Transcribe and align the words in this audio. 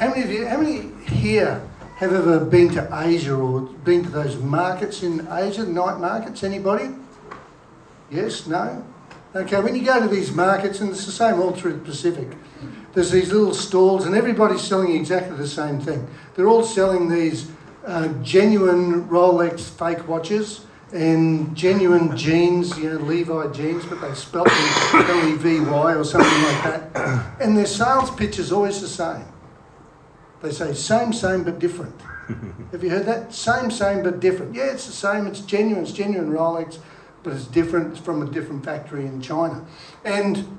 How 0.00 0.08
many 0.08 0.22
of 0.22 0.30
you, 0.30 0.46
how 0.46 0.56
many 0.56 0.94
here 1.04 1.60
have 1.96 2.14
ever 2.14 2.42
been 2.42 2.70
to 2.70 2.88
Asia 2.90 3.34
or 3.34 3.60
been 3.60 4.02
to 4.02 4.08
those 4.08 4.34
markets 4.38 5.02
in 5.02 5.28
Asia, 5.30 5.66
night 5.66 6.00
markets? 6.00 6.42
Anybody? 6.42 6.94
Yes? 8.10 8.46
No? 8.46 8.82
Okay, 9.34 9.60
when 9.60 9.76
you 9.76 9.84
go 9.84 10.00
to 10.00 10.08
these 10.08 10.32
markets, 10.32 10.80
and 10.80 10.88
it's 10.88 11.04
the 11.04 11.12
same 11.12 11.38
all 11.38 11.52
through 11.52 11.74
the 11.74 11.80
Pacific, 11.80 12.28
there's 12.94 13.10
these 13.10 13.30
little 13.30 13.52
stalls, 13.52 14.06
and 14.06 14.14
everybody's 14.14 14.62
selling 14.62 14.96
exactly 14.96 15.36
the 15.36 15.46
same 15.46 15.78
thing. 15.78 16.08
They're 16.34 16.48
all 16.48 16.64
selling 16.64 17.10
these 17.10 17.50
uh, 17.84 18.08
genuine 18.22 19.06
Rolex 19.06 19.68
fake 19.68 20.08
watches 20.08 20.64
and 20.94 21.54
genuine 21.54 22.16
jeans, 22.16 22.78
you 22.78 22.88
know, 22.88 22.96
Levi 23.00 23.52
jeans, 23.52 23.84
but 23.84 24.00
they 24.00 24.14
spelt 24.14 24.48
them 24.48 25.10
L-E-V-Y 25.10 25.94
or 25.94 26.04
something 26.04 26.42
like 26.42 26.62
that. 26.64 27.40
And 27.42 27.54
their 27.54 27.66
sales 27.66 28.10
pitch 28.10 28.38
is 28.38 28.50
always 28.50 28.80
the 28.80 28.88
same. 28.88 29.26
They 30.42 30.50
say 30.52 30.72
same, 30.74 31.12
same, 31.12 31.44
but 31.44 31.58
different. 31.58 32.00
Have 32.72 32.82
you 32.82 32.90
heard 32.90 33.06
that? 33.06 33.34
Same, 33.34 33.70
same, 33.70 34.02
but 34.02 34.20
different. 34.20 34.54
Yeah, 34.54 34.72
it's 34.72 34.86
the 34.86 34.92
same. 34.92 35.26
It's 35.26 35.40
genuine. 35.40 35.82
It's 35.84 35.92
genuine 35.92 36.30
Rolex, 36.30 36.78
but 37.22 37.34
it's 37.34 37.46
different. 37.46 37.92
It's 37.92 38.00
from 38.00 38.22
a 38.22 38.30
different 38.30 38.64
factory 38.64 39.04
in 39.04 39.20
China. 39.20 39.64
And 40.04 40.58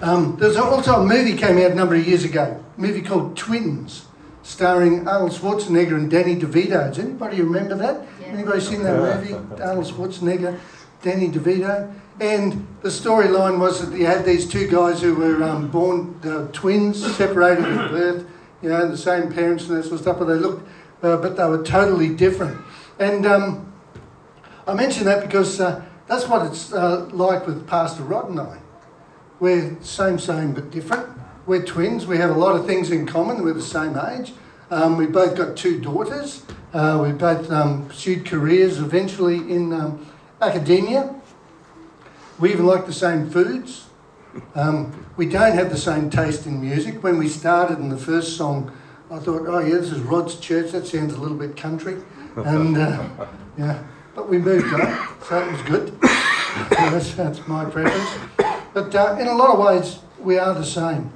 um, 0.00 0.36
there's 0.38 0.56
also 0.56 1.02
a 1.02 1.06
movie 1.06 1.36
came 1.36 1.58
out 1.58 1.72
a 1.72 1.74
number 1.74 1.94
of 1.94 2.06
years 2.06 2.24
ago, 2.24 2.62
a 2.76 2.80
movie 2.80 3.02
called 3.02 3.36
Twins, 3.36 4.06
starring 4.42 5.06
Arnold 5.06 5.32
Schwarzenegger 5.32 5.96
and 5.96 6.10
Danny 6.10 6.36
DeVito. 6.36 6.88
Does 6.88 6.98
anybody 6.98 7.42
remember 7.42 7.74
that? 7.76 8.06
Yeah. 8.20 8.28
Anybody 8.28 8.60
seen 8.60 8.82
that 8.82 8.96
movie? 8.96 9.34
Arnold 9.62 9.86
Schwarzenegger, 9.86 10.58
Danny 11.02 11.28
DeVito. 11.28 11.92
And 12.18 12.66
the 12.82 12.88
storyline 12.88 13.58
was 13.58 13.86
that 13.86 13.96
you 13.96 14.06
had 14.06 14.24
these 14.24 14.46
two 14.48 14.68
guys 14.68 15.02
who 15.02 15.14
were 15.14 15.42
um, 15.42 15.70
born 15.70 16.18
uh, 16.24 16.46
twins, 16.52 17.16
separated 17.16 17.64
at 17.64 17.90
birth, 17.90 18.26
you 18.62 18.68
know, 18.68 18.88
the 18.88 18.96
same 18.96 19.32
parents 19.32 19.68
and 19.68 19.78
that 19.78 19.84
sort 19.84 19.94
of 19.94 20.00
stuff, 20.00 20.18
but 20.18 20.26
they 20.26 20.34
looked, 20.34 20.68
uh, 21.02 21.16
but 21.16 21.36
they 21.36 21.44
were 21.44 21.62
totally 21.62 22.14
different. 22.14 22.60
And 22.98 23.26
um, 23.26 23.72
I 24.66 24.74
mention 24.74 25.04
that 25.06 25.22
because 25.24 25.60
uh, 25.60 25.82
that's 26.06 26.28
what 26.28 26.46
it's 26.46 26.72
uh, 26.72 27.08
like 27.12 27.46
with 27.46 27.66
Pastor 27.66 28.02
Rod 28.02 28.28
and 28.28 28.40
I. 28.40 28.58
We're 29.38 29.76
same, 29.80 30.18
same, 30.18 30.52
but 30.52 30.70
different. 30.70 31.08
We're 31.46 31.64
twins. 31.64 32.06
We 32.06 32.18
have 32.18 32.30
a 32.30 32.38
lot 32.38 32.54
of 32.54 32.66
things 32.66 32.90
in 32.90 33.06
common. 33.06 33.42
We're 33.42 33.54
the 33.54 33.62
same 33.62 33.96
age. 33.96 34.34
Um, 34.70 34.96
we 34.96 35.06
both 35.06 35.36
got 35.36 35.56
two 35.56 35.80
daughters. 35.80 36.44
Uh, 36.72 37.02
we 37.02 37.12
both 37.12 37.50
um, 37.50 37.88
pursued 37.88 38.26
careers 38.26 38.78
eventually 38.78 39.36
in 39.36 39.72
um, 39.72 40.06
academia. 40.40 41.14
We 42.38 42.52
even 42.52 42.66
like 42.66 42.86
the 42.86 42.92
same 42.92 43.30
foods. 43.30 43.89
Um, 44.54 45.06
we 45.16 45.26
don't 45.26 45.54
have 45.54 45.70
the 45.70 45.76
same 45.76 46.10
taste 46.10 46.46
in 46.46 46.60
music. 46.60 47.02
When 47.02 47.18
we 47.18 47.28
started 47.28 47.78
in 47.78 47.88
the 47.88 47.96
first 47.98 48.36
song, 48.36 48.72
I 49.10 49.18
thought, 49.18 49.46
oh 49.46 49.58
yeah, 49.58 49.76
this 49.76 49.90
is 49.90 50.00
Rod's 50.00 50.38
church. 50.38 50.72
That 50.72 50.86
sounds 50.86 51.14
a 51.14 51.18
little 51.18 51.36
bit 51.36 51.56
country, 51.56 51.96
and 52.36 52.76
uh, 52.76 53.26
yeah. 53.58 53.82
But 54.14 54.28
we 54.28 54.38
moved 54.38 54.72
on, 54.72 55.08
so 55.22 55.42
it 55.42 55.52
was 55.52 55.62
good. 55.62 56.00
that's, 56.70 57.14
that's 57.14 57.46
my 57.46 57.64
preference. 57.64 58.10
But 58.72 58.94
uh, 58.94 59.16
in 59.20 59.26
a 59.26 59.34
lot 59.34 59.50
of 59.50 59.58
ways, 59.58 59.98
we 60.20 60.38
are 60.38 60.54
the 60.54 60.64
same. 60.64 61.12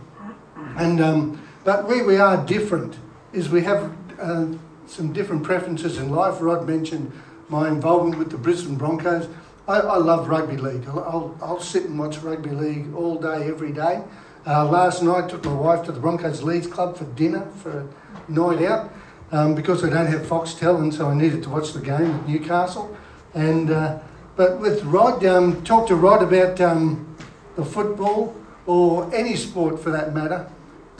And 0.76 1.00
um, 1.00 1.42
but 1.62 1.86
where 1.86 2.04
we 2.04 2.16
are 2.16 2.44
different 2.44 2.96
is 3.32 3.48
we 3.48 3.62
have 3.62 3.94
uh, 4.20 4.46
some 4.86 5.12
different 5.12 5.42
preferences 5.42 5.98
in 5.98 6.10
life. 6.10 6.40
Rod 6.40 6.66
mentioned 6.66 7.12
my 7.48 7.68
involvement 7.68 8.18
with 8.18 8.30
the 8.30 8.38
Brisbane 8.38 8.76
Broncos. 8.76 9.28
I, 9.66 9.80
I 9.80 9.96
love 9.96 10.28
rugby 10.28 10.58
league. 10.58 10.86
I'll, 10.86 11.34
I'll, 11.40 11.60
sit 11.60 11.84
and 11.84 11.98
watch 11.98 12.18
rugby 12.18 12.50
league 12.50 12.94
all 12.94 13.18
day, 13.18 13.48
every 13.48 13.72
day. 13.72 14.02
Uh, 14.46 14.68
last 14.68 15.02
night, 15.02 15.30
took 15.30 15.42
my 15.46 15.54
wife 15.54 15.86
to 15.86 15.92
the 15.92 16.00
Broncos 16.00 16.42
Leagues 16.42 16.66
Club 16.66 16.98
for 16.98 17.04
dinner 17.04 17.48
for 17.62 17.80
a 17.80 18.30
night 18.30 18.62
out 18.62 18.92
um, 19.32 19.54
because 19.54 19.82
I 19.82 19.88
don't 19.88 20.06
have 20.06 20.20
Foxtel, 20.22 20.82
and 20.82 20.92
so 20.92 21.08
I 21.08 21.14
needed 21.14 21.42
to 21.44 21.48
watch 21.48 21.72
the 21.72 21.80
game 21.80 22.10
at 22.10 22.28
Newcastle. 22.28 22.94
And 23.32 23.70
uh, 23.70 24.00
but 24.36 24.60
with 24.60 24.84
Rod, 24.84 25.24
um, 25.24 25.64
talk 25.64 25.88
to 25.88 25.96
Rod 25.96 26.22
about 26.22 26.60
um, 26.60 27.16
the 27.56 27.64
football 27.64 28.36
or 28.66 29.12
any 29.14 29.34
sport 29.34 29.80
for 29.80 29.90
that 29.92 30.12
matter, 30.12 30.46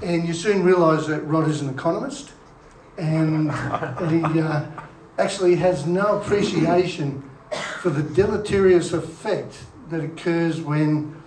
and 0.03 0.27
you 0.27 0.33
soon 0.33 0.63
realise 0.63 1.07
that 1.09 1.21
Rod 1.25 1.51
is 1.51 1.61
an 1.61 1.69
economist, 1.69 2.33
and 2.97 3.53
he 4.09 4.41
uh, 4.41 4.65
actually 5.19 5.57
has 5.57 5.87
no 5.87 6.19
appreciation 6.19 7.23
for 7.81 7.91
the 7.91 8.03
deleterious 8.03 8.93
effect 8.93 9.65
that 9.91 10.03
occurs 10.03 10.61
when 10.61 11.23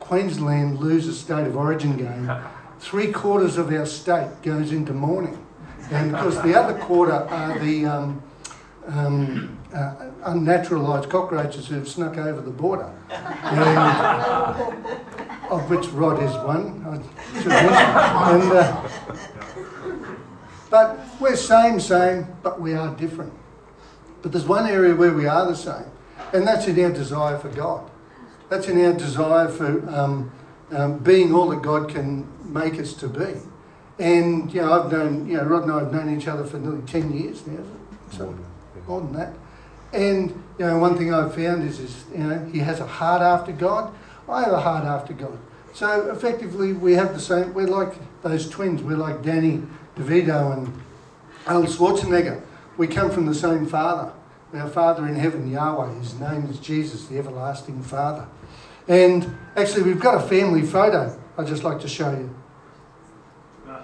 Queensland 0.00 0.78
loses 0.78 1.18
state 1.18 1.46
of 1.46 1.56
origin 1.56 1.96
game. 1.96 2.30
Three 2.78 3.10
quarters 3.10 3.56
of 3.56 3.72
our 3.72 3.86
state 3.86 4.30
goes 4.42 4.70
into 4.70 4.92
mourning. 4.92 5.44
And 5.90 6.14
of 6.14 6.22
course, 6.22 6.38
the 6.40 6.54
other 6.54 6.78
quarter 6.78 7.12
are 7.12 7.58
the 7.58 7.86
um, 7.86 8.22
um, 8.86 9.58
uh, 9.74 9.94
unnaturalised 10.26 11.08
cockroaches 11.08 11.66
who've 11.68 11.88
snuck 11.88 12.16
over 12.16 12.40
the 12.40 12.50
border, 12.50 12.92
and, 13.10 13.78
of 15.50 15.68
which 15.70 15.86
Rod 15.88 16.22
is 16.22 16.32
one. 16.44 16.84
And, 16.86 18.52
uh, 18.52 18.88
but 20.70 20.98
we're 21.20 21.36
same, 21.36 21.80
same, 21.80 22.26
but 22.42 22.60
we 22.60 22.74
are 22.74 22.94
different. 22.96 23.32
But 24.26 24.32
there's 24.32 24.44
one 24.44 24.66
area 24.66 24.92
where 24.92 25.12
we 25.12 25.28
are 25.28 25.46
the 25.46 25.54
same, 25.54 25.84
and 26.32 26.44
that's 26.44 26.66
in 26.66 26.84
our 26.84 26.90
desire 26.90 27.38
for 27.38 27.48
God. 27.48 27.88
That's 28.48 28.66
in 28.66 28.84
our 28.84 28.92
desire 28.92 29.46
for 29.46 29.88
um, 29.88 30.32
um, 30.72 30.98
being 30.98 31.32
all 31.32 31.48
that 31.50 31.62
God 31.62 31.88
can 31.88 32.26
make 32.52 32.74
us 32.80 32.92
to 32.94 33.08
be. 33.08 33.34
And, 34.00 34.52
you 34.52 34.62
know, 34.62 34.82
I've 34.82 34.90
known, 34.90 35.28
you 35.28 35.36
know, 35.36 35.44
Rod 35.44 35.62
and 35.62 35.70
I 35.70 35.78
have 35.78 35.92
known 35.92 36.18
each 36.18 36.26
other 36.26 36.42
for 36.42 36.58
nearly 36.58 36.82
10 36.88 37.12
years 37.12 37.46
now, 37.46 37.62
so 38.10 38.36
more 38.88 39.00
than 39.00 39.12
that. 39.12 39.32
And, 39.92 40.30
you 40.58 40.66
know, 40.66 40.76
one 40.78 40.98
thing 40.98 41.14
I've 41.14 41.32
found 41.32 41.62
is, 41.62 41.78
is, 41.78 42.04
you 42.10 42.24
know, 42.24 42.44
he 42.46 42.58
has 42.58 42.80
a 42.80 42.86
heart 42.88 43.22
after 43.22 43.52
God. 43.52 43.94
I 44.28 44.42
have 44.42 44.52
a 44.52 44.60
heart 44.60 44.86
after 44.86 45.12
God. 45.12 45.38
So 45.72 46.10
effectively, 46.10 46.72
we 46.72 46.94
have 46.94 47.14
the 47.14 47.20
same, 47.20 47.54
we're 47.54 47.68
like 47.68 47.94
those 48.22 48.50
twins. 48.50 48.82
We're 48.82 48.96
like 48.96 49.22
Danny 49.22 49.62
DeVito 49.96 50.52
and 50.52 50.82
Arnold 51.46 51.68
Schwarzenegger. 51.68 52.42
We 52.76 52.86
come 52.86 53.10
from 53.10 53.26
the 53.26 53.34
same 53.34 53.66
Father. 53.66 54.12
Our 54.54 54.68
Father 54.68 55.06
in 55.06 55.16
heaven, 55.16 55.50
Yahweh. 55.50 55.94
His 55.98 56.18
name 56.20 56.46
is 56.46 56.58
Jesus, 56.58 57.06
the 57.06 57.18
everlasting 57.18 57.82
Father. 57.82 58.26
And 58.86 59.36
actually, 59.56 59.82
we've 59.82 60.00
got 60.00 60.22
a 60.22 60.28
family 60.28 60.62
photo 60.62 61.18
I'd 61.38 61.46
just 61.46 61.64
like 61.64 61.80
to 61.80 61.88
show 61.88 62.10
you. 62.10 62.34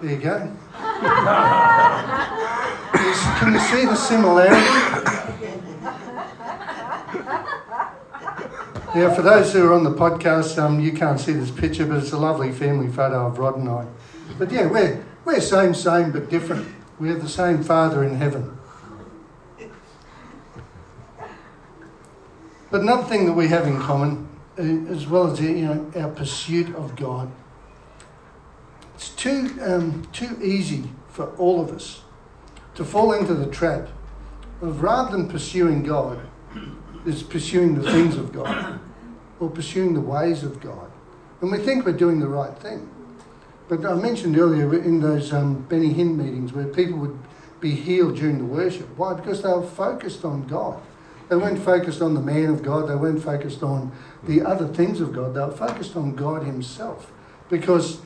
There 0.01 0.11
you 0.11 0.17
go. 0.17 0.51
Can 3.39 3.53
you 3.53 3.59
see 3.59 3.85
the 3.85 3.95
similarity? 3.95 4.55
Yeah, 8.95 9.11
for 9.15 9.23
those 9.23 9.51
who 9.51 9.65
are 9.65 9.73
on 9.73 9.83
the 9.83 9.91
podcast, 9.91 10.61
um, 10.61 10.79
you 10.79 10.93
can't 10.93 11.19
see 11.19 11.33
this 11.33 11.49
picture, 11.49 11.85
but 11.85 11.97
it's 11.97 12.11
a 12.11 12.17
lovely 12.17 12.51
family 12.51 12.89
photo 12.89 13.25
of 13.25 13.39
Rod 13.39 13.57
and 13.57 13.67
I. 13.67 13.87
But 14.37 14.51
yeah, 14.51 14.67
we're, 14.67 15.03
we're 15.25 15.41
same, 15.41 15.73
same, 15.73 16.11
but 16.11 16.29
different. 16.29 16.67
We 16.99 17.09
have 17.09 17.21
the 17.21 17.29
same 17.29 17.63
Father 17.63 18.03
in 18.03 18.15
heaven. 18.15 18.55
But 22.73 22.81
another 22.81 23.03
thing 23.03 23.27
that 23.27 23.33
we 23.33 23.49
have 23.49 23.67
in 23.67 23.79
common, 23.79 24.27
uh, 24.57 24.91
as 24.91 25.05
well 25.05 25.29
as 25.29 25.39
you 25.39 25.51
know, 25.51 25.91
our 25.95 26.09
pursuit 26.09 26.73
of 26.73 26.95
God, 26.95 27.31
it's 28.95 29.09
too, 29.09 29.55
um, 29.61 30.07
too 30.11 30.39
easy 30.41 30.85
for 31.07 31.27
all 31.35 31.61
of 31.61 31.69
us 31.69 32.01
to 32.73 32.83
fall 32.83 33.13
into 33.13 33.35
the 33.35 33.45
trap 33.45 33.89
of 34.63 34.81
rather 34.81 35.15
than 35.15 35.29
pursuing 35.29 35.83
God, 35.83 36.19
is 37.05 37.21
pursuing 37.21 37.75
the 37.75 37.91
things 37.91 38.17
of 38.17 38.33
God 38.33 38.79
or 39.39 39.51
pursuing 39.51 39.93
the 39.93 40.01
ways 40.01 40.41
of 40.41 40.59
God. 40.59 40.91
And 41.41 41.51
we 41.51 41.59
think 41.59 41.85
we're 41.85 41.91
doing 41.91 42.19
the 42.19 42.27
right 42.27 42.57
thing. 42.57 42.89
But 43.69 43.85
I 43.85 43.93
mentioned 43.93 44.35
earlier 44.35 44.81
in 44.81 44.99
those 44.99 45.31
um, 45.31 45.61
Benny 45.69 45.93
Hinn 45.93 46.17
meetings 46.17 46.53
where 46.53 46.65
people 46.65 46.97
would 46.97 47.19
be 47.59 47.75
healed 47.75 48.15
during 48.15 48.39
the 48.39 48.45
worship. 48.45 48.87
Why? 48.97 49.13
Because 49.13 49.43
they 49.43 49.49
were 49.49 49.61
focused 49.61 50.25
on 50.25 50.47
God. 50.47 50.81
They 51.33 51.39
weren't 51.39 51.63
focused 51.65 52.03
on 52.03 52.13
the 52.13 52.21
man 52.21 52.51
of 52.51 52.61
God. 52.61 52.87
They 52.87 52.93
weren't 52.93 53.23
focused 53.23 53.63
on 53.63 53.91
the 54.21 54.43
other 54.43 54.67
things 54.67 55.01
of 55.01 55.13
God. 55.13 55.33
They 55.33 55.39
were 55.39 55.49
focused 55.49 55.95
on 55.95 56.13
God 56.13 56.43
Himself 56.43 57.11
because 57.49 58.01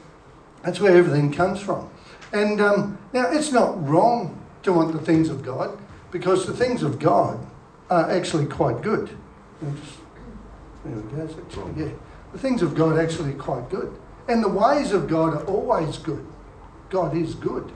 that's 0.64 0.80
where 0.80 0.96
everything 0.96 1.34
comes 1.34 1.60
from. 1.60 1.90
And 2.32 2.62
um, 2.62 2.98
now 3.12 3.30
it's 3.30 3.52
not 3.52 3.86
wrong 3.86 4.42
to 4.64 4.72
want 4.72 4.94
the 4.94 5.02
things 5.02 5.28
of 5.28 5.44
God 5.44 5.78
because 6.10 6.48
the 6.48 6.54
things 6.54 6.84
of 6.84 7.00
God 7.00 7.46
are 7.90 8.10
actually 8.10 8.46
quite 8.46 8.82
good. 8.82 9.10
There 9.60 9.74
we 10.86 11.02
go. 11.12 11.30
Actually, 11.46 11.84
yeah, 11.84 11.92
the 12.32 12.40
things 12.40 12.62
of 12.62 12.76
God 12.76 12.94
are 12.94 13.02
actually 13.02 13.34
quite 13.34 13.70
good, 13.70 13.94
and 14.30 14.42
the 14.42 14.48
ways 14.48 14.94
of 14.94 15.10
God 15.10 15.34
are 15.34 15.44
always 15.48 15.98
good. 15.98 16.26
God 16.90 17.14
is 17.14 17.36
good, 17.36 17.74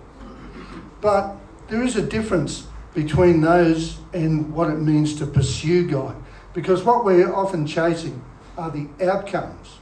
but 1.02 1.36
there 1.68 1.84
is 1.84 1.98
a 1.98 2.02
difference 2.02 2.68
between 2.94 3.42
those 3.42 3.98
and 4.14 4.54
what 4.54 4.70
it 4.70 4.78
means 4.78 5.16
to 5.16 5.26
pursue 5.26 5.88
God. 5.88 6.16
Because 6.54 6.84
what 6.84 7.06
we're 7.06 7.34
often 7.34 7.66
chasing 7.66 8.22
are 8.58 8.70
the 8.70 8.88
outcomes, 9.06 9.80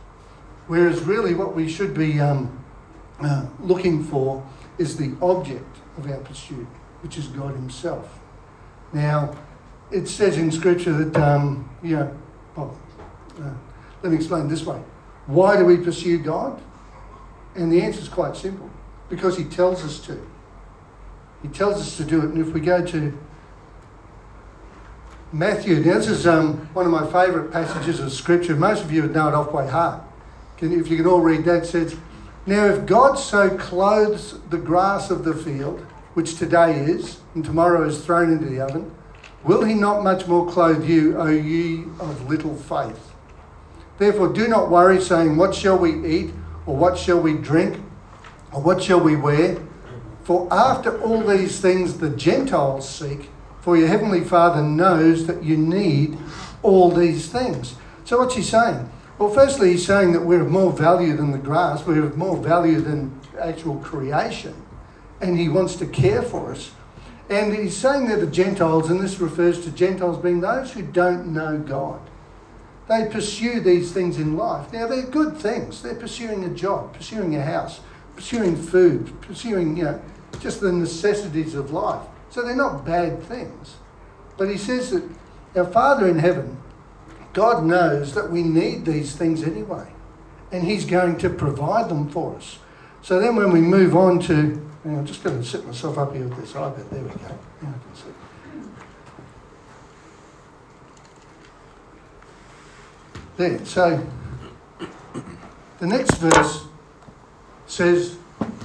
whereas 0.67 1.01
really 1.01 1.33
what 1.33 1.56
we 1.56 1.67
should 1.67 1.94
be 1.94 2.19
um, 2.19 2.63
uh, 3.19 3.47
looking 3.59 4.03
for 4.03 4.45
is 4.77 4.95
the 4.95 5.15
object 5.21 5.77
of 5.97 6.09
our 6.09 6.19
pursuit, 6.19 6.67
which 7.01 7.17
is 7.17 7.27
God 7.27 7.56
Himself. 7.56 8.19
Now, 8.94 9.35
it 9.91 10.07
says 10.07 10.38
in 10.38 10.51
Scripture 10.51 10.94
that, 10.94 11.17
um, 11.17 11.69
you 11.81 11.95
know, 11.95 12.17
well, 12.56 12.77
uh, 13.41 13.53
let 14.03 14.11
me 14.11 14.17
explain 14.17 14.47
this 14.47 14.63
way. 14.63 14.79
Why 15.25 15.57
do 15.57 15.65
we 15.65 15.77
pursue 15.77 16.19
God? 16.19 16.61
And 17.56 17.71
the 17.71 17.81
answer 17.81 18.00
is 18.00 18.07
quite 18.07 18.35
simple 18.35 18.69
because 19.09 19.38
He 19.38 19.44
tells 19.44 19.83
us 19.83 20.00
to. 20.06 20.21
He 21.41 21.47
tells 21.47 21.80
us 21.80 21.97
to 21.97 22.03
do 22.03 22.19
it. 22.19 22.25
And 22.25 22.38
if 22.39 22.53
we 22.53 22.59
go 22.59 22.86
to 22.86 23.18
Matthew, 25.31 25.75
now 25.75 25.94
this 25.94 26.07
is 26.07 26.27
um, 26.27 26.69
one 26.74 26.86
of 26.86 26.91
my 26.91 27.06
favourite 27.06 27.51
passages 27.51 28.00
of 28.00 28.12
Scripture. 28.12 28.56
Most 28.56 28.83
of 28.83 28.91
you 28.91 29.03
would 29.03 29.13
know 29.13 29.27
it 29.27 29.33
off 29.33 29.51
by 29.51 29.68
heart. 29.68 30.01
Can, 30.57 30.77
if 30.77 30.89
you 30.89 30.97
can 30.97 31.06
all 31.06 31.21
read 31.21 31.45
that, 31.45 31.63
it 31.63 31.65
says, 31.68 31.95
Now 32.45 32.65
if 32.65 32.86
God 32.86 33.15
so 33.15 33.56
clothes 33.57 34.39
the 34.50 34.57
grass 34.57 35.09
of 35.12 35.24
the 35.24 35.33
field, 35.33 35.80
which 36.15 36.38
today 36.38 36.80
is, 36.80 37.19
and 37.36 37.45
tomorrow 37.45 37.88
is 37.88 38.03
thrown 38.03 38.31
into 38.31 38.45
the 38.45 38.59
oven, 38.59 38.92
will 39.44 39.63
he 39.63 39.74
not 39.74 40.03
much 40.03 40.27
more 40.27 40.50
clothe 40.51 40.83
you, 40.89 41.18
O 41.18 41.27
ye 41.27 41.83
of 42.00 42.27
little 42.27 42.56
faith? 42.56 43.13
Therefore 44.00 44.33
do 44.33 44.47
not 44.47 44.69
worry, 44.69 45.00
saying, 45.00 45.38
What 45.38 45.56
shall 45.56 45.77
we 45.77 46.06
eat, 46.06 46.33
or 46.65 46.75
what 46.75 46.97
shall 46.97 47.21
we 47.21 47.33
drink, 47.33 47.77
or 48.51 48.62
what 48.62 48.83
shall 48.83 49.00
we 49.00 49.15
wear? 49.15 49.57
For 50.30 50.48
after 50.52 51.02
all 51.02 51.24
these 51.24 51.60
things 51.60 51.98
the 51.98 52.12
Gentiles 52.12 52.88
seek, 52.88 53.31
for 53.62 53.76
your 53.76 53.88
heavenly 53.88 54.24
Father 54.24 54.62
knows 54.62 55.26
that 55.26 55.44
you 55.44 55.58
need 55.58 56.20
all 56.62 56.92
these 56.92 57.30
things. 57.30 57.74
So 58.06 58.20
what's 58.20 58.36
he 58.36 58.44
saying? 58.44 58.92
Well, 59.18 59.31
firstly, 59.31 59.72
he's 59.72 59.88
saying 59.88 60.12
that 60.12 60.24
we're 60.24 60.42
of 60.42 60.52
more 60.52 60.72
value 60.72 61.18
than 61.18 61.31
the 61.31 61.40
grass, 61.40 61.84
we're 61.84 62.04
of 62.04 62.16
more 62.16 62.38
value 62.38 62.80
than 62.80 63.20
actual 63.42 63.78
creation, 63.78 64.54
and 65.20 65.36
he 65.36 65.50
wants 65.50 65.76
to 65.78 65.88
care 65.88 66.22
for 66.22 66.52
us. 66.52 66.74
And 67.28 67.52
he's 67.52 67.76
saying 67.76 68.08
that 68.10 68.20
the 68.20 68.28
Gentiles, 68.28 68.92
and 68.92 69.00
this 69.00 69.20
refers 69.20 69.64
to 69.64 69.72
Gentiles 69.72 70.20
being 70.20 70.42
those 70.42 70.74
who 70.74 70.84
don't 70.84 71.34
know 71.34 71.58
God. 71.58 72.02
They 72.88 73.08
pursue 73.08 73.62
these 73.62 73.92
things 73.92 74.20
in 74.20 74.38
life. 74.38 74.72
Now, 74.72 74.86
they're 74.86 75.08
good 75.08 75.38
things. 75.38 75.81
They're 75.81 75.96
pursuing 75.96 76.44
a 76.44 76.50
job, 76.50 76.94
pursuing 76.94 77.36
a 77.36 77.42
house, 77.42 77.80
pursuing 78.16 78.56
food, 78.56 79.20
pursuing, 79.22 79.76
you 79.76 79.86
know, 79.86 80.02
just 80.40 80.62
the 80.62 80.72
necessities 80.72 81.56
of 81.56 81.72
life. 81.72 82.06
So 82.30 82.44
they're 82.44 82.56
not 82.56 82.86
bad 82.86 83.22
things. 83.24 83.76
But 84.38 84.50
he 84.50 84.58
says 84.58 84.92
that 84.92 85.04
our 85.56 85.66
Father 85.66 86.08
in 86.08 86.20
heaven, 86.20 86.58
God 87.34 87.66
knows 87.66 88.14
that 88.14 88.31
we 88.31 88.44
need 88.44 88.86
these 88.86 89.16
things 89.16 89.44
anyway. 89.44 89.92
And 90.52 90.64
he's 90.64 90.86
going 90.86 91.18
to 91.18 91.30
provide 91.30 91.90
them 91.90 92.10
for 92.10 92.36
us. 92.36 92.60
So 93.02 93.20
then 93.20 93.36
when 93.36 93.52
we 93.52 93.62
move 93.62 93.96
on 93.96 94.20
to, 94.22 94.66
I'm 94.86 95.06
just 95.06 95.24
going 95.24 95.40
to 95.40 95.46
sit 95.46 95.66
myself 95.66 95.98
up 95.98 96.16
here 96.16 96.28
with 96.28 96.38
this 96.38 96.54
iPad. 96.54 96.90
There 96.90 97.02
we 97.02 97.10
go. 97.10 97.38
Now 97.62 97.70
I 97.70 97.72
can 97.72 97.96
see. 97.96 98.04
There. 103.38 103.66
So 103.66 104.08
the 105.80 105.88
next 105.88 106.16
verse 106.16 106.66
says, 107.68 108.18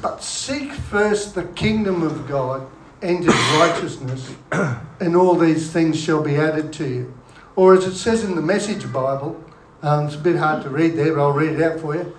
But 0.04 0.22
seek 0.22 0.70
first 0.70 1.34
the 1.34 1.44
kingdom 1.44 2.02
of 2.02 2.28
God 2.28 2.66
and 3.00 3.24
his 3.24 3.34
righteousness, 3.58 4.34
and 5.00 5.16
all 5.16 5.34
these 5.34 5.72
things 5.72 5.98
shall 5.98 6.22
be 6.22 6.36
added 6.36 6.74
to 6.74 6.86
you. 6.86 7.14
Or 7.56 7.72
as 7.72 7.86
it 7.86 7.94
says 7.94 8.22
in 8.22 8.34
the 8.34 8.42
Message 8.42 8.92
Bible, 8.92 9.42
um, 9.80 10.04
it's 10.04 10.14
a 10.14 10.18
bit 10.18 10.36
hard 10.36 10.62
to 10.64 10.68
read 10.68 10.94
there, 10.94 11.14
but 11.14 11.22
I'll 11.22 11.32
read 11.32 11.58
it 11.58 11.62
out 11.62 11.80
for 11.80 11.94
you. 11.94 12.14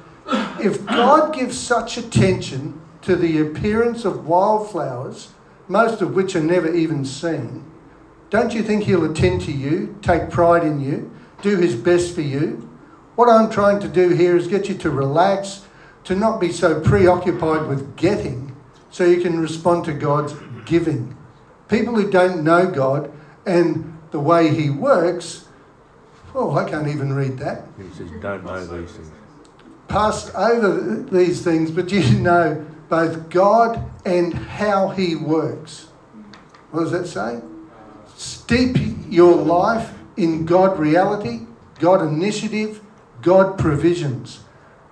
If 0.59 0.83
God 0.87 1.31
gives 1.31 1.59
such 1.59 1.99
attention 1.99 2.81
to 3.03 3.15
the 3.15 3.39
appearance 3.39 4.03
of 4.03 4.25
wildflowers, 4.25 5.33
most 5.67 6.01
of 6.01 6.15
which 6.15 6.35
are 6.35 6.41
never 6.41 6.73
even 6.73 7.05
seen, 7.05 7.71
don't 8.31 8.51
you 8.51 8.63
think 8.63 8.85
He'll 8.85 9.05
attend 9.05 9.41
to 9.41 9.51
you, 9.51 9.95
take 10.01 10.31
pride 10.31 10.63
in 10.63 10.81
you, 10.81 11.11
do 11.43 11.55
His 11.57 11.75
best 11.75 12.15
for 12.15 12.21
you? 12.21 12.67
What 13.13 13.29
I'm 13.29 13.51
trying 13.51 13.79
to 13.81 13.87
do 13.87 14.09
here 14.09 14.35
is 14.35 14.47
get 14.47 14.69
you 14.69 14.75
to 14.79 14.89
relax, 14.89 15.64
to 16.05 16.15
not 16.15 16.39
be 16.39 16.51
so 16.51 16.79
preoccupied 16.79 17.67
with 17.67 17.95
getting, 17.97 18.55
so 18.89 19.03
you 19.03 19.21
can 19.21 19.39
respond 19.39 19.85
to 19.85 19.93
God's 19.93 20.33
giving. 20.65 21.15
People 21.67 21.95
who 21.95 22.09
don't 22.09 22.43
know 22.43 22.69
God 22.69 23.11
and 23.45 23.97
the 24.11 24.19
way 24.19 24.53
He 24.53 24.69
works, 24.69 25.47
oh, 26.33 26.55
I 26.55 26.69
can't 26.69 26.87
even 26.87 27.13
read 27.13 27.37
that. 27.39 27.65
He 27.77 27.89
says, 27.89 28.09
don't 28.21 28.45
know 28.45 28.65
these 28.65 28.91
things. 28.91 29.11
Passed 29.87 30.33
over 30.35 31.03
these 31.11 31.43
things, 31.43 31.71
but 31.71 31.91
you 31.91 32.01
know 32.19 32.65
both 32.87 33.29
God 33.29 33.83
and 34.05 34.33
how 34.33 34.89
He 34.89 35.15
works. 35.15 35.87
What 36.71 36.81
does 36.81 36.91
that 36.91 37.07
say? 37.07 37.41
Steep 38.15 38.77
your 39.09 39.35
life 39.35 39.93
in 40.17 40.45
God 40.45 40.77
reality, 40.79 41.41
God 41.79 42.01
initiative, 42.01 42.81
God 43.21 43.57
provisions. 43.57 44.41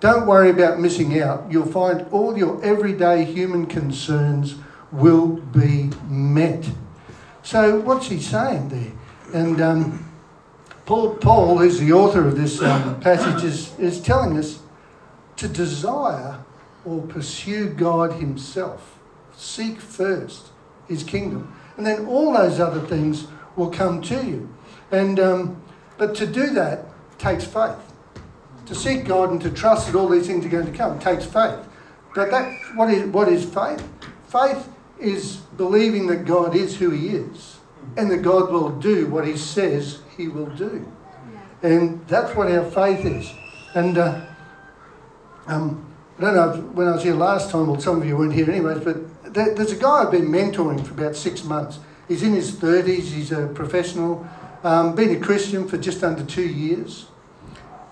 Don't 0.04 0.28
worry 0.28 0.50
about 0.50 0.82
missing 0.82 1.18
out. 1.22 1.50
You'll 1.50 1.66
find 1.66 2.06
all 2.12 2.38
your 2.38 2.62
everyday 2.62 3.24
human 3.24 3.66
concerns 3.66 4.56
will 4.92 5.28
be 5.38 5.92
met. 6.10 6.70
So, 7.42 7.80
what's 7.80 8.08
he 8.08 8.20
saying 8.20 8.68
there? 8.68 8.92
And 9.34 9.62
um, 9.62 10.14
Paul, 10.86 11.16
Paul, 11.16 11.58
who's 11.58 11.80
the 11.80 11.94
author 11.94 12.28
of 12.28 12.36
this 12.36 12.62
um, 12.62 13.00
passage, 13.00 13.46
is, 13.46 13.80
is 13.80 14.02
telling 14.02 14.38
us 14.38 14.60
to 15.38 15.48
desire 15.48 16.44
or 16.84 17.02
pursue 17.04 17.70
God 17.70 18.20
Himself. 18.20 19.00
Seek 19.38 19.80
first 19.80 20.48
His 20.90 21.06
kingdom. 21.06 21.56
And 21.78 21.86
then 21.86 22.08
all 22.08 22.34
those 22.34 22.60
other 22.60 22.82
things 22.82 23.28
will 23.56 23.72
come 23.72 24.02
to 24.02 24.22
you. 24.22 24.54
And, 24.92 25.18
um, 25.18 25.62
but 25.98 26.14
to 26.16 26.28
do 26.28 26.50
that 26.50 26.88
takes 27.18 27.46
faith. 27.46 27.93
To 28.68 28.76
seek 28.76 29.06
God 29.06 29.32
and 29.32 29.42
to 29.42 29.50
trust 29.50 29.88
that 29.88 29.96
all 29.98 30.08
these 30.08 30.28
things 30.28 30.46
are 30.46 30.50
going 30.50 30.66
to 30.66 30.78
come 30.78 31.00
takes 31.00 31.26
faith. 31.26 31.60
But 32.16 32.32
that, 32.32 32.58
what 32.76 32.90
is, 32.90 33.04
what 33.10 33.28
is 33.28 33.44
faith? 33.44 33.88
Faith 34.28 34.70
is 35.00 35.38
believing 35.58 36.08
that 36.08 36.26
God 36.26 36.56
is 36.56 36.78
who 36.78 36.92
He 36.92 37.10
is 37.10 37.58
and 37.98 38.10
that 38.10 38.22
God 38.22 38.52
will 38.52 38.70
do 38.70 39.08
what 39.08 39.28
He 39.28 39.38
says 39.38 40.00
He 40.16 40.28
will 40.28 40.48
do. 40.48 40.90
And 41.62 42.06
that's 42.08 42.36
what 42.36 42.52
our 42.52 42.70
faith 42.72 43.06
is. 43.06 43.32
And 43.74 43.98
uh, 43.98 44.26
um, 45.48 45.86
I 46.18 46.22
don't 46.22 46.36
know 46.36 46.50
if, 46.52 46.64
when 46.74 46.88
I 46.88 46.92
was 46.92 47.04
here 47.04 47.16
last 47.16 47.50
time, 47.50 47.68
well, 47.68 47.80
some 47.80 48.02
of 48.02 48.08
you 48.08 48.18
weren't 48.18 48.34
here 48.34 48.50
anyways, 48.50 48.84
but 48.84 49.34
there, 49.34 49.54
there's 49.56 49.72
a 49.72 49.78
guy 49.78 50.04
I've 50.04 50.12
been 50.12 50.28
mentoring 50.28 50.86
for 50.86 50.94
about 50.94 51.16
six 51.16 51.44
months. 51.44 51.80
He's 52.08 52.22
in 52.22 52.34
his 52.34 52.52
30s, 52.52 53.04
he's 53.04 53.32
a 53.32 53.48
professional, 53.48 54.28
um, 54.64 54.94
been 54.94 55.16
a 55.16 55.20
Christian 55.20 55.68
for 55.68 55.78
just 55.78 56.04
under 56.04 56.24
two 56.24 56.48
years. 56.48 57.08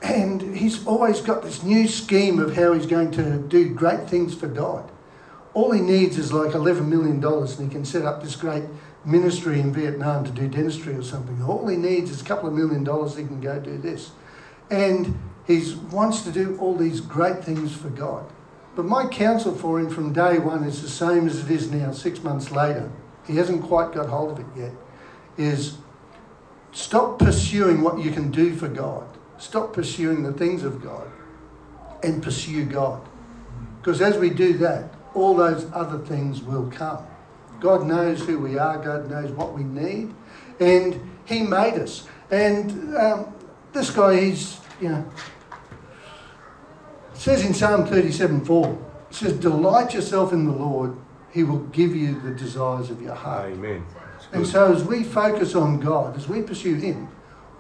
And 0.01 0.55
he's 0.55 0.85
always 0.87 1.21
got 1.21 1.43
this 1.43 1.63
new 1.63 1.87
scheme 1.87 2.39
of 2.39 2.55
how 2.55 2.73
he's 2.73 2.85
going 2.85 3.11
to 3.11 3.37
do 3.37 3.73
great 3.73 4.09
things 4.09 4.33
for 4.33 4.47
God 4.47 4.89
all 5.53 5.71
he 5.71 5.81
needs 5.81 6.17
is 6.17 6.31
like 6.31 6.51
$11 6.51 6.87
million 6.87 7.23
and 7.23 7.49
he 7.49 7.67
can 7.67 7.83
set 7.83 8.05
up 8.05 8.23
this 8.23 8.35
great 8.35 8.63
ministry 9.03 9.59
in 9.59 9.73
Vietnam 9.73 10.23
to 10.23 10.31
do 10.31 10.47
dentistry 10.47 10.93
or 10.93 11.03
something. 11.03 11.41
All 11.43 11.67
he 11.67 11.75
needs 11.75 12.11
is 12.11 12.21
a 12.21 12.25
couple 12.25 12.47
of 12.47 12.55
million 12.55 12.83
dollars, 12.83 13.17
he 13.17 13.25
can 13.25 13.41
go 13.41 13.59
do 13.59 13.77
this. 13.77 14.11
And 14.69 15.17
he 15.45 15.75
wants 15.91 16.21
to 16.21 16.31
do 16.31 16.57
all 16.59 16.75
these 16.75 17.01
great 17.01 17.43
things 17.43 17.75
for 17.75 17.89
God. 17.89 18.25
But 18.75 18.85
my 18.85 19.07
counsel 19.07 19.53
for 19.53 19.79
him 19.79 19.89
from 19.89 20.13
day 20.13 20.39
one 20.39 20.63
is 20.63 20.81
the 20.81 20.87
same 20.87 21.27
as 21.27 21.43
it 21.43 21.51
is 21.51 21.69
now, 21.69 21.91
six 21.91 22.23
months 22.23 22.51
later. 22.51 22.89
He 23.27 23.35
hasn't 23.35 23.63
quite 23.63 23.91
got 23.91 24.07
hold 24.07 24.31
of 24.31 24.39
it 24.39 24.45
yet. 24.55 24.71
Is 25.37 25.77
stop 26.71 27.19
pursuing 27.19 27.81
what 27.81 27.99
you 27.99 28.11
can 28.11 28.31
do 28.31 28.55
for 28.55 28.69
God. 28.69 29.10
Stop 29.41 29.73
pursuing 29.73 30.21
the 30.21 30.31
things 30.31 30.63
of 30.63 30.83
God 30.83 31.11
and 32.03 32.21
pursue 32.21 32.63
God. 32.63 33.01
Because 33.79 33.99
as 33.99 34.15
we 34.19 34.29
do 34.29 34.53
that, 34.59 34.93
all 35.15 35.35
those 35.35 35.67
other 35.73 35.97
things 35.97 36.43
will 36.43 36.69
come. 36.69 37.03
God 37.59 37.87
knows 37.87 38.21
who 38.23 38.37
we 38.37 38.59
are, 38.59 38.77
God 38.77 39.09
knows 39.09 39.31
what 39.31 39.53
we 39.53 39.63
need, 39.63 40.13
and 40.59 41.01
He 41.25 41.41
made 41.41 41.73
us. 41.73 42.07
And 42.29 42.95
um, 42.95 43.33
this 43.73 43.89
guy, 43.89 44.19
he's, 44.19 44.59
you 44.79 44.89
know, 44.89 45.11
says 47.15 47.43
in 47.43 47.55
Psalm 47.55 47.87
37 47.87 48.45
4, 48.45 48.87
it 49.09 49.15
says, 49.15 49.33
Delight 49.33 49.95
yourself 49.95 50.33
in 50.33 50.45
the 50.45 50.53
Lord, 50.53 50.95
He 51.31 51.43
will 51.43 51.65
give 51.67 51.95
you 51.95 52.21
the 52.21 52.31
desires 52.35 52.91
of 52.91 53.01
your 53.01 53.15
heart. 53.15 53.51
Amen. 53.53 53.83
And 54.33 54.45
so 54.45 54.71
as 54.71 54.83
we 54.83 55.03
focus 55.03 55.55
on 55.55 55.79
God, 55.79 56.15
as 56.15 56.29
we 56.29 56.43
pursue 56.43 56.75
Him, 56.75 57.09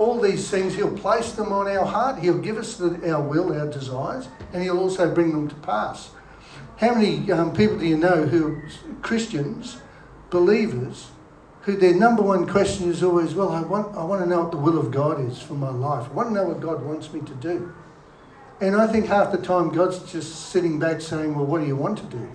all 0.01 0.19
these 0.19 0.49
things, 0.49 0.75
He'll 0.75 0.97
place 0.97 1.33
them 1.33 1.53
on 1.53 1.67
our 1.67 1.85
heart, 1.85 2.19
He'll 2.19 2.39
give 2.39 2.57
us 2.57 2.75
the, 2.75 3.11
our 3.11 3.21
will, 3.21 3.53
our 3.53 3.67
desires, 3.67 4.27
and 4.51 4.63
He'll 4.63 4.79
also 4.79 5.13
bring 5.13 5.31
them 5.31 5.47
to 5.47 5.55
pass. 5.55 6.09
How 6.77 6.95
many 6.95 7.31
um, 7.31 7.53
people 7.53 7.77
do 7.77 7.85
you 7.85 7.97
know 7.97 8.25
who 8.25 8.55
are 8.55 8.63
Christians, 9.03 9.77
believers, 10.31 11.09
who 11.61 11.77
their 11.77 11.93
number 11.93 12.23
one 12.23 12.47
question 12.47 12.89
is 12.89 13.03
always, 13.03 13.35
well, 13.35 13.51
I 13.51 13.61
want, 13.61 13.95
I 13.95 14.03
want 14.03 14.23
to 14.23 14.27
know 14.27 14.41
what 14.41 14.51
the 14.51 14.57
will 14.57 14.79
of 14.79 14.89
God 14.89 15.21
is 15.29 15.39
for 15.39 15.53
my 15.53 15.69
life. 15.69 16.09
I 16.09 16.13
want 16.13 16.29
to 16.29 16.33
know 16.33 16.45
what 16.45 16.59
God 16.59 16.83
wants 16.83 17.13
me 17.13 17.21
to 17.21 17.35
do. 17.35 17.71
And 18.59 18.75
I 18.75 18.87
think 18.87 19.05
half 19.05 19.31
the 19.31 19.37
time 19.37 19.69
God's 19.69 19.99
just 20.11 20.47
sitting 20.47 20.79
back 20.79 21.01
saying, 21.01 21.35
well, 21.35 21.45
what 21.45 21.61
do 21.61 21.67
you 21.67 21.75
want 21.75 21.99
to 21.99 22.05
do? 22.05 22.31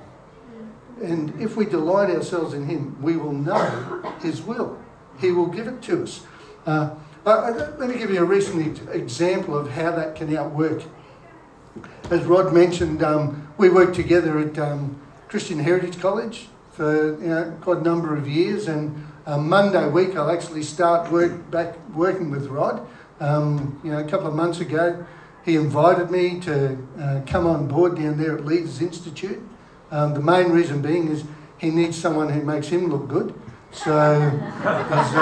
And 1.03 1.41
if 1.41 1.57
we 1.57 1.67
delight 1.67 2.11
ourselves 2.11 2.55
in 2.55 2.67
Him, 2.67 3.01
we 3.03 3.17
will 3.17 3.33
know 3.33 4.15
His 4.23 4.43
will. 4.43 4.79
He 5.21 5.33
will 5.33 5.47
give 5.47 5.67
it 5.67 5.83
to 5.83 6.05
us. 6.05 6.25
Uh, 6.65 6.95
let 7.27 7.89
me 7.89 7.99
give 7.99 8.11
you 8.11 8.21
a 8.21 8.25
recent 8.25 8.89
example 8.95 9.57
of 9.59 9.69
how 9.71 9.91
that 9.91 10.15
can 10.15 10.35
outwork. 10.37 10.85
As 12.09 12.23
Rod 12.25 12.55
mentioned, 12.55 13.03
um, 13.03 13.53
we 13.59 13.69
worked 13.69 13.97
together 13.97 14.39
at 14.39 14.57
um, 14.61 15.01
Christian 15.29 15.59
Heritage 15.59 15.99
College 16.01 16.47
for 16.71 17.21
you 17.21 17.29
know, 17.29 17.59
quite 17.63 17.79
a 17.79 17.83
number 17.83 18.17
of 18.17 18.29
years, 18.29 18.69
and 18.69 19.05
um, 19.27 19.49
Monday 19.49 19.89
week 19.89 20.15
I'll 20.15 20.31
actually 20.31 20.63
start 20.63 21.11
work 21.11 21.51
back 21.51 21.75
working 21.97 22.31
with 22.31 22.47
Rod. 22.47 22.87
Um, 23.19 23.81
you 23.83 23.91
know, 23.91 23.99
a 23.99 24.05
couple 24.05 24.29
of 24.29 24.35
months 24.35 24.61
ago, 24.61 25.05
he 25.45 25.57
invited 25.57 26.13
me 26.13 26.39
to 26.41 26.79
uh, 27.01 27.21
come 27.27 27.47
on 27.47 27.67
board 27.67 27.97
down 27.97 28.19
there 28.19 28.39
at 28.39 28.45
Leaders 28.45 28.81
Institute. 28.81 29.43
Um, 29.91 30.15
the 30.15 30.21
main 30.21 30.53
reason 30.53 30.81
being 30.81 31.09
is 31.09 31.25
he 31.59 31.71
needs 31.71 31.99
someone 31.99 32.29
who 32.29 32.43
makes 32.43 32.69
him 32.69 32.87
look 32.87 33.09
good. 33.09 33.35
So 33.73 34.31
he's 34.31 35.13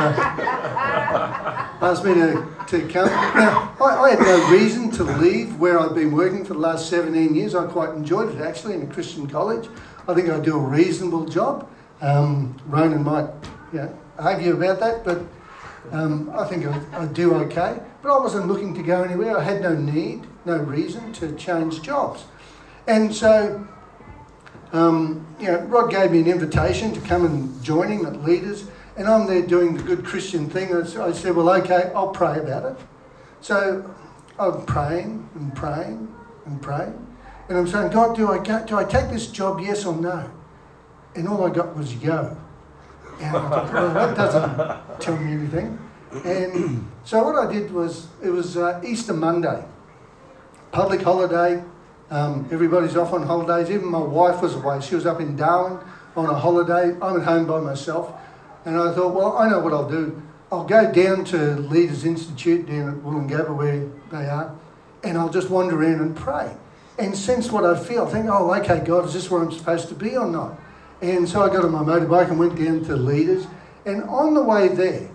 uh, 1.81 2.03
me 2.05 2.15
to, 2.15 2.47
to 2.69 2.89
come. 2.89 3.07
Now, 3.07 3.75
I, 3.81 3.85
I, 3.85 4.11
had 4.11 4.21
no 4.21 4.51
reason 4.51 4.91
to 4.93 5.05
leave 5.05 5.57
where 5.59 5.79
I've 5.81 5.95
been 5.95 6.13
working 6.13 6.45
for 6.45 6.55
the 6.55 6.61
last 6.61 6.89
17 6.89 7.35
years. 7.35 7.55
I 7.55 7.67
quite 7.67 7.91
enjoyed 7.91 8.35
it 8.35 8.41
actually 8.41 8.75
in 8.75 8.83
a 8.83 8.87
Christian 8.87 9.27
college. 9.27 9.69
I 10.07 10.15
think 10.15 10.29
I 10.29 10.39
do 10.39 10.57
a 10.57 10.61
reasonable 10.61 11.25
job. 11.25 11.69
Um, 12.01 12.57
Ronan 12.67 13.03
might 13.03 13.29
argue 14.19 14.55
about 14.55 14.81
that, 14.81 15.05
but 15.05 15.23
um, 15.93 16.31
I 16.35 16.45
think 16.47 16.67
I, 16.67 17.03
I 17.03 17.07
do 17.07 17.35
okay. 17.35 17.81
But 18.03 18.15
I 18.15 18.19
wasn't 18.19 18.49
looking 18.49 18.75
to 18.75 18.83
go 18.83 19.03
anywhere. 19.03 19.37
I 19.37 19.43
had 19.43 19.63
no 19.63 19.75
need, 19.75 20.27
no 20.45 20.59
reason 20.59 21.13
to 21.15 21.35
change 21.37 21.83
jobs. 21.83 22.25
And 22.87 23.15
so 23.15 23.67
um, 24.75 25.25
you 25.38 25.47
know, 25.47 25.61
Rod 25.61 25.90
gave 25.90 26.11
me 26.11 26.19
an 26.19 26.26
invitation 26.26 26.93
to 26.93 27.00
come 27.00 27.25
and 27.25 27.62
join 27.62 27.88
him 27.88 28.07
at 28.07 28.25
Leaders, 28.25 28.66
and 28.97 29.07
I'm 29.07 29.26
there 29.26 29.43
doing 29.43 29.76
the 29.76 29.83
good 29.83 30.04
Christian 30.04 30.50
thing. 30.50 30.75
I 30.75 31.12
said, 31.12 31.37
well, 31.37 31.49
okay, 31.62 31.93
I'll 31.95 32.11
pray 32.11 32.40
about 32.40 32.73
it. 32.73 32.76
So 33.40 33.88
I'm 34.38 34.66
praying 34.66 35.28
and 35.37 35.54
praying 35.54 36.12
and 36.47 36.61
praying, 36.61 37.07
and 37.49 37.57
I'm 37.57 37.69
saying, 37.69 37.93
God, 37.93 38.16
do 38.16 38.33
I 38.33 38.43
go, 38.43 38.66
do 38.66 38.76
I 38.76 38.83
take 38.85 39.11
this 39.11 39.28
job, 39.28 39.61
yes 39.61 39.87
or 39.87 39.95
no? 39.95 40.28
And 41.14 41.28
all 41.28 41.45
I 41.45 41.50
got 41.50 41.76
was 41.76 41.93
go. 41.93 42.37
And 43.21 43.37
I 43.37 43.49
thought, 43.49 43.73
well, 43.73 43.95
that 43.95 44.16
doesn't 44.16 45.00
tell 45.00 45.16
me 45.16 45.33
anything. 45.35 45.78
And 46.25 46.90
so 47.04 47.23
what 47.23 47.37
I 47.37 47.52
did 47.52 47.71
was, 47.71 48.09
it 48.25 48.31
was 48.31 48.57
uh, 48.57 48.81
Easter 48.85 49.14
Monday, 49.14 49.64
public 50.73 51.02
holiday, 51.02 51.62
um, 52.11 52.49
everybody's 52.51 52.97
off 52.97 53.13
on 53.13 53.27
holidays. 53.27 53.71
Even 53.71 53.87
my 53.87 53.99
wife 53.99 54.43
was 54.43 54.55
away. 54.55 54.81
She 54.81 54.95
was 54.95 55.07
up 55.07 55.21
in 55.21 55.37
Darwin 55.37 55.79
on 56.17 56.27
a 56.27 56.35
holiday. 56.35 56.97
I'm 57.01 57.21
at 57.21 57.25
home 57.25 57.47
by 57.47 57.61
myself. 57.61 58.13
And 58.65 58.77
I 58.77 58.93
thought, 58.95 59.15
well, 59.15 59.37
I 59.37 59.49
know 59.49 59.61
what 59.61 59.73
I'll 59.73 59.89
do. 59.89 60.23
I'll 60.51 60.65
go 60.65 60.91
down 60.93 61.25
to 61.27 61.57
Leaders 61.57 62.05
Institute 62.05 62.67
down 62.67 62.89
at 62.89 62.95
Woolloongabba 62.97 63.57
where 63.57 63.89
they 64.13 64.29
are, 64.29 64.55
and 65.03 65.19
I'll 65.19 65.29
just 65.29 65.51
wander 65.51 65.83
in 65.83 66.01
and 66.01 66.15
pray 66.15 66.55
and 66.99 67.17
sense 67.17 67.51
what 67.51 67.65
I 67.65 67.79
feel. 67.79 68.07
Think, 68.07 68.27
oh, 68.29 68.55
okay, 68.55 68.81
God, 68.85 69.07
is 69.07 69.15
this 69.15 69.31
where 69.31 69.43
I'm 69.43 69.51
supposed 69.51 69.89
to 69.89 69.95
be 69.95 70.17
or 70.17 70.27
not? 70.27 70.59
And 71.03 71.29
so 71.29 71.43
I 71.43 71.49
got 71.49 71.65
on 71.65 71.73
my 71.73 71.83
motorbike 71.83 72.31
and 72.31 72.39
went 72.39 72.57
down 72.57 72.85
to 72.85 72.97
Leaders. 72.97 73.47
And 73.85 74.05
on 74.05 74.35
the 74.35 74.43
way 74.43 74.69
there, 74.69 75.11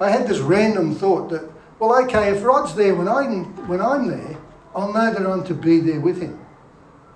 I 0.00 0.10
had 0.10 0.28
this 0.28 0.38
random 0.38 0.94
thought 0.94 1.28
that, 1.30 1.50
well, 1.78 2.02
okay, 2.04 2.30
if 2.30 2.42
Rod's 2.44 2.74
there 2.74 2.94
when 2.94 3.08
I'm, 3.08 3.44
when 3.66 3.80
I'm 3.80 4.06
there, 4.06 4.37
I'll 4.78 4.92
know 4.92 5.12
that 5.12 5.26
I'm 5.26 5.42
to 5.44 5.54
be 5.54 5.80
there 5.80 5.98
with 5.98 6.22
him. 6.22 6.38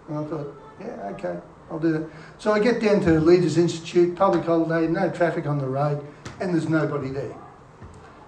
And 0.08 0.18
I 0.18 0.24
thought, 0.24 0.60
yeah, 0.80 1.12
okay, 1.12 1.38
I'll 1.70 1.78
do 1.78 1.92
that. 1.92 2.10
So 2.38 2.50
I 2.50 2.58
get 2.58 2.80
down 2.80 3.00
to 3.00 3.12
the 3.12 3.20
Leaders 3.20 3.56
Institute, 3.56 4.16
public 4.16 4.44
holiday, 4.44 4.88
no 4.88 5.10
traffic 5.10 5.46
on 5.46 5.58
the 5.58 5.68
road, 5.68 6.04
and 6.40 6.52
there's 6.52 6.68
nobody 6.68 7.10
there. 7.10 7.36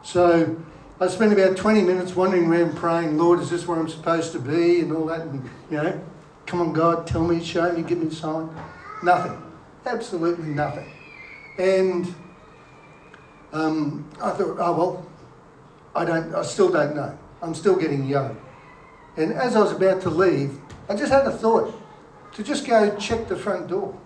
So 0.05 0.57
I 1.01 1.09
spent 1.09 1.33
about 1.33 1.57
20 1.57 1.83
minutes 1.83 2.15
wandering 2.15 2.47
around 2.47 2.77
praying, 2.77 3.19
Lord, 3.19 3.41
is 3.41 3.51
this 3.51 3.67
where 3.67 3.79
I'm 3.79 3.89
supposed 3.89 4.31
to 4.33 4.39
be? 4.39 4.81
And 4.81 4.93
all 4.93 5.07
that. 5.07 5.23
And, 5.23 5.51
you 5.69 5.79
know, 5.79 6.01
come 6.47 6.61
on, 6.61 6.73
God, 6.73 7.05
tell 7.05 7.27
me, 7.27 7.43
show 7.43 7.73
me, 7.73 7.83
give 7.83 7.99
me 7.99 8.07
a 8.07 8.13
sign. 8.13 8.49
Nothing. 9.03 9.43
Absolutely 9.85 10.51
nothing. 10.51 10.89
And 11.59 12.15
um, 13.53 14.09
I 14.23 14.31
thought, 14.31 14.59
oh, 14.61 14.77
well, 14.77 15.07
I, 15.97 16.05
don't, 16.05 16.35
I 16.35 16.43
still 16.43 16.71
don't 16.71 16.95
know. 16.95 17.19
I'm 17.43 17.55
still 17.55 17.75
getting 17.75 18.07
young. 18.07 18.37
And 19.17 19.33
as 19.33 19.57
I 19.57 19.61
was 19.61 19.73
about 19.73 20.01
to 20.03 20.11
leave, 20.11 20.59
I 20.89 20.97
just 20.97 21.13
had 21.13 21.27
a 21.27 21.31
thought 21.31 21.81
to 22.35 22.43
just 22.43 22.67
go 22.67 22.97
check 22.97 23.29
the 23.29 23.37
front 23.37 23.69
door. 23.69 23.97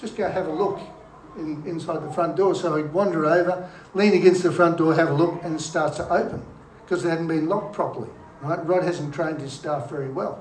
Just 0.00 0.16
go 0.16 0.28
have 0.28 0.46
a 0.46 0.52
look 0.52 0.80
in, 1.36 1.62
inside 1.66 2.02
the 2.02 2.12
front 2.12 2.36
door. 2.36 2.54
So 2.54 2.76
I 2.76 2.82
wander 2.82 3.26
over, 3.26 3.70
lean 3.94 4.14
against 4.14 4.42
the 4.42 4.52
front 4.52 4.78
door, 4.78 4.94
have 4.94 5.10
a 5.10 5.14
look, 5.14 5.42
and 5.42 5.56
it 5.56 5.60
starts 5.60 5.96
to 5.98 6.08
open 6.08 6.44
because 6.84 7.04
it 7.04 7.10
hadn't 7.10 7.28
been 7.28 7.48
locked 7.48 7.74
properly. 7.74 8.08
Right? 8.40 8.64
Rod 8.66 8.84
hasn't 8.84 9.14
trained 9.14 9.40
his 9.40 9.52
staff 9.52 9.90
very 9.90 10.10
well. 10.10 10.40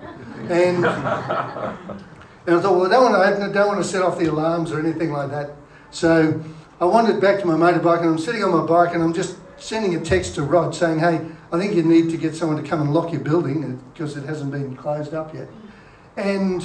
And, 0.50 0.86
and 0.86 2.55
I 2.55 2.62
thought, 2.62 2.77
well, 2.77 2.86
I 2.86 2.89
don't 2.89 3.12
want 3.12 3.15
to 3.15 3.33
open 3.33 3.50
it, 3.50 3.53
don't 3.53 3.67
want 3.67 3.83
to 3.83 3.88
set 3.88 4.01
off 4.01 4.19
the 4.19 4.25
alarms 4.25 4.71
or 4.71 4.79
anything 4.79 5.12
like 5.12 5.29
that. 5.31 5.55
So 5.91 6.43
I 6.79 6.86
wandered 6.86 7.19
back 7.19 7.39
to 7.41 7.47
my 7.47 7.53
motorbike 7.53 8.01
and 8.01 8.09
I'm 8.09 8.19
sitting 8.19 8.43
on 8.43 8.51
my 8.51 8.65
bike 8.65 8.93
and 8.93 9.03
I'm 9.03 9.13
just 9.13 9.38
sending 9.59 9.95
a 9.95 10.03
text 10.03 10.35
to 10.35 10.43
Rod 10.43 10.75
saying, 10.75 10.99
hey, 10.99 11.25
I 11.51 11.57
think 11.57 11.75
you 11.75 11.83
need 11.83 12.09
to 12.11 12.17
get 12.17 12.35
someone 12.35 12.61
to 12.61 12.67
come 12.67 12.81
and 12.81 12.93
lock 12.93 13.11
your 13.11 13.21
building 13.21 13.63
uh, 13.63 13.91
because 13.93 14.17
it 14.17 14.25
hasn't 14.25 14.51
been 14.51 14.75
closed 14.75 15.13
up 15.13 15.33
yet. 15.33 15.47
And 16.15 16.63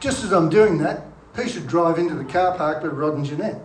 just 0.00 0.24
as 0.24 0.32
I'm 0.32 0.48
doing 0.48 0.78
that, 0.78 1.04
who 1.34 1.48
should 1.48 1.66
drive 1.66 1.98
into 1.98 2.14
the 2.14 2.24
car 2.24 2.56
park 2.56 2.82
but 2.82 2.96
Rod 2.96 3.14
and 3.14 3.24
Jeanette? 3.24 3.60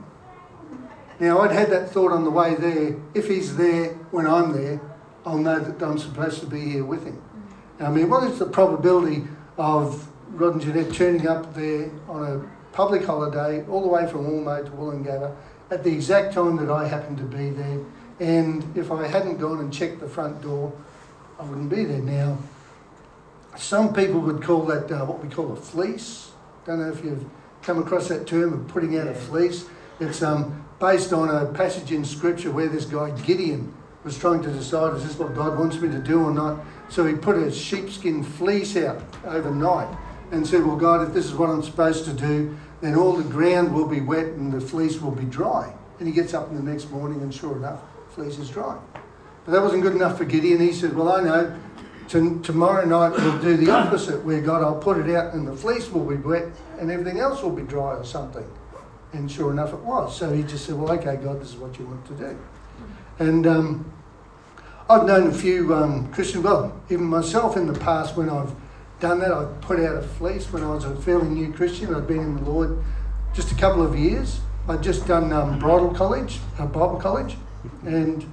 Now, 1.20 1.39
I'd 1.39 1.51
had 1.51 1.70
that 1.70 1.89
thought 1.89 2.12
on 2.12 2.24
the 2.24 2.30
way 2.30 2.56
there. 2.56 2.98
If 3.13 3.27
he's 3.27 3.56
there 3.56 3.94
when 4.12 4.27
I'm 4.27 4.51
there, 4.51 4.82
I'll 5.25 5.38
know 5.38 5.60
that 5.60 5.82
I'm 5.82 5.98
supposed 5.98 6.42
to 6.42 6.46
be 6.46 6.60
here 6.72 6.84
with 6.84 7.06
him. 7.06 7.22
I 7.80 7.89
mean, 7.89 8.10
what 8.10 8.24
is 8.24 8.39
the 8.39 8.46
probability 8.46 9.24
of 9.58 10.08
Rod 10.30 10.54
and 10.54 10.62
Jeanette 10.62 10.94
turning 10.94 11.27
up 11.27 11.54
there 11.54 11.89
on 12.08 12.24
a 12.25 12.74
public 12.75 13.06
holiday 13.06 13.65
all 13.68 13.82
the 13.82 13.88
way 13.88 14.06
from 14.08 14.25
Ormeau 14.25 14.63
to 14.65 14.72
Woolloongabba 14.72 15.36
at 15.72 15.84
the 15.84 15.92
exact 15.92 16.34
time 16.34 16.58
that 16.58 16.70
I 16.70 16.88
happen 16.88 17.15
to 17.15 17.24
be 17.24 17.50
there 17.50 17.80
and 18.20 18.78
if 18.78 18.92
I 18.92 19.08
hadn't 19.08 19.38
gone 19.38 19.60
and 19.60 19.74
checked 19.74 20.00
the 20.00 20.08
front 20.08 20.42
door, 20.42 20.74
I 21.40 21.44
wouldn't 21.44 21.70
be 21.70 21.84
there 21.84 22.02
now. 22.02 22.38
Some 23.58 23.94
people 23.94 24.20
would 24.22 24.42
call 24.42 24.64
that 24.66 24.92
uh, 24.92 25.06
what 25.06 25.24
we 25.24 25.30
call 25.30 25.52
a 25.52 25.56
fleece. 25.56 26.32
Don't 26.66 26.80
know 26.80 26.92
if 26.92 27.04
you've 27.04 27.26
come 27.62 27.80
across 27.80 28.08
that 28.10 28.28
term 28.28 28.54
of 28.54 28.68
putting 28.68 28.98
out 28.98 29.08
a 29.08 29.14
fleece. 29.14 29.66
It's 30.00 30.22
um, 30.22 30.66
based 30.80 31.14
on 31.14 31.30
a 31.30 31.52
passage 31.54 31.92
in 31.92 32.06
Scripture 32.06 32.52
where 32.52 32.68
this 32.68 32.86
guy 32.86 33.12
Gideon 33.22 33.74
was 34.04 34.18
trying 34.18 34.44
to 34.44 34.52
decide 34.52 34.96
is 34.96 35.04
this 35.04 35.18
what 35.18 35.36
God 35.36 35.58
wants 35.58 35.78
me 35.78 35.90
to 35.90 36.00
do 36.00 36.24
or 36.24 36.32
not. 36.32 36.60
So 36.90 37.06
he 37.06 37.16
put 37.16 37.38
a 37.38 37.52
sheepskin 37.52 38.24
fleece 38.24 38.78
out 38.78 39.02
overnight 39.26 39.98
and 40.32 40.46
said, 40.46 40.66
Well, 40.66 40.76
God, 40.76 41.08
if 41.08 41.14
this 41.14 41.26
is 41.26 41.34
what 41.34 41.50
I'm 41.50 41.64
supposed 41.64 42.06
to 42.06 42.14
do, 42.14 42.56
then 42.82 42.96
all 42.96 43.14
the 43.14 43.24
ground 43.24 43.74
will 43.74 43.88
be 43.88 44.02
wet 44.02 44.26
and 44.26 44.54
the 44.54 44.62
fleece 44.62 45.02
will 45.02 45.12
be 45.12 45.26
dry. 45.26 45.74
And 46.00 46.08
he 46.08 46.14
gets 46.14 46.34
up 46.34 46.50
in 46.50 46.56
the 46.56 46.64
next 46.64 46.92
morning, 46.92 47.22
and 47.22 47.34
sure 47.34 47.56
enough, 47.56 47.80
fleece 48.16 48.40
is 48.40 48.50
dry. 48.50 48.78
But 49.46 49.52
that 49.52 49.62
wasn't 49.62 49.84
good 49.84 49.94
enough 49.94 50.18
for 50.18 50.26
Gideon. 50.26 50.60
He 50.60 50.74
said, 50.74 50.96
Well, 50.96 51.12
I 51.12 51.22
know 51.22 51.56
to, 52.10 52.40
tomorrow 52.42 52.86
night 52.86 53.12
we'll 53.18 53.40
do 53.40 53.58
the 53.58 53.72
opposite, 53.72 54.24
where 54.24 54.42
God, 54.42 54.64
I'll 54.64 54.80
put 54.80 54.98
it 54.98 55.14
out 55.16 55.34
and 55.34 55.48
the 55.48 55.56
fleece 55.56 55.92
will 55.92 56.06
be 56.06 56.16
wet 56.16 56.48
and 56.80 56.90
everything 56.90 57.20
else 57.20 57.42
will 57.42 57.52
be 57.52 57.64
dry 57.64 57.96
or 57.96 58.04
something. 58.04 58.46
And 59.14 59.30
sure 59.32 59.52
enough, 59.52 59.74
it 59.74 59.80
was. 59.80 60.18
So 60.18 60.34
he 60.34 60.44
just 60.44 60.66
said, 60.66 60.76
Well, 60.76 60.92
okay, 60.94 61.18
God, 61.18 61.42
this 61.42 61.50
is 61.50 61.58
what 61.58 61.78
you 61.78 61.86
want 61.86 62.06
to 62.08 62.14
do. 62.14 62.40
And 63.20 63.46
um, 63.46 63.94
I've 64.90 65.06
known 65.06 65.28
a 65.28 65.34
few 65.34 65.74
um, 65.74 66.12
Christians, 66.12 66.44
well, 66.44 66.82
even 66.90 67.06
myself 67.06 67.58
in 67.58 67.68
the 67.68 67.80
past 67.80 68.16
when 68.16 68.30
I've 68.30 68.54
done 69.00 69.20
that, 69.20 69.32
I've 69.32 69.60
put 69.62 69.80
out 69.80 69.98
a 69.98 70.02
fleece 70.02 70.52
when 70.52 70.64
I 70.64 70.70
was 70.70 70.86
a 70.86 70.96
fairly 70.96 71.28
new 71.28 71.52
Christian. 71.54 71.94
I'd 71.94 72.08
been 72.08 72.20
in 72.20 72.36
the 72.36 72.50
Lord 72.50 72.84
just 73.34 73.52
a 73.52 73.56
couple 73.56 73.86
of 73.86 73.98
years. 73.98 74.40
I'd 74.68 74.82
just 74.82 75.06
done 75.08 75.32
um, 75.32 75.60
bridal 75.60 75.94
college, 75.94 76.40
uh, 76.58 76.66
Bible 76.66 77.00
college, 77.00 77.38
and, 77.84 78.24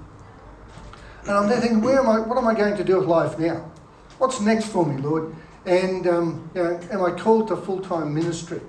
and 1.23 1.31
I'm 1.31 1.49
there 1.49 1.61
thinking, 1.61 1.81
where 1.81 2.01
am 2.01 2.09
I, 2.09 2.21
what 2.21 2.39
am 2.39 2.47
I 2.47 2.55
going 2.55 2.77
to 2.77 2.85
do 2.85 2.99
with 2.99 3.09
life 3.09 3.39
now? 3.39 3.71
What's 4.19 4.41
next 4.41 4.67
for 4.67 4.87
me, 4.87 5.01
Lord? 5.01 5.35
And 5.67 6.07
um, 6.07 6.51
you 6.55 6.62
know, 6.62 6.81
am 6.91 7.05
I 7.05 7.11
called 7.11 7.49
to 7.49 7.57
full 7.57 7.81
time 7.81 8.15
ministry? 8.15 8.61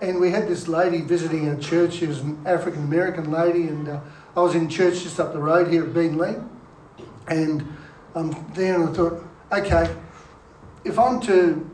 And 0.00 0.20
we 0.20 0.30
had 0.30 0.48
this 0.48 0.66
lady 0.66 1.00
visiting 1.00 1.48
our 1.48 1.56
church. 1.56 1.94
She 1.94 2.06
was 2.06 2.20
an 2.20 2.42
African 2.44 2.82
American 2.82 3.30
lady, 3.30 3.68
and 3.68 3.88
uh, 3.88 4.00
I 4.36 4.40
was 4.40 4.54
in 4.54 4.68
church 4.68 5.02
just 5.02 5.20
up 5.20 5.32
the 5.32 5.38
road 5.38 5.68
here 5.68 5.84
at 5.84 5.94
Beenleigh. 5.94 6.46
And 7.28 7.64
there, 8.54 8.74
and 8.74 8.88
I 8.88 8.92
thought, 8.92 9.24
okay, 9.52 9.94
if 10.84 10.98
I'm 10.98 11.20
to 11.22 11.70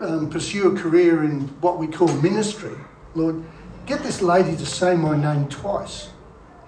um, 0.00 0.30
pursue 0.30 0.74
a 0.74 0.78
career 0.78 1.24
in 1.24 1.42
what 1.60 1.78
we 1.78 1.86
call 1.86 2.08
ministry, 2.16 2.74
Lord, 3.14 3.42
get 3.86 4.02
this 4.02 4.20
lady 4.20 4.56
to 4.56 4.66
say 4.66 4.96
my 4.96 5.16
name 5.16 5.48
twice. 5.48 6.09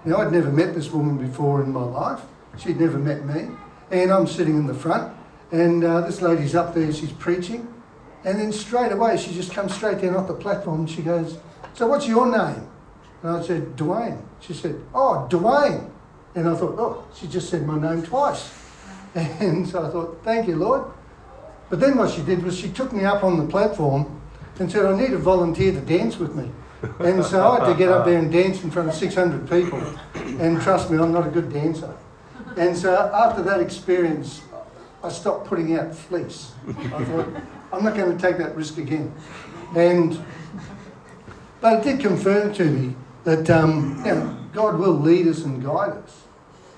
Now, 0.05 0.17
I'd 0.17 0.33
never 0.33 0.51
met 0.51 0.75
this 0.75 0.91
woman 0.91 1.17
before 1.19 1.63
in 1.63 1.73
my 1.73 1.85
life. 1.85 2.21
She'd 2.59 2.81
never 2.81 2.99
met 2.99 3.25
me. 3.25 3.49
And 3.91 4.11
I'm 4.11 4.27
sitting 4.27 4.57
in 4.57 4.67
the 4.67 4.75
front, 4.75 5.15
and 5.53 5.85
uh, 5.85 6.01
this 6.01 6.23
lady's 6.23 6.55
up 6.55 6.75
there, 6.75 6.93
she's 6.93 7.13
preaching. 7.13 7.73
And 8.25 8.39
then 8.39 8.53
straight 8.53 8.93
away, 8.93 9.17
she 9.17 9.35
just 9.35 9.53
comes 9.53 9.75
straight 9.75 10.01
down 10.01 10.17
off 10.17 10.29
the 10.29 10.35
platform 10.35 10.81
and 10.81 10.91
she 10.91 11.03
goes, 11.03 11.39
So 11.75 11.87
what's 11.89 12.07
your 12.07 12.27
name? 12.27 12.69
And 13.23 13.37
I 13.37 13.43
said, 13.43 13.77
Dwayne. 13.77 14.23
She 14.41 14.55
said, 14.55 14.81
Oh, 14.95 15.27
Dwayne. 15.31 15.91
And 16.35 16.49
I 16.49 16.55
thought, 16.55 16.77
Oh, 16.79 17.05
she 17.15 17.27
just 17.27 17.51
said 17.51 17.67
my 17.67 17.79
name 17.79 18.03
twice. 18.03 18.59
And 19.15 19.69
so 19.69 19.85
I 19.85 19.91
thought, 19.91 20.21
Thank 20.25 20.49
you, 20.49 20.57
Lord. 20.57 20.85
But 21.69 21.81
then 21.81 21.99
what 21.99 22.11
she 22.11 22.23
did 22.23 22.43
was 22.43 22.57
she 22.57 22.71
took 22.71 22.93
me 22.93 23.05
up 23.05 23.25
on 23.25 23.39
the 23.39 23.47
platform 23.47 24.21
and 24.59 24.71
said, 24.71 24.87
I 24.87 24.97
need 24.97 25.13
a 25.13 25.19
volunteer 25.19 25.73
to 25.73 25.81
dance 25.81 26.19
with 26.19 26.35
me. 26.35 26.51
And 26.99 27.25
so 27.25 27.49
I 27.49 27.61
had 27.61 27.73
to 27.73 27.79
get 27.79 27.89
up 27.91 28.05
there 28.05 28.19
and 28.19 28.33
dance 28.33 28.63
in 28.65 28.71
front 28.71 28.89
of 28.89 28.95
600 28.95 29.49
people. 29.49 29.81
And 30.41 30.61
trust 30.61 30.91
me, 30.91 30.99
I'm 30.99 31.13
not 31.13 31.27
a 31.27 31.31
good 31.31 31.53
dancer. 31.53 31.95
And 32.57 32.77
so 32.77 33.11
after 33.15 33.43
that 33.43 33.61
experience, 33.61 34.43
I 35.03 35.09
stopped 35.09 35.47
putting 35.47 35.77
out 35.79 35.95
fleece. 35.95 36.53
I 36.69 37.05
thought, 37.05 37.29
I'm 37.73 37.85
not 37.85 37.95
going 37.95 38.17
to 38.17 38.21
take 38.21 38.39
that 38.39 38.57
risk 38.57 38.79
again. 38.79 39.15
And 39.77 40.23
but 41.61 41.79
it 41.79 41.85
did 41.85 42.01
confirm 42.01 42.53
to 42.55 42.65
me 42.65 42.97
that 43.23 43.49
um, 43.49 44.03
you 44.05 44.13
know, 44.13 44.37
God 44.53 44.79
will 44.79 44.99
lead 44.99 45.29
us 45.29 45.45
and 45.45 45.63
guide 45.63 45.93
us. 45.93 46.23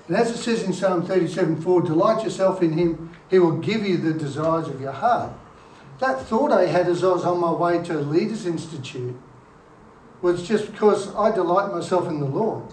And 0.07 0.17
as 0.17 0.31
it 0.31 0.37
says 0.37 0.63
in 0.63 0.75
Psalm 0.75 1.07
37 1.07 1.63
4, 1.63 1.83
delight 1.83 2.23
yourself 2.23 2.63
in 2.63 2.73
Him, 2.73 3.11
He 3.31 3.39
will 3.39 3.57
give 3.59 3.87
you 3.87 3.97
the 3.97 4.13
desires 4.13 4.69
of 4.69 4.81
your 4.81 4.93
heart. 4.93 5.33
That 6.01 6.21
thought 6.27 6.53
I 6.53 6.67
had 6.67 6.89
as 6.89 7.03
I 7.03 7.09
was 7.09 7.25
on 7.25 7.41
my 7.41 7.53
way 7.53 7.83
to 7.85 7.99
a 7.99 8.03
Leaders 8.03 8.45
Institute 8.45 9.17
was 10.25 10.43
just 10.49 10.73
because 10.73 11.15
I 11.15 11.31
delight 11.31 11.71
myself 11.71 12.09
in 12.09 12.19
the 12.19 12.27
Lord. 12.27 12.65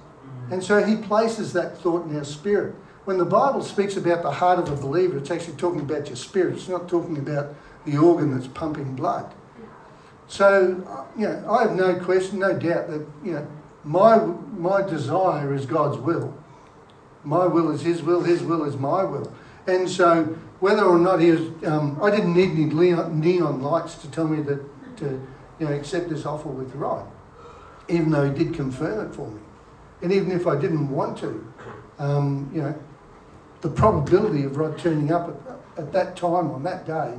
And 0.49 0.63
so 0.63 0.81
He 0.81 0.95
places 0.95 1.51
that 1.51 1.77
thought 1.77 2.05
in 2.05 2.15
our 2.15 2.23
spirit. 2.23 2.73
When 3.03 3.17
the 3.17 3.25
Bible 3.25 3.61
speaks 3.61 3.97
about 3.97 4.23
the 4.23 4.31
heart 4.31 4.57
of 4.57 4.71
a 4.71 4.75
believer, 4.75 5.17
it's 5.17 5.29
actually 5.29 5.57
talking 5.57 5.81
about 5.81 6.07
your 6.07 6.15
spirit. 6.15 6.55
It's 6.55 6.69
not 6.69 6.87
talking 6.87 7.17
about 7.17 7.53
the 7.85 7.97
organ 7.97 8.33
that's 8.33 8.47
pumping 8.47 8.95
blood. 8.95 9.33
So, 10.27 11.05
you 11.17 11.27
know, 11.27 11.51
I 11.51 11.63
have 11.63 11.75
no 11.75 11.99
question, 11.99 12.39
no 12.39 12.57
doubt 12.57 12.87
that, 12.87 13.05
you 13.21 13.33
know, 13.33 13.47
my, 13.83 14.17
my 14.55 14.81
desire 14.81 15.53
is 15.53 15.65
God's 15.65 15.97
will. 15.97 16.33
My 17.25 17.45
will 17.47 17.69
is 17.71 17.81
His 17.81 18.01
will, 18.01 18.23
His 18.23 18.43
will 18.43 18.63
is 18.63 18.77
my 18.77 19.03
will. 19.03 19.33
And 19.67 19.89
so, 19.89 20.23
whether 20.61 20.85
or 20.85 20.97
not 20.97 21.19
He 21.19 21.31
was, 21.31 21.41
um, 21.65 21.99
I 22.01 22.11
didn't 22.11 22.33
need 22.33 22.51
any 22.51 22.65
neon 22.65 23.61
lights 23.61 23.95
to 23.95 24.09
tell 24.09 24.27
me 24.27 24.41
that 24.43 24.97
to, 24.97 25.27
you 25.59 25.65
know, 25.65 25.73
accept 25.73 26.07
this 26.07 26.25
offer 26.25 26.47
with 26.47 26.73
Rod, 26.75 27.05
even 27.91 28.11
though 28.11 28.31
He 28.31 28.43
did 28.43 28.53
confirm 28.53 29.07
it 29.07 29.15
for 29.15 29.27
me. 29.27 29.39
And 30.01 30.11
even 30.11 30.31
if 30.31 30.47
I 30.47 30.55
didn't 30.59 30.89
want 30.89 31.17
to, 31.19 31.53
um, 31.99 32.49
you 32.53 32.61
know, 32.61 32.75
the 33.61 33.69
probability 33.69 34.43
of 34.43 34.57
Rod 34.57 34.77
turning 34.77 35.11
up 35.11 35.29
at, 35.77 35.83
at 35.83 35.93
that 35.93 36.15
time 36.15 36.49
on 36.51 36.63
that 36.63 36.85
day 36.85 37.13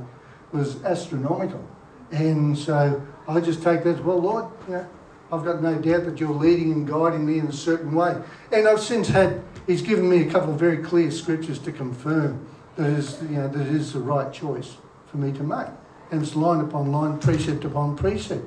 was 0.51 0.83
astronomical. 0.83 1.65
And 2.11 2.57
so 2.57 3.01
I 3.27 3.39
just 3.39 3.63
take 3.63 3.83
that 3.83 3.95
as, 3.95 4.01
well, 4.01 4.19
Lord, 4.19 4.45
you 4.67 4.73
know, 4.73 4.89
I've 5.31 5.43
got 5.43 5.63
no 5.63 5.75
doubt 5.75 6.05
that 6.05 6.19
you're 6.19 6.29
leading 6.29 6.71
and 6.73 6.87
guiding 6.87 7.25
me 7.25 7.39
in 7.39 7.47
a 7.47 7.53
certain 7.53 7.93
way. 7.95 8.15
And 8.51 8.67
I've 8.67 8.81
since 8.81 9.07
had, 9.07 9.41
he's 9.65 9.81
given 9.81 10.07
me 10.07 10.27
a 10.27 10.29
couple 10.29 10.53
of 10.53 10.59
very 10.59 10.77
clear 10.77 11.09
scriptures 11.09 11.57
to 11.59 11.71
confirm 11.71 12.45
that 12.75 12.89
is, 12.89 13.19
you 13.23 13.37
know, 13.37 13.47
that 13.47 13.61
it 13.61 13.73
is 13.73 13.93
the 13.93 13.99
right 13.99 14.31
choice 14.31 14.75
for 15.07 15.17
me 15.17 15.31
to 15.31 15.43
make. 15.43 15.67
And 16.11 16.21
it's 16.21 16.35
line 16.35 16.59
upon 16.59 16.91
line, 16.91 17.17
precept 17.17 17.65
upon 17.65 17.95
precept. 17.95 18.45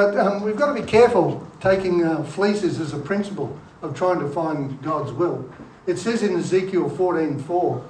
But 0.00 0.16
um, 0.16 0.42
we've 0.42 0.56
got 0.56 0.74
to 0.74 0.80
be 0.80 0.86
careful 0.86 1.46
taking 1.60 2.02
uh, 2.02 2.24
fleeces 2.24 2.80
as 2.80 2.94
a 2.94 2.98
principle 2.98 3.54
of 3.82 3.94
trying 3.94 4.18
to 4.20 4.30
find 4.30 4.80
God's 4.80 5.12
will. 5.12 5.46
It 5.86 5.98
says 5.98 6.22
in 6.22 6.38
Ezekiel 6.38 6.88
14:4 6.88 7.84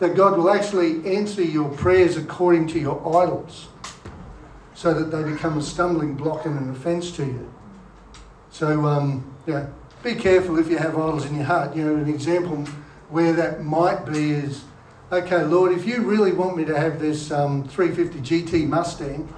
that 0.00 0.16
God 0.16 0.36
will 0.36 0.50
actually 0.50 1.06
answer 1.06 1.42
your 1.42 1.68
prayers 1.68 2.16
according 2.16 2.66
to 2.70 2.80
your 2.80 2.98
idols 3.22 3.68
so 4.74 4.92
that 4.92 5.16
they 5.16 5.22
become 5.22 5.58
a 5.58 5.62
stumbling 5.62 6.16
block 6.16 6.46
and 6.46 6.58
an 6.58 6.70
offence 6.70 7.12
to 7.12 7.24
you. 7.24 7.48
So, 8.50 8.84
um, 8.84 9.32
yeah, 9.46 9.68
be 10.02 10.16
careful 10.16 10.58
if 10.58 10.68
you 10.68 10.78
have 10.78 10.94
idols 10.94 11.26
in 11.26 11.36
your 11.36 11.44
heart. 11.44 11.76
You 11.76 11.84
know, 11.84 11.94
an 11.94 12.08
example 12.08 12.64
where 13.08 13.32
that 13.34 13.62
might 13.62 14.04
be 14.04 14.32
is, 14.32 14.64
okay, 15.12 15.44
Lord, 15.44 15.70
if 15.70 15.86
you 15.86 16.02
really 16.02 16.32
want 16.32 16.56
me 16.56 16.64
to 16.64 16.76
have 16.76 16.98
this 16.98 17.30
um, 17.30 17.62
350 17.68 18.18
GT 18.18 18.66
Mustang, 18.66 19.32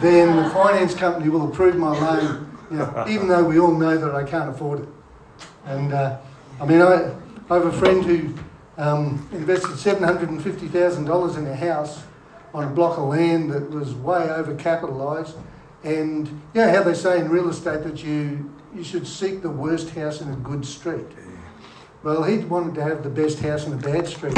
then 0.00 0.36
the 0.36 0.50
finance 0.50 0.94
company 0.94 1.28
will 1.28 1.48
approve 1.48 1.76
my 1.76 1.98
loan, 1.98 2.58
you 2.70 2.76
know, 2.78 3.04
even 3.08 3.28
though 3.28 3.44
we 3.44 3.58
all 3.58 3.74
know 3.74 3.96
that 3.96 4.14
I 4.14 4.24
can't 4.24 4.50
afford 4.50 4.80
it. 4.80 4.88
And 5.66 5.92
uh, 5.92 6.18
I 6.60 6.66
mean, 6.66 6.80
I, 6.80 7.14
I 7.50 7.54
have 7.54 7.66
a 7.66 7.72
friend 7.72 8.04
who 8.04 8.34
um, 8.76 9.28
invested 9.32 9.70
$750,000 9.70 11.38
in 11.38 11.46
a 11.46 11.56
house 11.56 12.02
on 12.52 12.64
a 12.64 12.68
block 12.68 12.98
of 12.98 13.04
land 13.04 13.50
that 13.50 13.70
was 13.70 13.94
way 13.94 14.20
overcapitalised. 14.20 15.36
And 15.82 16.28
you 16.28 16.60
know 16.60 16.70
how 16.70 16.82
they 16.82 16.94
say 16.94 17.20
in 17.20 17.28
real 17.28 17.48
estate 17.48 17.84
that 17.84 18.02
you, 18.02 18.50
you 18.74 18.82
should 18.82 19.06
seek 19.06 19.42
the 19.42 19.50
worst 19.50 19.90
house 19.90 20.20
in 20.20 20.30
a 20.30 20.36
good 20.36 20.64
street. 20.64 21.06
Well, 22.02 22.22
he 22.22 22.38
wanted 22.38 22.74
to 22.76 22.82
have 22.82 23.02
the 23.02 23.10
best 23.10 23.40
house 23.40 23.66
in 23.66 23.72
a 23.72 23.76
bad 23.76 24.06
street, 24.06 24.36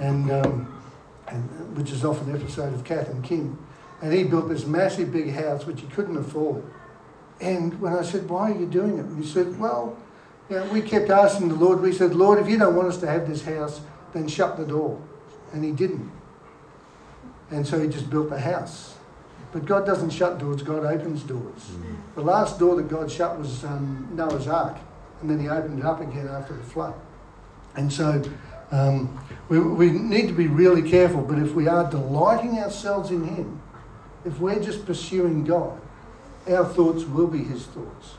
and, 0.00 0.30
um, 0.30 0.82
and 1.28 1.76
which 1.76 1.90
is 1.90 2.04
off 2.04 2.20
an 2.26 2.34
episode 2.34 2.74
of 2.74 2.84
Kath 2.84 3.08
and 3.08 3.24
Kim. 3.24 3.58
And 4.06 4.14
he 4.14 4.22
built 4.22 4.48
this 4.48 4.66
massive 4.66 5.12
big 5.12 5.32
house 5.32 5.66
which 5.66 5.80
he 5.80 5.88
couldn't 5.88 6.16
afford. 6.16 6.62
And 7.40 7.80
when 7.80 7.92
I 7.92 8.02
said, 8.02 8.30
Why 8.30 8.52
are 8.52 8.56
you 8.56 8.66
doing 8.66 8.98
it? 9.00 9.20
he 9.20 9.26
said, 9.26 9.58
Well, 9.58 9.98
you 10.48 10.54
know, 10.54 10.64
we 10.66 10.80
kept 10.80 11.10
asking 11.10 11.48
the 11.48 11.56
Lord, 11.56 11.80
we 11.80 11.92
said, 11.92 12.14
Lord, 12.14 12.38
if 12.38 12.48
you 12.48 12.56
don't 12.56 12.76
want 12.76 12.86
us 12.86 12.98
to 12.98 13.08
have 13.08 13.28
this 13.28 13.44
house, 13.44 13.80
then 14.12 14.28
shut 14.28 14.56
the 14.56 14.64
door. 14.64 15.02
And 15.52 15.64
he 15.64 15.72
didn't. 15.72 16.08
And 17.50 17.66
so 17.66 17.80
he 17.80 17.88
just 17.88 18.08
built 18.08 18.30
the 18.30 18.38
house. 18.38 18.94
But 19.50 19.64
God 19.64 19.84
doesn't 19.84 20.10
shut 20.10 20.38
doors, 20.38 20.62
God 20.62 20.84
opens 20.84 21.24
doors. 21.24 21.70
Mm. 21.72 21.96
The 22.14 22.20
last 22.20 22.60
door 22.60 22.76
that 22.76 22.88
God 22.88 23.10
shut 23.10 23.36
was 23.36 23.64
um, 23.64 24.08
Noah's 24.12 24.46
Ark, 24.46 24.76
and 25.20 25.28
then 25.28 25.40
he 25.40 25.48
opened 25.48 25.80
it 25.80 25.84
up 25.84 26.00
again 26.00 26.28
after 26.28 26.54
the 26.54 26.62
flood. 26.62 26.94
And 27.74 27.92
so 27.92 28.22
um, 28.70 29.18
we, 29.48 29.58
we 29.58 29.90
need 29.90 30.28
to 30.28 30.32
be 30.32 30.46
really 30.46 30.88
careful, 30.88 31.22
but 31.22 31.40
if 31.40 31.54
we 31.54 31.66
are 31.66 31.90
delighting 31.90 32.60
ourselves 32.60 33.10
in 33.10 33.24
Him, 33.24 33.60
if 34.26 34.40
we're 34.40 34.60
just 34.60 34.84
pursuing 34.84 35.44
God, 35.44 35.80
our 36.48 36.64
thoughts 36.64 37.04
will 37.04 37.28
be 37.28 37.44
His 37.44 37.64
thoughts. 37.66 38.14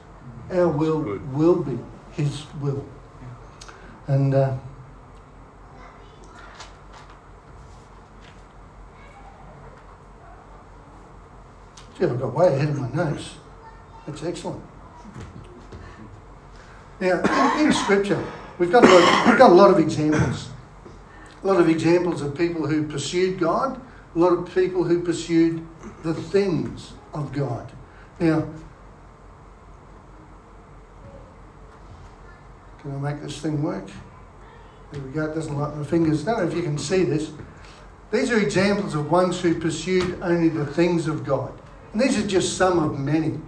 Our 0.49 0.69
will 0.69 1.19
will 1.33 1.61
be 1.61 1.77
His 2.13 2.45
will. 2.61 2.85
And 4.07 4.33
uh, 4.33 4.57
Gee, 11.97 12.05
I 12.05 12.15
got 12.15 12.33
way 12.33 12.47
ahead 12.47 12.69
of 12.69 12.79
my 12.79 12.89
notes. 12.89 13.31
That's 14.05 14.23
excellent. 14.23 14.63
Now, 17.01 17.55
in 17.59 17.73
Scripture, 17.73 18.23
we've 18.59 18.71
got, 18.71 18.83
a 18.83 18.87
lot, 18.87 19.27
we've 19.27 19.37
got 19.37 19.51
a 19.51 19.53
lot 19.53 19.71
of 19.71 19.79
examples. 19.79 20.49
A 21.43 21.47
lot 21.47 21.59
of 21.59 21.67
examples 21.67 22.21
of 22.21 22.37
people 22.37 22.67
who 22.67 22.87
pursued 22.87 23.39
God, 23.39 23.81
a 24.15 24.19
lot 24.19 24.33
of 24.33 24.53
people 24.53 24.83
who 24.83 25.01
pursued 25.01 25.65
the 26.03 26.13
things 26.13 26.93
of 27.13 27.31
God. 27.33 27.71
Now, 28.19 28.47
can 32.79 32.95
I 32.95 33.11
make 33.11 33.21
this 33.21 33.39
thing 33.39 33.61
work? 33.61 33.87
There 34.91 35.01
we 35.01 35.11
go, 35.11 35.25
it 35.25 35.35
doesn't 35.35 35.57
like 35.57 35.75
my 35.75 35.83
fingers. 35.83 36.27
I 36.27 36.31
don't 36.31 36.45
know 36.45 36.49
if 36.49 36.55
you 36.55 36.63
can 36.63 36.77
see 36.77 37.03
this. 37.03 37.31
These 38.11 38.31
are 38.31 38.39
examples 38.39 38.95
of 38.95 39.11
ones 39.11 39.41
who 39.41 39.59
pursued 39.59 40.21
only 40.21 40.49
the 40.49 40.65
things 40.65 41.07
of 41.07 41.25
God. 41.25 41.51
And 41.91 42.01
these 42.01 42.17
are 42.17 42.25
just 42.25 42.57
some 42.57 42.79
of 42.79 42.97
many. 42.97 43.39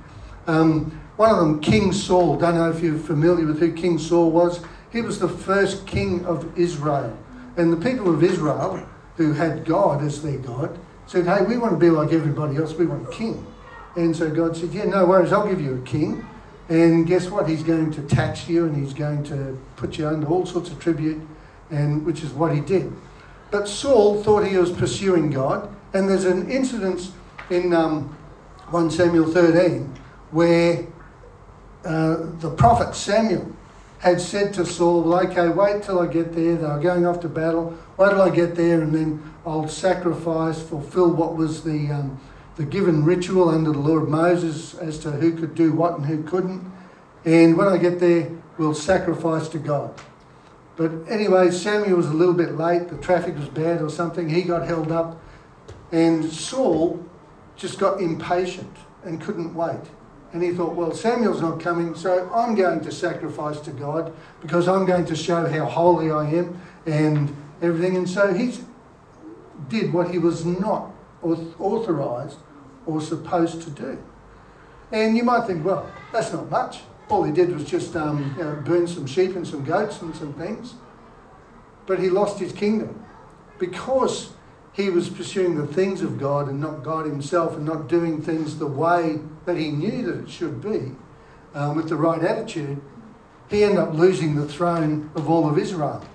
Um, 0.48 1.00
one 1.16 1.30
of 1.32 1.38
them, 1.38 1.60
King 1.60 1.94
Saul. 1.94 2.38
Don't 2.38 2.56
know 2.56 2.70
if 2.70 2.82
you're 2.82 2.98
familiar 2.98 3.46
with 3.46 3.60
who 3.60 3.74
King 3.74 3.98
Saul 3.98 4.32
was. 4.32 4.62
He 4.92 5.02
was 5.02 5.20
the 5.20 5.30
first 5.30 5.86
king 5.86 6.26
of 6.26 6.58
Israel. 6.58 7.16
And 7.58 7.72
the 7.72 7.78
people 7.78 8.14
of 8.14 8.24
Israel, 8.24 8.86
who 9.16 9.34
had 9.34 9.66
God 9.66 10.04
as 10.04 10.22
their 10.22 10.38
God, 10.38 10.80
said, 11.10 11.26
Hey, 11.26 11.44
we 11.44 11.58
want 11.58 11.74
to 11.74 11.80
be 11.80 11.90
like 11.90 12.14
everybody 12.14 12.58
else. 12.58 12.74
We 12.74 12.86
want 12.86 13.08
a 13.08 13.12
king. 13.12 13.46
And 13.96 14.16
so 14.16 14.30
God 14.30 14.56
said, 14.56 14.70
Yeah, 14.72 14.86
no 14.86 15.08
worries. 15.08 15.34
I'll 15.34 15.48
give 15.48 15.60
you 15.60 15.76
a 15.76 15.82
king. 15.82 16.26
And 16.70 17.08
guess 17.08 17.30
what? 17.30 17.50
He's 17.50 17.64
going 17.64 17.92
to 17.94 18.02
tax 18.04 18.48
you 18.48 18.66
and 18.66 18.76
he's 18.78 18.94
going 18.94 19.24
to 19.24 19.58
put 19.76 19.98
you 19.98 20.08
under 20.08 20.28
all 20.28 20.46
sorts 20.46 20.70
of 20.70 20.80
tribute, 20.80 21.20
and 21.72 22.06
which 22.06 22.22
is 22.22 22.32
what 22.32 22.54
he 22.54 22.62
did. 22.62 22.94
But 23.50 23.68
Saul 23.68 24.22
thought 24.24 24.46
he 24.46 24.56
was 24.56 24.72
pursuing 24.72 25.32
God. 25.32 25.76
And 25.94 26.08
there's 26.08 26.26
an 26.26 26.52
incident 26.52 27.12
in 27.50 27.74
um, 27.74 28.16
1 28.70 28.92
Samuel 28.92 29.32
13, 29.32 29.92
where 30.30 30.86
uh, 31.84 32.18
the 32.38 32.52
prophet 32.52 32.94
Samuel 32.94 33.52
had 34.00 34.22
said 34.22 34.54
to 34.54 34.66
Saul, 34.66 35.04
well, 35.04 35.28
okay, 35.28 35.50
wait 35.50 35.84
till 35.84 36.00
I 36.00 36.08
get 36.08 36.34
there. 36.34 36.56
They 36.56 36.66
are 36.66 36.80
going 36.80 37.06
off 37.06 37.20
to 37.22 37.30
battle. 37.30 37.78
Wait 37.98 38.10
till 38.10 38.22
I 38.22 38.30
get 38.30 38.56
there 38.56 38.82
and 38.82 38.96
then 38.96 39.34
I'll 39.46 39.68
sacrifice, 39.68 40.62
fulfill 40.62 41.12
what 41.12 41.36
was 41.36 41.64
the, 41.64 41.92
um, 41.92 42.20
the 42.56 42.64
given 42.64 43.04
ritual 43.04 43.50
under 43.50 43.72
the 43.74 43.80
law 43.80 43.98
of 43.98 44.08
Moses 44.08 44.74
as 44.76 45.00
to 45.00 45.12
who 45.12 45.34
could 45.34 45.54
do 45.54 45.74
what 45.74 45.98
and 45.98 46.06
who 46.06 46.24
couldn't. 46.24 46.72
And 47.26 47.58
when 47.58 47.68
I 47.68 47.78
get 47.78 48.00
there, 48.00 48.32
we'll 48.58 48.74
sacrifice 48.74 49.50
to 49.50 49.60
God. 49.60 49.94
But 50.78 50.92
anyway, 51.10 51.52
Samuel 51.52 51.98
was 51.98 52.08
a 52.08 52.14
little 52.14 52.34
bit 52.34 52.56
late. 52.56 52.88
The 52.88 52.98
traffic 53.00 53.36
was 53.38 53.50
bad 53.50 53.82
or 53.82 53.90
something. 53.90 54.30
He 54.30 54.44
got 54.44 54.66
held 54.66 54.94
up. 54.94 55.22
And 55.92 56.24
Saul 56.24 57.04
just 57.58 57.80
got 57.80 58.00
impatient 58.00 58.78
and 59.04 59.20
couldn't 59.20 59.54
wait. 59.54 59.82
And 60.32 60.44
he 60.44 60.52
thought, 60.54 60.76
well, 60.76 60.94
Samuel's 60.94 61.42
not 61.42 61.60
coming, 61.60 61.96
so 61.96 62.32
I'm 62.34 62.54
going 62.54 62.82
to 62.82 62.92
sacrifice 62.92 63.60
to 63.62 63.72
God 63.72 64.14
because 64.42 64.68
I'm 64.68 64.86
going 64.86 65.06
to 65.06 65.16
show 65.16 65.48
how 65.48 65.66
holy 65.66 66.12
I 66.12 66.30
am 66.30 66.62
and 66.86 67.36
everything. 67.62 67.98
And 67.98 68.08
so 68.08 68.34
he 68.34 68.54
did 69.70 69.92
what 69.92 70.12
he 70.12 70.20
was 70.20 70.46
not 70.46 70.92
authorized 71.24 72.38
or 72.86 73.02
supposed 73.02 73.64
to 73.64 73.70
do. 73.72 74.04
And 74.92 75.18
you 75.18 75.24
might 75.24 75.46
think, 75.46 75.66
well, 75.66 75.92
that's 76.12 76.32
not 76.32 76.50
much. 76.50 76.82
All 77.10 77.24
he 77.24 77.32
did 77.32 77.52
was 77.52 77.64
just 77.64 77.96
um, 77.96 78.36
you 78.38 78.44
know, 78.44 78.56
burn 78.64 78.88
some 78.88 79.08
sheep 79.08 79.36
and 79.36 79.48
some 79.48 79.64
goats 79.64 80.02
and 80.02 80.16
some 80.16 80.34
things. 80.34 80.76
But 81.88 82.00
he 82.00 82.10
lost 82.10 82.40
his 82.40 82.54
kingdom 82.54 83.04
because 83.58 84.32
he 84.80 84.90
was 84.90 85.10
pursuing 85.10 85.56
the 85.56 85.68
things 85.68 86.02
of 86.02 86.18
God 86.18 86.48
and 86.48 86.62
not 86.62 86.84
God 86.84 87.06
himself 87.06 87.58
and 87.58 87.66
not 87.66 87.90
doing 87.90 88.22
things 88.22 88.58
the 88.58 88.68
way 88.68 89.20
that 89.46 89.58
he 89.58 89.72
knew 89.72 90.04
that 90.04 90.24
it 90.24 90.30
should 90.30 90.62
be 90.62 90.94
um, 91.54 91.76
with 91.76 91.90
the 91.90 91.98
right 91.98 92.24
attitude. 92.24 92.82
He 93.50 93.64
ended 93.64 93.80
up 93.80 93.94
losing 93.94 94.36
the 94.36 94.48
throne 94.48 95.12
of 95.16 95.30
all 95.30 95.50
of 95.50 95.58
Israel. 95.58 96.06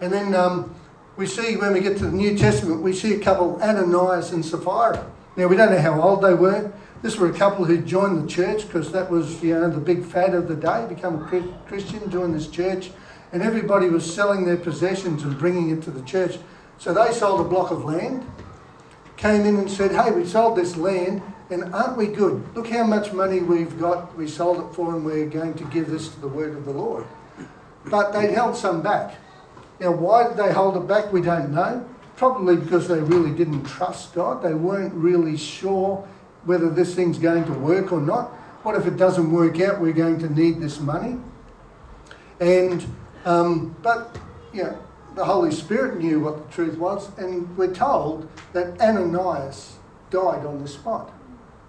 And 0.00 0.12
then 0.12 0.34
um, 0.34 0.74
we 1.16 1.26
see 1.26 1.56
when 1.56 1.72
we 1.72 1.80
get 1.80 1.98
to 1.98 2.06
the 2.06 2.16
New 2.16 2.36
Testament, 2.36 2.82
we 2.82 2.92
see 2.92 3.14
a 3.14 3.20
couple, 3.20 3.62
Ananias 3.62 4.32
and 4.32 4.44
Sapphira. 4.44 5.08
Now, 5.36 5.46
we 5.46 5.56
don't 5.56 5.70
know 5.70 5.80
how 5.80 6.00
old 6.00 6.22
they 6.22 6.34
were. 6.34 6.72
This 7.02 7.16
were 7.16 7.30
a 7.30 7.36
couple 7.36 7.64
who 7.64 7.80
joined 7.80 8.22
the 8.22 8.28
church 8.28 8.66
because 8.66 8.90
that 8.92 9.10
was, 9.10 9.42
you 9.42 9.54
know, 9.54 9.70
the 9.70 9.80
big 9.80 10.04
fad 10.04 10.34
of 10.34 10.48
the 10.48 10.56
day, 10.56 10.86
become 10.88 11.22
a 11.22 11.66
Christian, 11.66 12.10
join 12.10 12.32
this 12.32 12.48
church. 12.48 12.90
And 13.32 13.42
everybody 13.42 13.88
was 13.88 14.12
selling 14.12 14.44
their 14.44 14.56
possessions 14.56 15.22
and 15.22 15.38
bringing 15.38 15.70
it 15.70 15.82
to 15.84 15.90
the 15.90 16.02
church. 16.02 16.38
So 16.82 16.92
they 16.92 17.12
sold 17.12 17.40
a 17.40 17.44
block 17.48 17.70
of 17.70 17.84
land, 17.84 18.26
came 19.16 19.42
in 19.42 19.54
and 19.54 19.70
said, 19.70 19.92
hey, 19.92 20.10
we 20.10 20.26
sold 20.26 20.58
this 20.58 20.76
land 20.76 21.22
and 21.48 21.72
aren't 21.72 21.96
we 21.96 22.08
good? 22.08 22.44
Look 22.56 22.70
how 22.70 22.82
much 22.82 23.12
money 23.12 23.38
we've 23.38 23.78
got, 23.78 24.16
we 24.18 24.26
sold 24.26 24.58
it 24.58 24.74
for 24.74 24.96
and 24.96 25.04
we're 25.04 25.28
going 25.28 25.54
to 25.54 25.64
give 25.66 25.88
this 25.88 26.08
to 26.08 26.20
the 26.20 26.26
word 26.26 26.56
of 26.56 26.64
the 26.64 26.72
Lord. 26.72 27.06
But 27.84 28.10
they 28.10 28.32
held 28.32 28.56
some 28.56 28.82
back. 28.82 29.14
Now, 29.78 29.92
why 29.92 30.26
did 30.26 30.36
they 30.36 30.52
hold 30.52 30.76
it 30.76 30.88
back? 30.88 31.12
We 31.12 31.22
don't 31.22 31.54
know. 31.54 31.88
Probably 32.16 32.56
because 32.56 32.88
they 32.88 32.98
really 32.98 33.30
didn't 33.30 33.62
trust 33.62 34.12
God. 34.12 34.42
They 34.42 34.54
weren't 34.54 34.92
really 34.92 35.36
sure 35.36 36.04
whether 36.46 36.68
this 36.68 36.96
thing's 36.96 37.16
going 37.16 37.44
to 37.44 37.52
work 37.52 37.92
or 37.92 38.00
not. 38.00 38.30
What 38.64 38.74
if 38.74 38.86
it 38.86 38.96
doesn't 38.96 39.30
work 39.30 39.60
out? 39.60 39.80
We're 39.80 39.92
going 39.92 40.18
to 40.18 40.28
need 40.28 40.60
this 40.60 40.80
money. 40.80 41.16
And, 42.40 42.84
um, 43.24 43.76
but, 43.82 44.18
you 44.52 44.64
know, 44.64 44.78
the 45.14 45.24
Holy 45.24 45.50
Spirit 45.50 45.98
knew 45.98 46.20
what 46.20 46.48
the 46.48 46.54
truth 46.54 46.78
was, 46.78 47.10
and 47.18 47.56
we're 47.56 47.74
told 47.74 48.28
that 48.52 48.80
Ananias 48.80 49.76
died 50.10 50.44
on 50.46 50.62
the 50.62 50.68
spot. 50.68 51.12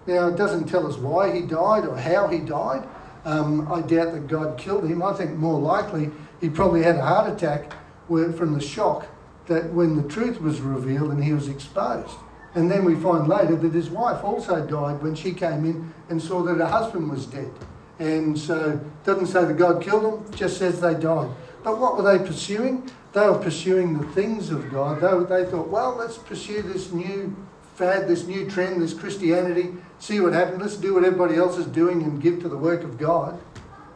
Now, 0.05 0.27
it 0.27 0.35
doesn't 0.35 0.67
tell 0.67 0.85
us 0.87 0.97
why 0.97 1.33
he 1.33 1.41
died 1.41 1.85
or 1.85 1.97
how 1.97 2.27
he 2.27 2.39
died. 2.39 2.87
Um, 3.25 3.71
I 3.71 3.81
doubt 3.81 4.13
that 4.13 4.27
God 4.27 4.57
killed 4.57 4.85
him. 4.85 5.01
I 5.01 5.13
think 5.13 5.31
more 5.31 5.59
likely 5.59 6.11
he 6.41 6.49
probably 6.49 6.83
had 6.83 6.97
a 6.97 7.05
heart 7.05 7.31
attack 7.31 7.71
from 8.07 8.53
the 8.53 8.61
shock 8.61 9.07
that 9.47 9.71
when 9.73 9.95
the 9.95 10.07
truth 10.07 10.41
was 10.41 10.59
revealed 10.59 11.11
and 11.11 11.23
he 11.23 11.33
was 11.33 11.47
exposed. 11.47 12.17
And 12.55 12.69
then 12.69 12.85
we 12.85 12.95
find 12.95 13.27
later 13.27 13.55
that 13.55 13.73
his 13.73 13.89
wife 13.89 14.23
also 14.23 14.65
died 14.65 15.01
when 15.01 15.15
she 15.15 15.33
came 15.33 15.65
in 15.65 15.93
and 16.09 16.21
saw 16.21 16.43
that 16.43 16.57
her 16.57 16.65
husband 16.65 17.09
was 17.09 17.25
dead. 17.25 17.51
And 17.99 18.37
so 18.37 18.71
it 18.71 19.03
doesn't 19.05 19.27
say 19.27 19.45
that 19.45 19.57
God 19.57 19.81
killed 19.81 20.03
them, 20.03 20.33
just 20.33 20.57
says 20.57 20.81
they 20.81 20.93
died. 20.93 21.31
But 21.63 21.79
what 21.79 21.97
were 21.97 22.17
they 22.17 22.23
pursuing? 22.23 22.89
They 23.13 23.27
were 23.27 23.39
pursuing 23.39 23.97
the 23.97 24.07
things 24.07 24.49
of 24.49 24.69
God. 24.71 25.01
They, 25.01 25.43
they 25.43 25.49
thought, 25.49 25.69
well, 25.69 25.95
let's 25.95 26.17
pursue 26.17 26.61
this 26.61 26.91
new 26.91 27.35
fad, 27.75 28.07
this 28.07 28.25
new 28.25 28.49
trend, 28.49 28.81
this 28.81 28.93
Christianity, 28.93 29.73
see 29.99 30.19
what 30.19 30.33
happens. 30.33 30.61
Let's 30.61 30.77
do 30.77 30.95
what 30.95 31.03
everybody 31.03 31.35
else 31.35 31.57
is 31.57 31.65
doing 31.67 32.03
and 32.03 32.21
give 32.21 32.41
to 32.41 32.49
the 32.49 32.57
work 32.57 32.83
of 32.83 32.97
God. 32.97 33.39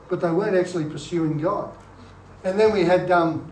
But 0.09 0.21
they 0.21 0.31
weren't 0.31 0.55
actually 0.55 0.85
pursuing 0.85 1.39
God. 1.39 1.75
And 2.43 2.59
then 2.59 2.71
we 2.71 2.83
had 2.83 3.11
um, 3.11 3.51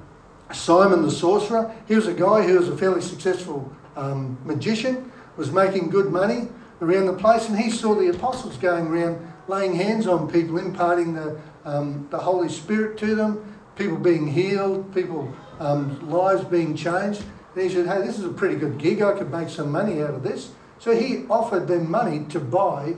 Simon 0.54 1.02
the 1.02 1.12
sorcerer. 1.12 1.76
He 1.88 1.96
was 1.96 2.08
a 2.08 2.14
guy 2.14 2.44
who 2.44 2.58
was 2.58 2.70
a 2.70 2.78
fairly 2.78 3.02
successful 3.02 3.72
um, 3.96 4.38
magician, 4.46 5.12
was 5.38 5.52
making 5.52 5.90
good 5.90 6.12
money 6.12 6.48
around 6.82 7.08
the 7.08 7.14
place, 7.14 7.50
and 7.50 7.58
he 7.60 7.70
saw 7.70 7.96
the 7.96 8.10
apostles 8.10 8.58
going 8.58 8.88
around 8.88 9.34
laying 9.48 9.76
hands 9.76 10.08
on 10.08 10.32
people, 10.32 10.58
imparting 10.58 11.14
the, 11.14 11.40
um, 11.66 12.08
the 12.10 12.18
Holy 12.18 12.50
Spirit 12.50 12.98
to 12.98 13.16
them, 13.16 13.55
people 13.76 13.98
being 13.98 14.28
healed, 14.28 14.94
people 14.94 15.34
um, 15.60 16.10
lives 16.10 16.44
being 16.46 16.76
changed. 16.76 17.24
And 17.54 17.64
he 17.64 17.70
said, 17.70 17.88
hey, 17.88 18.06
this 18.06 18.18
is 18.18 18.26
a 18.26 18.30
pretty 18.30 18.56
good 18.56 18.78
gig. 18.78 19.02
I 19.02 19.14
could 19.14 19.32
make 19.32 19.50
some 19.50 19.72
money 19.72 20.02
out 20.02 20.14
of 20.14 20.24
this. 20.24 20.52
So 20.80 20.96
he 20.96 21.26
offered 21.30 21.68
them 21.68 21.90
money 21.90 22.26
to 22.30 22.40
buy 22.40 22.96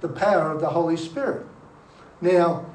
the 0.00 0.08
power 0.08 0.50
of 0.50 0.60
the 0.60 0.70
Holy 0.70 0.96
Spirit. 0.96 1.46
Now, 2.20 2.66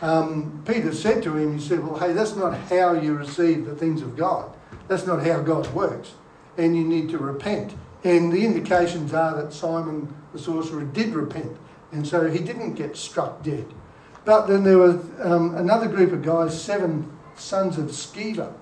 um, 0.00 0.62
Peter 0.66 0.92
said 0.92 1.22
to 1.22 1.36
him, 1.36 1.58
he 1.58 1.64
said, 1.64 1.84
well, 1.84 1.98
hey, 1.98 2.12
that's 2.12 2.36
not 2.36 2.58
how 2.68 2.92
you 2.92 3.14
receive 3.14 3.64
the 3.64 3.74
things 3.74 4.02
of 4.02 4.16
God. 4.16 4.52
That's 4.88 5.06
not 5.06 5.24
how 5.24 5.40
God 5.40 5.72
works. 5.74 6.12
And 6.58 6.76
you 6.76 6.84
need 6.84 7.08
to 7.10 7.18
repent. 7.18 7.74
And 8.04 8.32
the 8.32 8.44
indications 8.44 9.14
are 9.14 9.42
that 9.42 9.52
Simon 9.52 10.14
the 10.32 10.38
sorcerer 10.38 10.84
did 10.84 11.14
repent. 11.14 11.56
And 11.92 12.06
so 12.06 12.30
he 12.30 12.38
didn't 12.38 12.74
get 12.74 12.96
struck 12.96 13.42
dead. 13.42 13.66
But 14.24 14.46
then 14.46 14.64
there 14.64 14.78
was 14.78 14.96
um, 15.20 15.54
another 15.56 15.88
group 15.88 16.12
of 16.12 16.22
guys, 16.22 16.60
seven 16.60 17.10
sons 17.36 17.78
of 17.78 17.86
Sceva. 17.86 18.52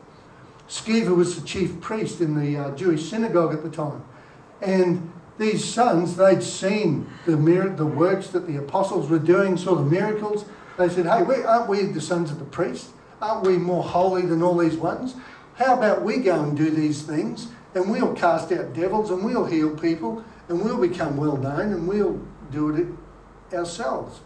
Sceva 0.69 1.15
was 1.15 1.39
the 1.39 1.47
chief 1.47 1.81
priest 1.81 2.21
in 2.21 2.39
the 2.39 2.57
uh, 2.57 2.77
Jewish 2.77 3.09
synagogue 3.11 3.53
at 3.53 3.63
the 3.63 3.71
time. 3.71 4.05
And 4.63 5.13
these 5.39 5.65
sons, 5.65 6.17
they'd 6.17 6.43
seen 6.43 7.11
the, 7.27 7.37
the 7.77 7.87
works 7.87 8.29
that 8.29 8.47
the 8.47 8.57
apostles 8.57 9.11
were 9.11 9.19
doing, 9.19 9.57
saw 9.57 9.75
the 9.75 9.83
miracles, 9.83 10.45
they 10.79 10.89
said, 10.89 11.07
hey, 11.07 11.23
we, 11.23 11.43
aren't 11.43 11.69
we 11.69 11.83
the 11.83 12.01
sons 12.01 12.31
of 12.31 12.39
the 12.39 12.45
priest? 12.45 12.91
Aren't 13.21 13.47
we 13.47 13.59
more 13.59 13.83
holy 13.83 14.23
than 14.23 14.43
all 14.43 14.57
these 14.57 14.77
ones? 14.77 15.15
How 15.57 15.77
about 15.77 16.03
we 16.03 16.19
go 16.19 16.43
and 16.43 16.57
do 16.57 16.71
these 16.71 17.03
things 17.03 17.49
and 17.75 17.91
we'll 17.91 18.15
cast 18.15 18.51
out 18.53 18.73
devils 18.73 19.11
and 19.11 19.25
we'll 19.25 19.45
heal 19.45 19.77
people 19.77 20.25
and 20.49 20.65
we'll 20.65 20.81
become 20.81 21.17
well 21.17 21.37
known 21.37 21.73
and 21.73 21.87
we'll 21.87 22.21
do 22.51 22.75
it 22.75 23.55
ourselves. 23.55 24.21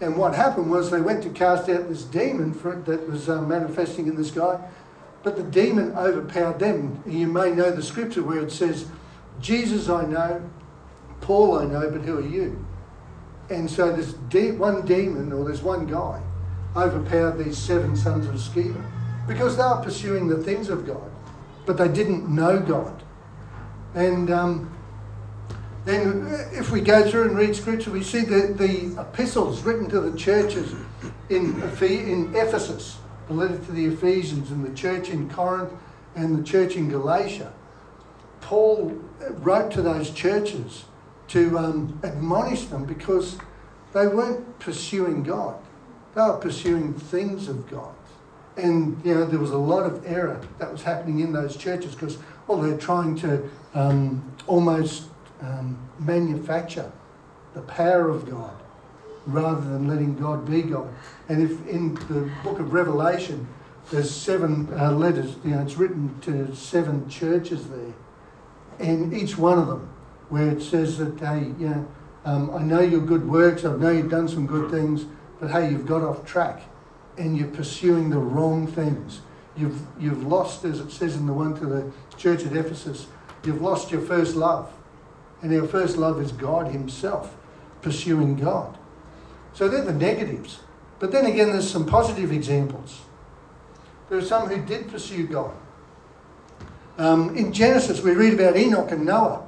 And 0.00 0.16
what 0.16 0.34
happened 0.34 0.70
was 0.70 0.90
they 0.90 1.00
went 1.00 1.22
to 1.22 1.30
cast 1.30 1.68
out 1.68 1.88
this 1.88 2.04
demon 2.04 2.52
for, 2.52 2.76
that 2.76 3.08
was 3.08 3.28
uh, 3.28 3.40
manifesting 3.42 4.06
in 4.06 4.16
this 4.16 4.30
guy, 4.30 4.60
but 5.22 5.36
the 5.36 5.42
demon 5.42 5.92
overpowered 5.92 6.58
them. 6.58 7.02
You 7.06 7.28
may 7.28 7.52
know 7.52 7.70
the 7.70 7.82
scripture 7.82 8.22
where 8.22 8.40
it 8.40 8.52
says, 8.52 8.86
Jesus 9.40 9.88
I 9.88 10.04
know, 10.04 10.50
Paul 11.20 11.58
I 11.58 11.64
know, 11.64 11.90
but 11.90 12.02
who 12.02 12.18
are 12.18 12.26
you? 12.26 12.64
And 13.50 13.70
so 13.70 13.92
this 13.92 14.14
de- 14.28 14.52
one 14.52 14.84
demon 14.84 15.32
or 15.32 15.44
this 15.44 15.62
one 15.62 15.86
guy 15.86 16.20
overpowered 16.76 17.38
these 17.38 17.58
seven 17.58 17.96
sons 17.96 18.26
of 18.26 18.34
Sceva 18.34 18.84
because 19.28 19.56
they 19.56 19.62
were 19.62 19.82
pursuing 19.82 20.28
the 20.28 20.42
things 20.42 20.68
of 20.68 20.86
God, 20.86 21.10
but 21.66 21.76
they 21.76 21.88
didn't 21.88 22.28
know 22.28 22.60
God. 22.60 23.02
And 23.94 24.30
um, 24.30 24.73
then 25.84 26.26
if 26.52 26.70
we 26.70 26.80
go 26.80 27.08
through 27.08 27.28
and 27.28 27.36
read 27.36 27.54
scripture, 27.54 27.90
we 27.90 28.02
see 28.02 28.22
the, 28.22 28.54
the 28.56 29.00
epistles 29.00 29.62
written 29.62 29.88
to 29.90 30.00
the 30.00 30.16
churches 30.16 30.74
in, 31.28 31.60
in 31.80 32.34
Ephesus, 32.34 32.98
the 33.28 33.34
letter 33.34 33.58
to 33.58 33.72
the 33.72 33.86
Ephesians, 33.86 34.50
and 34.50 34.64
the 34.64 34.74
church 34.74 35.10
in 35.10 35.28
Corinth, 35.28 35.72
and 36.14 36.38
the 36.38 36.42
church 36.42 36.76
in 36.76 36.88
Galatia. 36.88 37.52
Paul 38.40 38.98
wrote 39.38 39.70
to 39.72 39.82
those 39.82 40.10
churches 40.10 40.84
to 41.28 41.58
um, 41.58 42.00
admonish 42.02 42.64
them 42.66 42.84
because 42.84 43.38
they 43.92 44.06
weren't 44.06 44.58
pursuing 44.58 45.22
God. 45.22 45.58
They 46.14 46.22
were 46.22 46.36
pursuing 46.36 46.94
things 46.94 47.48
of 47.48 47.68
God. 47.68 47.94
And, 48.56 49.04
you 49.04 49.14
know, 49.14 49.24
there 49.24 49.40
was 49.40 49.50
a 49.50 49.58
lot 49.58 49.84
of 49.84 50.06
error 50.06 50.40
that 50.58 50.70
was 50.70 50.82
happening 50.82 51.20
in 51.20 51.32
those 51.32 51.56
churches 51.56 51.94
because, 51.94 52.18
well, 52.46 52.60
they're 52.60 52.78
trying 52.78 53.16
to 53.16 53.50
um, 53.74 54.32
almost 54.46 55.08
um, 55.44 55.78
manufacture 55.98 56.90
the 57.54 57.62
power 57.62 58.08
of 58.08 58.28
God 58.28 58.54
rather 59.26 59.60
than 59.60 59.88
letting 59.88 60.16
God 60.16 60.48
be 60.48 60.62
God. 60.62 60.88
And 61.28 61.42
if 61.42 61.66
in 61.66 61.94
the 61.94 62.30
book 62.42 62.58
of 62.58 62.72
Revelation, 62.72 63.46
there's 63.90 64.10
seven 64.10 64.68
uh, 64.78 64.92
letters, 64.92 65.36
you 65.44 65.52
know, 65.52 65.62
it's 65.62 65.76
written 65.76 66.18
to 66.22 66.54
seven 66.54 67.08
churches 67.08 67.68
there. 67.68 67.94
And 68.78 69.14
each 69.14 69.38
one 69.38 69.58
of 69.58 69.66
them 69.66 69.90
where 70.28 70.50
it 70.50 70.62
says 70.62 70.98
that, 70.98 71.18
hey, 71.20 71.52
you 71.58 71.68
know, 71.68 71.88
um, 72.24 72.50
I 72.50 72.62
know 72.62 72.80
your 72.80 73.00
good 73.00 73.28
works, 73.28 73.64
I 73.64 73.76
know 73.76 73.90
you've 73.90 74.10
done 74.10 74.28
some 74.28 74.46
good 74.46 74.70
things, 74.70 75.04
but 75.40 75.50
hey, 75.50 75.70
you've 75.70 75.86
got 75.86 76.02
off 76.02 76.24
track 76.24 76.62
and 77.18 77.36
you're 77.36 77.48
pursuing 77.48 78.10
the 78.10 78.18
wrong 78.18 78.66
things. 78.66 79.20
You've, 79.56 79.80
you've 80.00 80.26
lost, 80.26 80.64
as 80.64 80.80
it 80.80 80.90
says 80.90 81.14
in 81.14 81.26
the 81.26 81.32
one 81.32 81.54
to 81.60 81.66
the 81.66 81.92
church 82.16 82.44
at 82.44 82.56
Ephesus, 82.56 83.06
you've 83.44 83.60
lost 83.60 83.92
your 83.92 84.00
first 84.00 84.34
love. 84.34 84.72
And 85.42 85.52
our 85.60 85.66
first 85.66 85.96
love 85.96 86.20
is 86.20 86.32
God 86.32 86.68
Himself, 86.68 87.36
pursuing 87.82 88.36
God. 88.36 88.78
So 89.52 89.68
they're 89.68 89.84
the 89.84 89.92
negatives. 89.92 90.60
But 90.98 91.12
then 91.12 91.26
again, 91.26 91.50
there's 91.50 91.70
some 91.70 91.86
positive 91.86 92.32
examples. 92.32 93.02
There 94.08 94.18
are 94.18 94.22
some 94.22 94.48
who 94.48 94.64
did 94.64 94.88
pursue 94.88 95.26
God. 95.26 95.54
Um, 96.98 97.36
in 97.36 97.52
Genesis, 97.52 98.00
we 98.00 98.12
read 98.12 98.34
about 98.34 98.56
Enoch 98.56 98.90
and 98.90 99.04
Noah. 99.04 99.46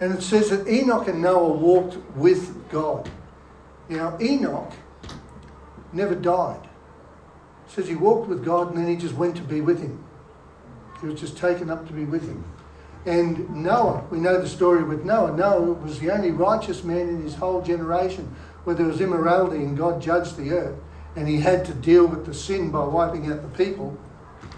And 0.00 0.14
it 0.14 0.22
says 0.22 0.50
that 0.50 0.68
Enoch 0.68 1.08
and 1.08 1.22
Noah 1.22 1.52
walked 1.52 1.96
with 2.16 2.68
God. 2.70 3.10
Now, 3.88 4.16
Enoch 4.20 4.72
never 5.92 6.14
died. 6.14 6.68
It 7.66 7.72
says 7.72 7.88
he 7.88 7.94
walked 7.94 8.28
with 8.28 8.44
God 8.44 8.68
and 8.68 8.78
then 8.78 8.88
he 8.88 8.96
just 8.96 9.14
went 9.14 9.36
to 9.36 9.42
be 9.42 9.60
with 9.60 9.80
him. 9.80 10.04
He 11.00 11.06
was 11.06 11.20
just 11.20 11.36
taken 11.36 11.70
up 11.70 11.86
to 11.86 11.92
be 11.92 12.04
with 12.04 12.26
him. 12.26 12.44
And 13.06 13.48
Noah, 13.62 14.04
we 14.10 14.18
know 14.18 14.40
the 14.40 14.48
story 14.48 14.82
with 14.82 15.04
Noah. 15.04 15.34
Noah 15.36 15.72
was 15.74 16.00
the 16.00 16.10
only 16.10 16.32
righteous 16.32 16.82
man 16.82 17.08
in 17.08 17.22
his 17.22 17.36
whole 17.36 17.62
generation 17.62 18.34
where 18.64 18.74
there 18.74 18.86
was 18.86 19.00
immorality 19.00 19.58
and 19.58 19.78
God 19.78 20.02
judged 20.02 20.36
the 20.36 20.50
earth. 20.50 20.76
And 21.14 21.28
he 21.28 21.40
had 21.40 21.64
to 21.66 21.72
deal 21.72 22.06
with 22.06 22.26
the 22.26 22.34
sin 22.34 22.70
by 22.70 22.84
wiping 22.84 23.30
out 23.30 23.42
the 23.42 23.64
people. 23.64 23.96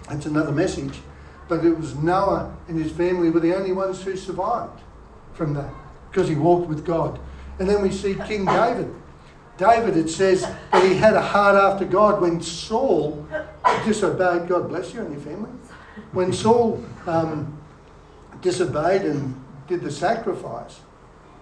That's 0.09 0.25
another 0.25 0.51
message. 0.51 0.99
But 1.47 1.63
it 1.63 1.77
was 1.77 1.95
Noah 1.95 2.55
and 2.67 2.81
his 2.81 2.91
family 2.91 3.29
were 3.29 3.39
the 3.39 3.55
only 3.55 3.71
ones 3.71 4.01
who 4.01 4.17
survived 4.17 4.81
from 5.33 5.53
that 5.53 5.71
because 6.09 6.27
he 6.27 6.35
walked 6.35 6.67
with 6.67 6.83
God. 6.83 7.19
And 7.59 7.69
then 7.69 7.83
we 7.83 7.91
see 7.91 8.15
King 8.15 8.45
David. 8.45 8.93
David, 9.57 9.95
it 9.95 10.09
says 10.09 10.41
that 10.41 10.83
he 10.83 10.95
had 10.95 11.13
a 11.13 11.21
heart 11.21 11.55
after 11.55 11.85
God 11.85 12.19
when 12.19 12.41
Saul 12.41 13.27
disobeyed. 13.85 14.47
God 14.47 14.69
bless 14.69 14.93
you 14.93 15.01
and 15.01 15.11
your 15.11 15.21
family. 15.21 15.51
When 16.13 16.33
Saul 16.33 16.83
um, 17.05 17.58
disobeyed 18.41 19.03
and 19.03 19.39
did 19.67 19.81
the 19.81 19.91
sacrifice, 19.91 20.79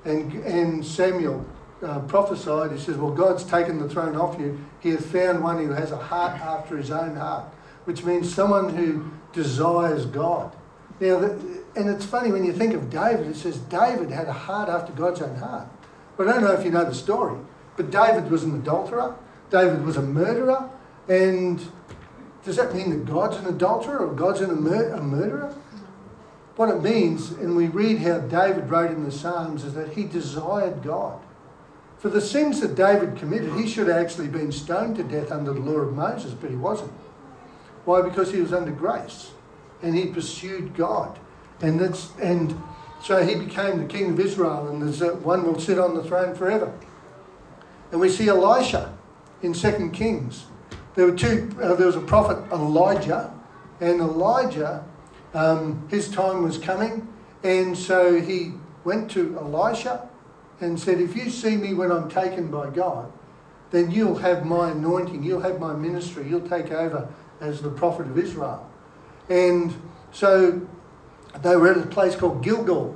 and, 0.05 0.31
and 0.45 0.85
Samuel 0.85 1.45
uh, 1.83 1.99
prophesied, 2.01 2.71
he 2.71 2.79
says, 2.79 2.97
Well, 2.97 3.11
God's 3.11 3.43
taken 3.43 3.79
the 3.79 3.89
throne 3.89 4.15
off 4.15 4.39
you. 4.39 4.59
He 4.79 4.89
has 4.89 5.05
found 5.05 5.43
one 5.43 5.57
who 5.57 5.71
has 5.71 5.91
a 5.91 5.97
heart 5.97 6.39
after 6.39 6.77
his 6.77 6.91
own 6.91 7.15
heart, 7.15 7.45
which 7.85 8.03
means 8.03 8.33
someone 8.33 8.75
who 8.75 9.11
desires 9.33 10.05
God. 10.05 10.55
Now, 10.99 11.17
and 11.17 11.89
it's 11.89 12.05
funny 12.05 12.31
when 12.31 12.43
you 12.43 12.53
think 12.53 12.73
of 12.73 12.89
David, 12.89 13.27
it 13.27 13.35
says 13.35 13.59
David 13.59 14.09
had 14.09 14.27
a 14.27 14.33
heart 14.33 14.69
after 14.69 14.91
God's 14.93 15.21
own 15.21 15.35
heart. 15.35 15.67
But 16.15 16.27
I 16.27 16.33
don't 16.33 16.41
know 16.41 16.53
if 16.53 16.65
you 16.65 16.71
know 16.71 16.85
the 16.85 16.95
story, 16.95 17.37
but 17.75 17.91
David 17.91 18.31
was 18.31 18.43
an 18.43 18.55
adulterer, 18.55 19.15
David 19.51 19.85
was 19.85 19.97
a 19.97 20.01
murderer, 20.01 20.69
and 21.07 21.61
does 22.43 22.55
that 22.55 22.73
mean 22.73 22.89
that 22.89 23.05
God's 23.05 23.37
an 23.37 23.45
adulterer 23.45 23.99
or 23.99 24.13
God's 24.13 24.41
a, 24.41 24.47
mur- 24.47 24.93
a 24.93 25.01
murderer? 25.01 25.53
What 26.57 26.69
it 26.69 26.83
means, 26.83 27.31
and 27.31 27.55
we 27.55 27.67
read 27.67 27.99
how 27.99 28.19
David 28.19 28.69
wrote 28.69 28.91
in 28.91 29.05
the 29.05 29.11
Psalms, 29.11 29.63
is 29.63 29.75
that 29.75 29.93
he 29.93 30.03
desired 30.03 30.83
God. 30.83 31.21
For 31.97 32.09
the 32.09 32.21
sins 32.21 32.59
that 32.59 32.75
David 32.75 33.15
committed, 33.15 33.53
he 33.53 33.67
should 33.67 33.87
have 33.87 33.97
actually 33.97 34.27
been 34.27 34.51
stoned 34.51 34.97
to 34.97 35.03
death 35.03 35.31
under 35.31 35.53
the 35.53 35.59
law 35.59 35.79
of 35.79 35.93
Moses, 35.93 36.33
but 36.33 36.49
he 36.49 36.55
wasn't. 36.55 36.91
Why? 37.85 38.01
Because 38.01 38.33
he 38.33 38.41
was 38.41 38.51
under 38.51 38.71
grace 38.71 39.31
and 39.81 39.95
he 39.95 40.07
pursued 40.07 40.75
God. 40.75 41.17
And 41.61 41.79
that's 41.79 42.11
and 42.21 42.59
so 43.01 43.23
he 43.23 43.35
became 43.35 43.79
the 43.79 43.85
king 43.85 44.11
of 44.11 44.19
Israel, 44.19 44.67
and 44.67 44.81
there's 44.81 45.01
one 45.23 45.43
will 45.43 45.59
sit 45.59 45.79
on 45.79 45.95
the 45.95 46.03
throne 46.03 46.35
forever. 46.35 46.73
And 47.91 48.01
we 48.01 48.09
see 48.09 48.27
Elisha 48.27 48.95
in 49.41 49.53
Second 49.53 49.91
Kings. 49.91 50.45
There 50.95 51.05
were 51.05 51.15
two. 51.15 51.49
Uh, 51.61 51.75
there 51.75 51.87
was 51.87 51.95
a 51.95 52.01
prophet 52.01 52.37
Elijah, 52.51 53.33
and 53.79 54.01
Elijah, 54.01 54.83
um, 55.33 55.87
his 55.89 56.09
time 56.09 56.43
was 56.43 56.57
coming, 56.57 57.07
and 57.43 57.77
so 57.77 58.19
he 58.19 58.53
went 58.83 59.11
to 59.11 59.37
Elisha 59.37 60.07
and 60.59 60.79
said, 60.79 60.99
"If 60.99 61.15
you 61.15 61.29
see 61.29 61.57
me 61.57 61.73
when 61.73 61.91
I'm 61.91 62.09
taken 62.09 62.49
by 62.49 62.69
God, 62.69 63.11
then 63.71 63.91
you'll 63.91 64.17
have 64.19 64.45
my 64.45 64.71
anointing. 64.71 65.23
You'll 65.23 65.41
have 65.41 65.59
my 65.59 65.73
ministry. 65.73 66.27
You'll 66.27 66.47
take 66.47 66.71
over 66.71 67.07
as 67.41 67.61
the 67.61 67.69
prophet 67.69 68.07
of 68.07 68.17
Israel." 68.17 68.67
And 69.29 69.73
so 70.11 70.61
they 71.41 71.55
were 71.55 71.71
at 71.71 71.77
a 71.77 71.87
place 71.87 72.15
called 72.15 72.43
Gilgal. 72.43 72.95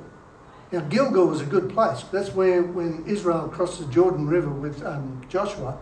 Now, 0.71 0.79
Gilgal 0.81 1.27
was 1.27 1.41
a 1.41 1.45
good 1.45 1.69
place. 1.69 2.03
That's 2.11 2.33
where, 2.33 2.63
when 2.63 3.03
Israel 3.05 3.49
crossed 3.49 3.79
the 3.79 3.85
Jordan 3.93 4.27
River 4.27 4.49
with 4.49 4.83
um, 4.85 5.21
Joshua, 5.27 5.77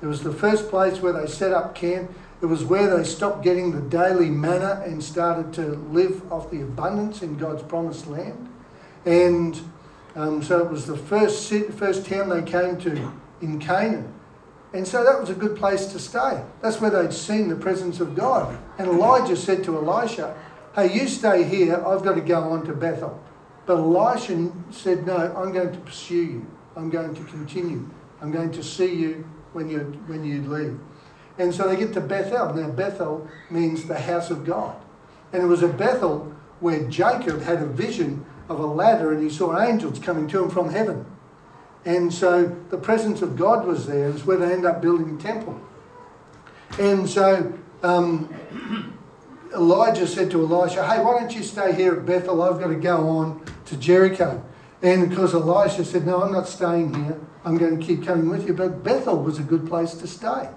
it 0.00 0.06
was 0.06 0.22
the 0.22 0.32
first 0.32 0.70
place 0.70 1.00
where 1.00 1.12
they 1.12 1.26
set 1.26 1.52
up 1.52 1.74
camp. 1.74 2.10
It 2.42 2.46
was 2.46 2.64
where 2.64 2.96
they 2.96 3.04
stopped 3.04 3.44
getting 3.44 3.70
the 3.70 3.80
daily 3.80 4.28
manna 4.28 4.82
and 4.84 5.02
started 5.02 5.52
to 5.54 5.76
live 5.92 6.30
off 6.32 6.50
the 6.50 6.60
abundance 6.62 7.22
in 7.22 7.38
God's 7.38 7.62
promised 7.62 8.08
land. 8.08 8.48
And 9.06 9.60
um, 10.16 10.42
so 10.42 10.58
it 10.58 10.68
was 10.68 10.86
the 10.86 10.96
first, 10.96 11.48
first 11.74 12.04
town 12.04 12.28
they 12.28 12.42
came 12.42 12.78
to 12.78 13.12
in 13.40 13.60
Canaan. 13.60 14.12
And 14.74 14.88
so 14.88 15.04
that 15.04 15.20
was 15.20 15.30
a 15.30 15.34
good 15.34 15.56
place 15.56 15.86
to 15.86 16.00
stay. 16.00 16.42
That's 16.62 16.80
where 16.80 16.90
they'd 16.90 17.12
seen 17.12 17.48
the 17.48 17.54
presence 17.54 18.00
of 18.00 18.16
God. 18.16 18.58
And 18.76 18.88
Elijah 18.88 19.36
said 19.36 19.62
to 19.64 19.76
Elisha, 19.76 20.34
Hey, 20.74 20.92
you 20.92 21.06
stay 21.06 21.44
here, 21.44 21.76
I've 21.86 22.02
got 22.02 22.14
to 22.14 22.20
go 22.20 22.40
on 22.40 22.64
to 22.66 22.72
Bethel. 22.72 23.22
But 23.66 23.76
Elisha 23.76 24.50
said, 24.70 25.06
No, 25.06 25.32
I'm 25.36 25.52
going 25.52 25.72
to 25.72 25.78
pursue 25.78 26.24
you. 26.24 26.46
I'm 26.74 26.90
going 26.90 27.14
to 27.14 27.24
continue. 27.24 27.88
I'm 28.20 28.32
going 28.32 28.50
to 28.50 28.64
see 28.64 28.94
you 28.94 29.28
when 29.52 29.68
you, 29.68 29.80
when 30.06 30.24
you 30.24 30.42
leave. 30.42 30.80
And 31.42 31.52
so 31.52 31.68
they 31.68 31.74
get 31.74 31.92
to 31.94 32.00
Bethel. 32.00 32.54
Now, 32.54 32.70
Bethel 32.70 33.28
means 33.50 33.86
the 33.86 33.98
house 33.98 34.30
of 34.30 34.44
God. 34.44 34.76
And 35.32 35.42
it 35.42 35.46
was 35.46 35.64
at 35.64 35.76
Bethel 35.76 36.32
where 36.60 36.88
Jacob 36.88 37.42
had 37.42 37.60
a 37.60 37.66
vision 37.66 38.24
of 38.48 38.60
a 38.60 38.66
ladder 38.66 39.12
and 39.12 39.20
he 39.20 39.28
saw 39.28 39.60
angels 39.60 39.98
coming 39.98 40.28
to 40.28 40.44
him 40.44 40.50
from 40.50 40.70
heaven. 40.70 41.04
And 41.84 42.14
so 42.14 42.56
the 42.70 42.78
presence 42.78 43.22
of 43.22 43.36
God 43.36 43.66
was 43.66 43.88
there. 43.88 44.10
It's 44.10 44.24
where 44.24 44.36
they 44.36 44.52
end 44.52 44.64
up 44.64 44.80
building 44.80 45.16
the 45.16 45.22
temple. 45.22 45.60
And 46.78 47.10
so 47.10 47.52
um, 47.82 48.32
Elijah 49.52 50.06
said 50.06 50.30
to 50.30 50.42
Elisha, 50.42 50.86
Hey, 50.86 51.02
why 51.02 51.18
don't 51.18 51.34
you 51.34 51.42
stay 51.42 51.74
here 51.74 51.96
at 51.96 52.06
Bethel? 52.06 52.40
I've 52.40 52.60
got 52.60 52.68
to 52.68 52.76
go 52.76 53.08
on 53.08 53.44
to 53.64 53.76
Jericho. 53.76 54.44
And 54.80 55.10
because 55.10 55.34
Elisha 55.34 55.84
said, 55.84 56.06
No, 56.06 56.22
I'm 56.22 56.30
not 56.30 56.46
staying 56.46 56.94
here. 56.94 57.18
I'm 57.44 57.58
going 57.58 57.80
to 57.80 57.84
keep 57.84 58.06
coming 58.06 58.28
with 58.28 58.46
you. 58.46 58.54
But 58.54 58.84
Bethel 58.84 59.20
was 59.20 59.40
a 59.40 59.42
good 59.42 59.66
place 59.66 59.94
to 59.94 60.06
stay. 60.06 60.48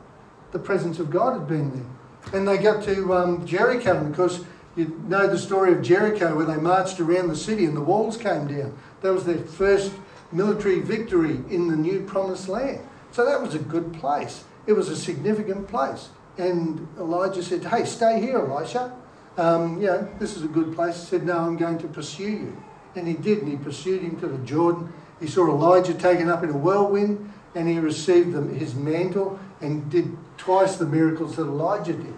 The 0.55 0.61
presence 0.61 0.99
of 0.99 1.09
God 1.09 1.37
had 1.37 1.49
been 1.49 1.69
there. 1.71 2.33
And 2.39 2.47
they 2.47 2.57
got 2.57 2.81
to 2.85 3.13
um, 3.13 3.45
Jericho. 3.45 3.97
And 3.97 4.07
of 4.07 4.15
course, 4.15 4.41
you 4.77 4.85
know 5.05 5.27
the 5.27 5.37
story 5.37 5.73
of 5.73 5.81
Jericho 5.81 6.33
where 6.33 6.45
they 6.45 6.55
marched 6.55 6.97
around 7.01 7.27
the 7.27 7.35
city 7.35 7.65
and 7.65 7.75
the 7.75 7.81
walls 7.81 8.15
came 8.15 8.47
down. 8.47 8.73
That 9.01 9.11
was 9.11 9.25
their 9.25 9.39
first 9.39 9.91
military 10.31 10.79
victory 10.79 11.41
in 11.49 11.67
the 11.67 11.75
new 11.75 12.03
promised 12.03 12.47
land. 12.47 12.87
So 13.11 13.25
that 13.25 13.41
was 13.41 13.53
a 13.53 13.59
good 13.59 13.95
place. 13.95 14.45
It 14.65 14.71
was 14.71 14.87
a 14.87 14.95
significant 14.95 15.67
place. 15.67 16.07
And 16.37 16.87
Elijah 16.97 17.43
said, 17.43 17.65
Hey, 17.65 17.83
stay 17.83 18.21
here, 18.21 18.37
Elisha. 18.37 18.95
Um, 19.35 19.81
you 19.81 19.87
know, 19.87 20.07
this 20.19 20.37
is 20.37 20.43
a 20.43 20.47
good 20.47 20.73
place. 20.73 21.01
He 21.01 21.05
said, 21.07 21.25
No, 21.25 21.37
I'm 21.37 21.57
going 21.57 21.79
to 21.79 21.87
pursue 21.89 22.31
you. 22.31 22.63
And 22.95 23.09
he 23.09 23.15
did, 23.15 23.39
and 23.39 23.49
he 23.49 23.57
pursued 23.57 24.03
him 24.03 24.17
to 24.21 24.27
the 24.29 24.37
Jordan. 24.45 24.93
He 25.19 25.27
saw 25.27 25.49
Elijah 25.49 25.93
taken 25.93 26.29
up 26.29 26.45
in 26.45 26.49
a 26.49 26.57
whirlwind, 26.57 27.29
and 27.55 27.67
he 27.67 27.77
received 27.77 28.33
his 28.53 28.73
mantle 28.73 29.37
and 29.59 29.89
did 29.91 30.15
twice 30.37 30.77
the 30.77 30.85
miracles 30.85 31.35
that 31.35 31.43
Elijah 31.43 31.93
did. 31.93 32.13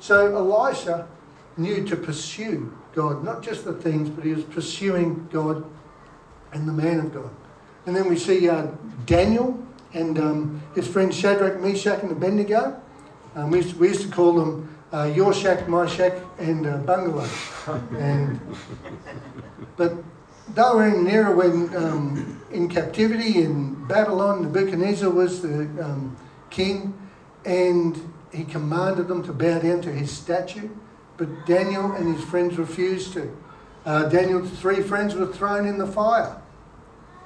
So 0.00 0.34
Elisha 0.34 1.08
knew 1.56 1.84
to 1.84 1.96
pursue 1.96 2.72
God, 2.94 3.24
not 3.24 3.42
just 3.42 3.64
the 3.64 3.72
things, 3.72 4.08
but 4.08 4.24
he 4.24 4.32
was 4.32 4.44
pursuing 4.44 5.28
God 5.32 5.64
and 6.52 6.68
the 6.68 6.72
man 6.72 7.00
of 7.00 7.12
God. 7.12 7.30
And 7.86 7.94
then 7.94 8.08
we 8.08 8.18
see 8.18 8.48
uh, 8.48 8.68
Daniel 9.06 9.62
and 9.92 10.18
um, 10.18 10.62
his 10.74 10.86
friends 10.86 11.16
Shadrach, 11.16 11.60
Meshach, 11.60 12.02
and 12.02 12.12
Abednego. 12.12 12.80
Um, 13.34 13.50
we, 13.50 13.58
used 13.58 13.70
to, 13.70 13.76
we, 13.78 13.88
used 13.88 14.02
to, 14.02 14.08
call 14.08 14.32
them 14.32 14.76
uh, 14.92 15.04
your 15.04 15.32
shack, 15.32 15.68
my 15.68 15.86
shack, 15.86 16.14
and 16.38 16.66
uh, 16.66 16.78
bungalow. 16.78 17.28
and 17.98 18.40
but 19.76 19.94
they 20.54 20.62
were 20.62 20.86
in 20.86 21.06
an 21.06 21.08
era 21.08 21.34
when 21.34 21.74
um, 21.76 22.42
in 22.50 22.68
captivity 22.68 23.42
in 23.42 23.74
Babylon, 23.86 24.42
Nebuchadnezzar 24.42 25.10
was 25.10 25.42
the 25.42 25.62
um, 25.82 26.16
king, 26.50 26.94
and 27.48 28.12
he 28.30 28.44
commanded 28.44 29.08
them 29.08 29.22
to 29.24 29.32
bow 29.32 29.58
down 29.58 29.80
to 29.80 29.90
his 29.90 30.10
statue. 30.10 30.68
But 31.16 31.46
Daniel 31.46 31.92
and 31.92 32.14
his 32.14 32.22
friends 32.24 32.58
refused 32.58 33.14
to. 33.14 33.34
Uh, 33.86 34.04
Daniel's 34.08 34.50
three 34.60 34.82
friends 34.82 35.14
were 35.14 35.26
thrown 35.26 35.66
in 35.66 35.78
the 35.78 35.86
fire. 35.86 36.40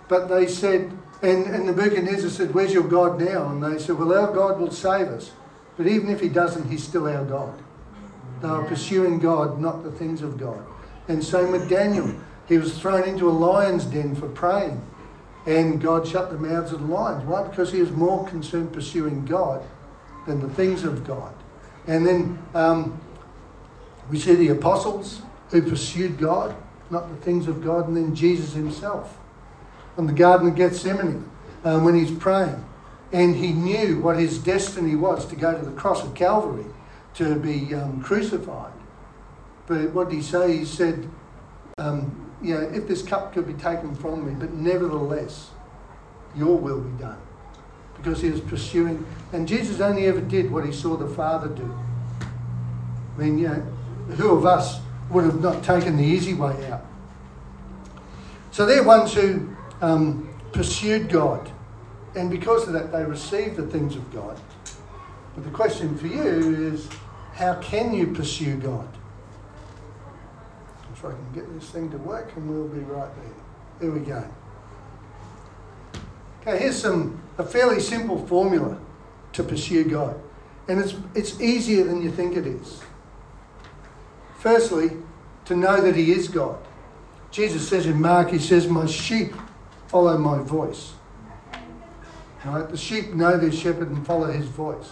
But 0.08 0.28
they 0.28 0.46
said, 0.46 0.96
and, 1.22 1.46
and 1.46 1.66
Nebuchadnezzar 1.66 2.30
said, 2.30 2.54
Where's 2.54 2.72
your 2.72 2.87
God 2.87 3.20
now? 3.20 3.48
And 3.48 3.62
they 3.62 3.78
said, 3.82 3.98
Well, 3.98 4.12
our 4.12 4.32
God 4.32 4.61
will 4.61 4.70
save 4.70 5.08
us. 5.08 5.32
But 5.76 5.88
even 5.88 6.08
if 6.08 6.20
he 6.20 6.28
doesn't, 6.28 6.70
he's 6.70 6.85
still 6.85 7.08
our 7.08 7.24
God. 7.24 7.58
They 8.40 8.48
were 8.48 8.64
pursuing 8.64 9.18
God, 9.18 9.61
not 9.61 9.82
the 9.82 9.90
things 9.90 10.22
of 10.22 10.38
God. 10.38 10.64
And 11.08 11.22
same 11.24 11.50
with 11.50 11.68
Daniel. 11.68 12.14
He 12.48 12.58
was 12.58 12.78
thrown 12.78 13.08
into 13.08 13.28
a 13.28 13.32
lion's 13.32 13.87
den 13.87 14.14
for 14.14 14.28
praying. 14.28 14.80
And 15.46 15.80
God 15.80 16.06
shut 16.06 16.30
the 16.30 16.38
mouths 16.38 16.72
of 16.72 16.80
the 16.80 16.87
lions. 16.87 17.24
Why? 17.24 17.42
Because 17.42 17.72
he 17.72 17.80
was 17.80 17.90
more 17.90 18.26
concerned 18.28 18.72
pursuing 18.72 19.24
God 19.24 19.64
than 20.26 20.40
the 20.40 20.48
things 20.50 20.85
of 20.85 21.04
God. 21.06 21.35
And 21.87 22.06
then 22.06 22.42
um, 22.54 23.00
we 24.11 24.18
see 24.18 24.35
the 24.35 24.48
apostles 24.48 25.22
who 25.50 25.62
pursued 25.62 26.18
God, 26.18 26.54
not 26.90 27.08
the 27.08 27.16
things 27.16 27.48
of 27.48 27.64
God, 27.64 27.88
and 27.88 27.96
then 27.96 28.14
Jesus 28.14 28.52
himself 28.52 29.18
on 29.98 30.06
the 30.06 30.12
Garden 30.12 30.48
of 30.48 30.54
Gethsemane 30.54 31.28
um, 31.64 31.85
when 31.85 31.94
he's 31.94 32.11
praying 32.11 32.64
and 33.12 33.37
he 33.37 33.52
knew 33.52 34.00
what 34.00 34.18
his 34.18 34.38
destiny 34.38 34.96
was 34.96 35.26
to 35.26 35.37
go 35.37 35.56
to 35.56 35.64
the 35.64 35.72
cross 35.72 36.02
of 36.02 36.14
Calvary 36.14 36.64
to 37.14 37.37
be 37.37 37.74
um, 37.74 38.02
crucified. 38.02 38.72
But 39.66 39.90
what 39.92 40.08
did 40.08 40.16
he 40.16 40.22
say? 40.22 40.56
He 40.56 40.64
said, 40.64 41.08
um, 41.78 42.35
you 42.42 42.54
know, 42.54 42.61
if 42.61 42.88
this 42.88 43.02
cup 43.02 43.32
could 43.35 43.46
be 43.46 43.52
taken 43.54 43.94
from 43.94 44.26
me, 44.26 44.35
but 44.35 44.52
nevertheless, 44.54 45.50
your 46.35 46.56
will 46.56 46.80
be 46.80 47.02
done. 47.02 47.20
Because 48.02 48.20
he 48.20 48.30
was 48.30 48.40
pursuing. 48.40 49.06
And 49.32 49.46
Jesus 49.46 49.80
only 49.80 50.06
ever 50.06 50.20
did 50.20 50.50
what 50.50 50.66
he 50.66 50.72
saw 50.72 50.96
the 50.96 51.08
Father 51.08 51.48
do. 51.48 51.78
I 53.16 53.20
mean, 53.20 53.38
you 53.38 53.48
know, 53.48 53.60
who 54.16 54.36
of 54.36 54.44
us 54.44 54.80
would 55.10 55.24
have 55.24 55.40
not 55.40 55.62
taken 55.62 55.96
the 55.96 56.04
easy 56.04 56.34
way 56.34 56.70
out? 56.70 56.84
So 58.50 58.66
they're 58.66 58.82
ones 58.82 59.14
who 59.14 59.48
um, 59.80 60.28
pursued 60.52 61.08
God. 61.08 61.50
And 62.14 62.30
because 62.30 62.66
of 62.66 62.74
that, 62.74 62.92
they 62.92 63.04
received 63.04 63.56
the 63.56 63.66
things 63.66 63.96
of 63.96 64.12
God. 64.12 64.38
But 65.34 65.44
the 65.44 65.50
question 65.50 65.96
for 65.96 66.06
you 66.06 66.22
is 66.22 66.88
how 67.34 67.54
can 67.60 67.94
you 67.94 68.08
pursue 68.08 68.56
God? 68.56 68.88
If 70.92 71.04
I 71.04 71.10
can 71.10 71.32
get 71.34 71.52
this 71.58 71.70
thing 71.70 71.90
to 71.90 71.98
work, 71.98 72.32
and 72.36 72.48
we'll 72.48 72.68
be 72.68 72.80
right 72.80 73.10
there. 73.16 73.34
There 73.80 73.90
we 73.90 74.00
go. 74.00 74.24
Okay, 76.42 76.58
here's 76.58 76.80
some 76.80 77.21
a 77.38 77.44
fairly 77.44 77.80
simple 77.80 78.26
formula 78.26 78.78
to 79.32 79.42
pursue 79.42 79.84
God. 79.84 80.20
And 80.68 80.80
it's 80.80 80.94
it's 81.14 81.40
easier 81.40 81.84
than 81.84 82.02
you 82.02 82.10
think 82.10 82.36
it 82.36 82.46
is. 82.46 82.82
Firstly, 84.38 84.90
to 85.46 85.56
know 85.56 85.80
that 85.80 85.96
He 85.96 86.12
is 86.12 86.28
God. 86.28 86.58
Jesus 87.30 87.68
says 87.68 87.86
in 87.86 88.00
Mark, 88.00 88.30
He 88.30 88.38
says, 88.38 88.68
My 88.68 88.86
sheep 88.86 89.34
follow 89.88 90.16
my 90.18 90.42
voice. 90.42 90.92
Right? 92.44 92.68
The 92.68 92.76
sheep 92.76 93.14
know 93.14 93.36
their 93.36 93.52
shepherd 93.52 93.90
and 93.90 94.04
follow 94.06 94.30
his 94.30 94.46
voice. 94.46 94.90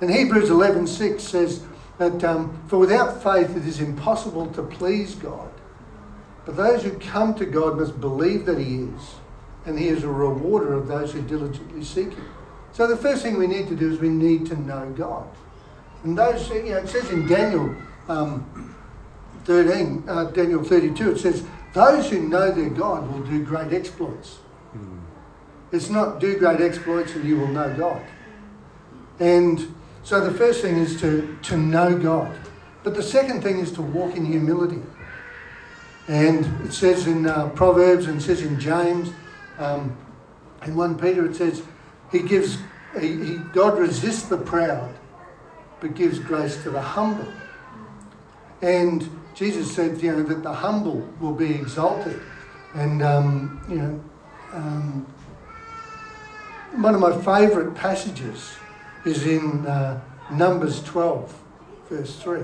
And 0.00 0.10
Hebrews 0.10 0.48
11:6 0.48 1.20
says 1.20 1.62
that 1.98 2.22
um, 2.24 2.58
for 2.68 2.78
without 2.78 3.22
faith 3.22 3.56
it 3.56 3.66
is 3.66 3.80
impossible 3.80 4.46
to 4.52 4.62
please 4.62 5.14
God. 5.14 5.50
But 6.44 6.56
those 6.56 6.84
who 6.84 6.92
come 6.98 7.34
to 7.34 7.44
God 7.44 7.78
must 7.78 8.00
believe 8.00 8.46
that 8.46 8.58
He 8.58 8.84
is, 8.84 9.16
and 9.66 9.78
He 9.78 9.88
is 9.88 10.04
a 10.04 10.08
rewarder 10.08 10.72
of 10.74 10.88
those 10.88 11.12
who 11.12 11.20
diligently 11.22 11.84
seek 11.84 12.12
Him. 12.12 12.28
So 12.72 12.86
the 12.86 12.96
first 12.96 13.22
thing 13.22 13.38
we 13.38 13.46
need 13.46 13.68
to 13.68 13.76
do 13.76 13.92
is 13.92 13.98
we 13.98 14.08
need 14.08 14.46
to 14.46 14.60
know 14.60 14.92
God. 14.96 15.28
And 16.04 16.16
those, 16.16 16.48
you 16.50 16.62
know, 16.64 16.76
it 16.78 16.88
says 16.88 17.10
in 17.10 17.26
Daniel 17.26 17.74
um, 18.08 18.74
13, 19.44 20.04
uh, 20.06 20.24
Daniel 20.24 20.62
32, 20.62 21.12
it 21.12 21.18
says, 21.18 21.44
those 21.72 22.08
who 22.08 22.20
know 22.20 22.50
their 22.50 22.70
God 22.70 23.10
will 23.12 23.22
do 23.24 23.44
great 23.44 23.72
exploits. 23.72 24.38
Mm. 24.74 25.00
It's 25.72 25.90
not 25.90 26.20
do 26.20 26.38
great 26.38 26.60
exploits 26.60 27.14
and 27.14 27.24
you 27.24 27.38
will 27.38 27.48
know 27.48 27.74
God. 27.76 28.02
And 29.20 29.74
so 30.02 30.20
the 30.20 30.36
first 30.36 30.62
thing 30.62 30.76
is 30.76 31.00
to, 31.00 31.36
to 31.42 31.56
know 31.56 31.98
God. 31.98 32.34
But 32.82 32.94
the 32.94 33.02
second 33.02 33.42
thing 33.42 33.58
is 33.58 33.72
to 33.72 33.82
walk 33.82 34.16
in 34.16 34.24
humility. 34.24 34.80
And 36.08 36.46
it 36.64 36.72
says 36.72 37.06
in 37.06 37.26
uh, 37.26 37.48
Proverbs 37.50 38.06
and 38.06 38.20
it 38.20 38.24
says 38.24 38.42
in 38.42 38.60
James, 38.60 39.10
um, 39.58 39.96
in 40.64 40.76
1 40.76 40.98
Peter, 40.98 41.26
it 41.26 41.36
says, 41.36 41.62
He 42.10 42.20
gives, 42.20 42.58
he, 42.98 43.24
he, 43.24 43.36
God 43.52 43.78
resists 43.78 44.28
the 44.28 44.38
proud, 44.38 44.94
but 45.80 45.94
gives 45.94 46.18
grace 46.18 46.62
to 46.62 46.70
the 46.70 46.80
humble. 46.80 47.32
And 48.62 49.08
Jesus 49.34 49.74
said, 49.74 50.02
you 50.02 50.12
know, 50.12 50.22
that 50.22 50.42
the 50.42 50.52
humble 50.52 51.06
will 51.20 51.34
be 51.34 51.54
exalted. 51.54 52.20
And, 52.74 53.02
um, 53.02 53.62
you 53.68 53.76
know, 53.76 54.04
um, 54.52 55.06
one 56.76 56.94
of 56.94 57.00
my 57.00 57.12
favourite 57.22 57.74
passages 57.74 58.56
is 59.04 59.26
in 59.26 59.66
uh, 59.66 60.00
Numbers 60.30 60.82
12, 60.84 61.42
verse 61.88 62.16
3. 62.16 62.40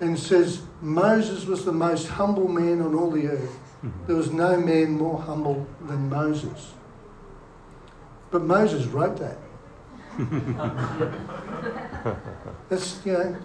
And 0.00 0.18
says, 0.18 0.62
Moses 0.80 1.46
was 1.46 1.64
the 1.64 1.72
most 1.72 2.06
humble 2.06 2.48
man 2.48 2.80
on 2.80 2.94
all 2.94 3.10
the 3.10 3.28
earth. 3.28 3.58
Mm-hmm. 3.84 4.06
There 4.06 4.16
was 4.16 4.30
no 4.30 4.56
man 4.56 4.92
more 4.92 5.20
humble 5.20 5.66
than 5.86 6.08
Moses. 6.08 6.72
But 8.30 8.42
Moses 8.42 8.86
wrote 8.86 9.18
that. 9.18 9.38
That's, 12.68 13.00
you 13.04 13.12
know, 13.12 13.36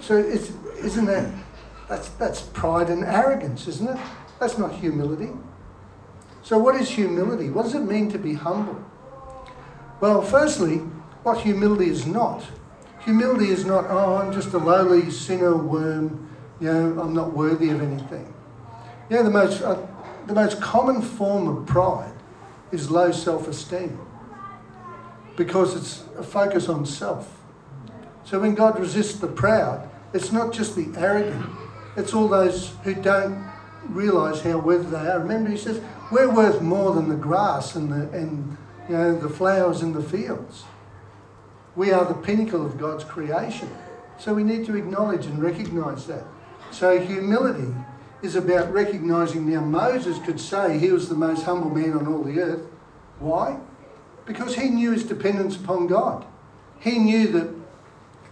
so 0.00 0.16
it's, 0.16 0.52
isn't 0.82 1.04
that 1.06 1.32
that's, 1.88 2.08
that's 2.10 2.40
pride 2.40 2.88
and 2.88 3.04
arrogance, 3.04 3.68
isn't 3.68 3.88
it? 3.88 3.98
That's 4.40 4.56
not 4.56 4.72
humility. 4.72 5.30
So, 6.42 6.58
what 6.58 6.74
is 6.74 6.88
humility? 6.88 7.50
What 7.50 7.64
does 7.64 7.74
it 7.74 7.82
mean 7.82 8.10
to 8.12 8.18
be 8.18 8.32
humble? 8.32 8.82
Well, 10.00 10.22
firstly, 10.22 10.78
what 11.22 11.40
humility 11.40 11.90
is 11.90 12.06
not. 12.06 12.42
Humility 13.04 13.48
is 13.48 13.64
not, 13.64 13.86
oh, 13.88 14.16
I'm 14.16 14.32
just 14.32 14.52
a 14.52 14.58
lowly 14.58 15.10
sinner 15.10 15.56
worm, 15.56 16.28
you 16.60 16.72
know, 16.72 17.00
I'm 17.00 17.14
not 17.14 17.32
worthy 17.32 17.70
of 17.70 17.82
anything. 17.82 18.32
You 19.10 19.16
know, 19.16 19.22
the 19.24 19.30
most, 19.30 19.62
uh, 19.62 19.84
the 20.26 20.34
most 20.34 20.60
common 20.60 21.02
form 21.02 21.48
of 21.48 21.66
pride 21.66 22.14
is 22.70 22.90
low 22.90 23.10
self 23.10 23.48
esteem 23.48 23.98
because 25.36 25.74
it's 25.74 26.04
a 26.16 26.22
focus 26.22 26.68
on 26.68 26.86
self. 26.86 27.40
So 28.24 28.38
when 28.38 28.54
God 28.54 28.78
resists 28.78 29.18
the 29.18 29.26
proud, 29.26 29.88
it's 30.12 30.30
not 30.30 30.52
just 30.52 30.76
the 30.76 30.92
arrogant, 30.96 31.44
it's 31.96 32.14
all 32.14 32.28
those 32.28 32.72
who 32.84 32.94
don't 32.94 33.50
realise 33.88 34.40
how 34.42 34.58
worthy 34.58 34.90
they 34.90 35.08
are. 35.08 35.18
Remember, 35.18 35.50
he 35.50 35.56
says, 35.56 35.80
we're 36.10 36.32
worth 36.32 36.60
more 36.62 36.94
than 36.94 37.08
the 37.08 37.16
grass 37.16 37.74
and 37.74 37.90
the, 37.90 38.08
and, 38.16 38.56
you 38.88 38.96
know, 38.96 39.18
the 39.18 39.28
flowers 39.28 39.82
in 39.82 39.92
the 39.92 40.02
fields. 40.02 40.64
We 41.76 41.90
are 41.90 42.04
the 42.04 42.14
pinnacle 42.14 42.64
of 42.64 42.78
God's 42.78 43.04
creation. 43.04 43.70
So 44.18 44.34
we 44.34 44.44
need 44.44 44.66
to 44.66 44.76
acknowledge 44.76 45.26
and 45.26 45.42
recognise 45.42 46.06
that. 46.06 46.24
So 46.70 46.98
humility 47.00 47.74
is 48.22 48.36
about 48.36 48.72
recognising 48.72 49.50
now 49.50 49.60
Moses 49.60 50.18
could 50.24 50.38
say 50.38 50.78
he 50.78 50.92
was 50.92 51.08
the 51.08 51.14
most 51.14 51.44
humble 51.44 51.70
man 51.70 51.94
on 51.94 52.06
all 52.06 52.22
the 52.22 52.40
earth. 52.40 52.62
Why? 53.18 53.58
Because 54.26 54.54
he 54.54 54.68
knew 54.68 54.92
his 54.92 55.04
dependence 55.04 55.56
upon 55.56 55.86
God. 55.88 56.24
He 56.78 56.98
knew 56.98 57.28
that 57.28 57.54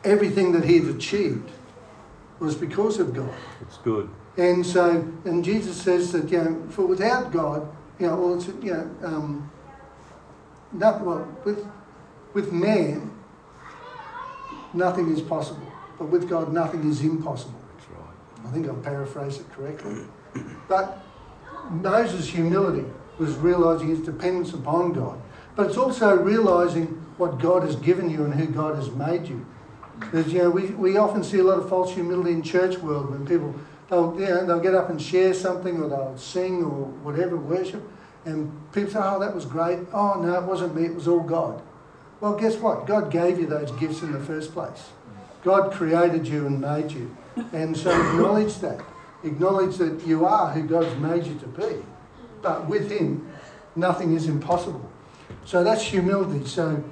everything 0.05 0.53
that 0.53 0.65
he 0.65 0.79
had 0.79 0.95
achieved 0.95 1.51
was 2.39 2.55
because 2.55 2.99
of 2.99 3.13
God. 3.13 3.35
It's 3.61 3.79
good. 3.79 4.09
And 4.37 4.65
so, 4.65 5.07
and 5.25 5.45
Jesus 5.45 5.81
says 5.81 6.13
that, 6.13 6.31
you 6.31 6.39
know, 6.39 6.67
for 6.71 6.87
without 6.87 7.33
God, 7.33 7.69
you 7.99 8.07
know, 8.07 8.17
well, 8.17 8.35
it's, 8.35 8.47
you 8.47 8.73
know, 8.73 8.91
um, 9.03 9.51
not, 10.73 11.05
well, 11.05 11.29
with, 11.45 11.67
with 12.33 12.53
man, 12.53 13.10
nothing 14.75 15.13
is 15.13 15.21
possible. 15.21 15.71
But 15.99 16.07
with 16.07 16.29
God, 16.29 16.53
nothing 16.53 16.89
is 16.89 17.03
impossible. 17.03 17.61
That's 17.77 17.91
right. 17.91 18.47
I 18.47 18.51
think 18.51 18.69
I've 18.69 18.83
paraphrased 18.83 19.41
it 19.41 19.53
correctly. 19.53 20.05
But 20.69 21.05
Moses' 21.71 22.27
humility 22.27 22.87
was 23.19 23.35
realizing 23.37 23.89
his 23.89 24.01
dependence 24.01 24.53
upon 24.55 24.93
God. 24.93 25.21
But 25.57 25.67
it's 25.67 25.77
also 25.77 26.17
realizing 26.17 26.87
what 27.19 27.39
God 27.39 27.63
has 27.65 27.77
given 27.77 28.09
you 28.09 28.25
and 28.25 28.35
who 28.35 28.47
God 28.47 28.77
has 28.77 28.91
made 28.93 29.29
you. 29.29 29.45
Because, 29.99 30.33
you 30.33 30.39
know, 30.39 30.51
we, 30.51 30.69
we 30.69 30.97
often 30.97 31.23
see 31.23 31.39
a 31.39 31.45
lot 31.45 31.59
of 31.59 31.69
false 31.69 31.93
humility 31.93 32.31
in 32.33 32.43
church 32.43 32.79
world 32.79 33.11
when 33.11 33.27
people, 33.27 33.55
they'll, 33.91 34.19
you 34.19 34.27
know, 34.27 34.47
they'll 34.47 34.61
get 34.61 34.75
up 34.75 34.89
and 34.89 35.01
share 35.01 35.35
something 35.35 35.83
or 35.83 35.89
they'll 35.89 36.17
sing 36.17 36.65
or 36.65 36.87
whatever, 37.03 37.37
worship, 37.37 37.83
and 38.25 38.51
people 38.73 38.91
say, 38.91 39.01
oh, 39.03 39.21
that 39.21 39.35
was 39.35 39.45
great. 39.45 39.81
Oh, 39.93 40.21
no, 40.21 40.35
it 40.35 40.45
wasn't 40.45 40.75
me, 40.75 40.87
it 40.87 40.95
was 40.95 41.07
all 41.07 41.21
God. 41.21 41.63
Well, 42.21 42.35
guess 42.35 42.57
what? 42.57 42.87
God 42.87 43.11
gave 43.11 43.39
you 43.39 43.47
those 43.47 43.71
gifts 43.73 44.03
in 44.03 44.13
the 44.13 44.21
first 44.21 44.53
place. 44.53 44.91
God 45.43 45.73
created 45.73 46.27
you 46.27 46.47
and 46.47 46.61
made 46.61 46.93
you. 46.93 47.17
And 47.53 47.77
so 47.77 47.91
acknowledge 47.91 48.57
that. 48.59 48.85
Acknowledge 49.25 49.77
that 49.77 50.07
you 50.07 50.27
are 50.27 50.53
who 50.53 50.63
God's 50.63 50.99
made 51.01 51.27
you 51.27 51.39
to 51.39 51.47
be. 51.47 51.83
But 52.43 52.69
with 52.69 52.91
Him, 52.91 53.31
nothing 53.75 54.15
is 54.15 54.27
impossible. 54.27 54.91
So 55.45 55.65
that's 55.65 55.83
humility. 55.83 56.47
So 56.47 56.83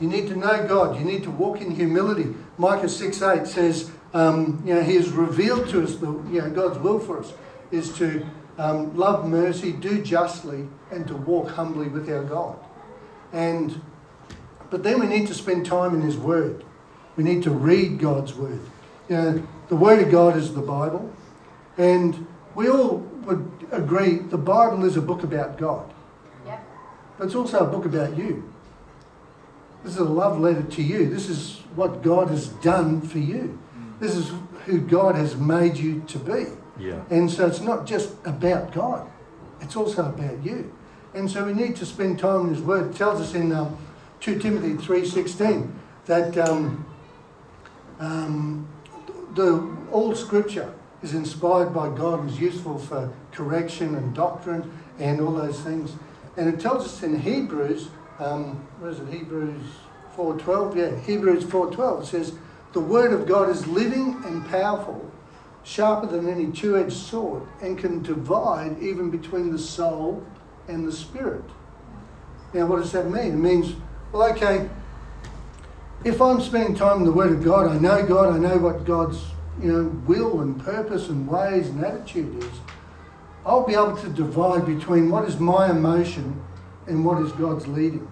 you 0.00 0.08
need 0.08 0.28
to 0.28 0.36
know 0.36 0.66
God. 0.66 0.98
You 0.98 1.04
need 1.04 1.22
to 1.24 1.30
walk 1.30 1.60
in 1.60 1.70
humility. 1.72 2.34
Micah 2.58 2.88
6 2.88 3.22
8 3.22 3.46
says, 3.46 3.90
um, 4.14 4.62
you 4.64 4.74
know, 4.74 4.82
He 4.82 4.94
has 4.96 5.08
revealed 5.10 5.68
to 5.70 5.82
us 5.82 5.96
the, 5.96 6.06
you 6.06 6.40
know, 6.40 6.50
God's 6.50 6.78
will 6.78 6.98
for 6.98 7.20
us 7.20 7.32
is 7.70 7.96
to 7.98 8.24
um, 8.58 8.96
love 8.96 9.26
mercy, 9.28 9.72
do 9.72 10.02
justly, 10.02 10.68
and 10.90 11.06
to 11.08 11.16
walk 11.16 11.50
humbly 11.50 11.88
with 11.88 12.08
our 12.10 12.22
God. 12.22 12.58
And 13.32 13.80
but 14.72 14.82
then 14.82 14.98
we 14.98 15.06
need 15.06 15.26
to 15.26 15.34
spend 15.34 15.66
time 15.66 15.94
in 15.94 16.00
His 16.00 16.16
Word. 16.16 16.64
We 17.16 17.22
need 17.22 17.42
to 17.42 17.50
read 17.50 17.98
God's 17.98 18.32
Word. 18.32 18.58
You 19.06 19.16
know, 19.16 19.46
the 19.68 19.76
Word 19.76 20.02
of 20.02 20.10
God 20.10 20.34
is 20.34 20.54
the 20.54 20.62
Bible, 20.62 21.12
and 21.76 22.26
we 22.54 22.70
all 22.70 22.96
would 23.26 23.68
agree 23.70 24.16
the 24.16 24.38
Bible 24.38 24.86
is 24.86 24.96
a 24.96 25.02
book 25.02 25.24
about 25.24 25.58
God. 25.58 25.92
Yep. 26.46 26.64
But 27.18 27.24
it's 27.26 27.34
also 27.34 27.58
a 27.58 27.70
book 27.70 27.84
about 27.84 28.16
you. 28.16 28.50
This 29.84 29.92
is 29.92 29.98
a 29.98 30.04
love 30.04 30.40
letter 30.40 30.62
to 30.62 30.82
you. 30.82 31.10
This 31.10 31.28
is 31.28 31.58
what 31.76 32.02
God 32.02 32.28
has 32.28 32.48
done 32.48 33.02
for 33.02 33.18
you. 33.18 33.58
This 34.00 34.16
is 34.16 34.32
who 34.64 34.80
God 34.80 35.16
has 35.16 35.36
made 35.36 35.76
you 35.76 36.00
to 36.06 36.18
be. 36.18 36.46
Yeah. 36.78 37.02
And 37.10 37.30
so 37.30 37.46
it's 37.46 37.60
not 37.60 37.84
just 37.86 38.14
about 38.24 38.72
God, 38.72 39.06
it's 39.60 39.76
also 39.76 40.06
about 40.08 40.42
you. 40.42 40.74
And 41.12 41.30
so 41.30 41.44
we 41.44 41.52
need 41.52 41.76
to 41.76 41.84
spend 41.84 42.18
time 42.18 42.46
in 42.46 42.54
His 42.54 42.62
Word. 42.62 42.94
It 42.94 42.96
tells 42.96 43.20
us 43.20 43.34
in 43.34 43.52
um, 43.52 43.76
2 44.22 44.38
Timothy 44.38 44.74
3.16 44.74 45.70
that 46.06 46.38
um, 46.38 46.86
um, 47.98 48.68
the, 49.34 49.76
all 49.90 50.14
Scripture 50.14 50.72
is 51.02 51.14
inspired 51.14 51.74
by 51.74 51.88
God 51.88 52.20
and 52.20 52.30
is 52.30 52.40
useful 52.40 52.78
for 52.78 53.12
correction 53.32 53.94
and 53.96 54.14
doctrine 54.14 54.72
and 54.98 55.20
all 55.20 55.32
those 55.32 55.60
things. 55.60 55.92
And 56.36 56.48
it 56.48 56.60
tells 56.60 56.86
us 56.86 57.02
in 57.02 57.20
Hebrews 57.20 57.88
um, 58.18 58.56
what 58.78 58.92
is 58.92 59.00
it, 59.00 59.08
Hebrews 59.08 59.62
4.12? 60.16 60.76
Yeah, 60.76 61.00
Hebrews 61.00 61.44
4.12. 61.44 62.06
Says, 62.06 62.34
the 62.72 62.80
word 62.80 63.12
of 63.12 63.26
God 63.26 63.48
is 63.48 63.66
living 63.66 64.22
and 64.24 64.48
powerful, 64.48 65.10
sharper 65.64 66.06
than 66.06 66.28
any 66.28 66.50
two-edged 66.52 66.92
sword, 66.92 67.42
and 67.60 67.78
can 67.78 68.02
divide 68.02 68.80
even 68.80 69.10
between 69.10 69.50
the 69.50 69.58
soul 69.58 70.24
and 70.68 70.86
the 70.86 70.92
spirit. 70.92 71.44
Now, 72.54 72.66
what 72.66 72.80
does 72.80 72.92
that 72.92 73.10
mean? 73.10 73.32
It 73.32 73.36
means, 73.36 73.74
well, 74.12 74.30
okay, 74.32 74.68
if 76.04 76.20
I'm 76.20 76.40
spending 76.40 76.74
time 76.74 76.98
in 76.98 77.04
the 77.04 77.12
Word 77.12 77.32
of 77.32 77.42
God, 77.42 77.70
I 77.70 77.78
know 77.78 78.04
God, 78.04 78.34
I 78.34 78.38
know 78.38 78.58
what 78.58 78.84
God's 78.84 79.18
you 79.60 79.72
know 79.72 79.84
will 80.06 80.40
and 80.40 80.62
purpose 80.62 81.08
and 81.08 81.28
ways 81.28 81.68
and 81.68 81.84
attitude 81.84 82.42
is. 82.42 82.50
I'll 83.44 83.66
be 83.66 83.74
able 83.74 83.96
to 83.96 84.08
divide 84.08 84.66
between 84.66 85.10
what 85.10 85.28
is 85.28 85.38
my 85.38 85.70
emotion 85.70 86.40
and 86.86 87.04
what 87.04 87.20
is 87.22 87.32
God's 87.32 87.66
leading. 87.66 88.10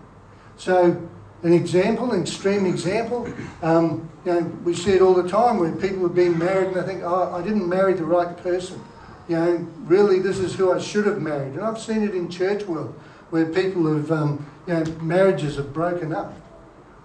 So, 0.57 1.09
an 1.43 1.53
example, 1.53 2.13
an 2.13 2.21
extreme 2.21 2.67
example, 2.67 3.33
um, 3.63 4.11
you 4.25 4.33
know, 4.33 4.41
we 4.65 4.75
see 4.75 4.93
it 4.93 5.03
all 5.03 5.15
the 5.15 5.29
time 5.29 5.59
where 5.59 5.73
people 5.73 6.03
have 6.03 6.15
been 6.15 6.39
married 6.39 6.69
and 6.69 6.77
they 6.77 6.83
think, 6.83 7.03
oh, 7.05 7.33
I 7.33 7.43
didn't 7.43 7.69
marry 7.69 7.95
the 7.95 8.05
right 8.05 8.37
person. 8.39 8.83
You 9.29 9.37
know, 9.37 9.57
really, 9.85 10.19
this 10.19 10.39
is 10.39 10.55
who 10.55 10.73
I 10.73 10.81
should 10.81 11.07
have 11.07 11.23
married. 11.23 11.55
And 11.55 11.61
I've 11.61 11.81
seen 11.81 12.03
it 12.03 12.15
in 12.15 12.29
church 12.29 12.65
world 12.65 12.99
where 13.31 13.47
people 13.47 13.93
have, 13.95 14.11
um, 14.12 14.47
you 14.66 14.74
know, 14.74 14.85
marriages 15.01 15.57
have 15.57 15.72
broken 15.72 16.12
up. 16.12 16.35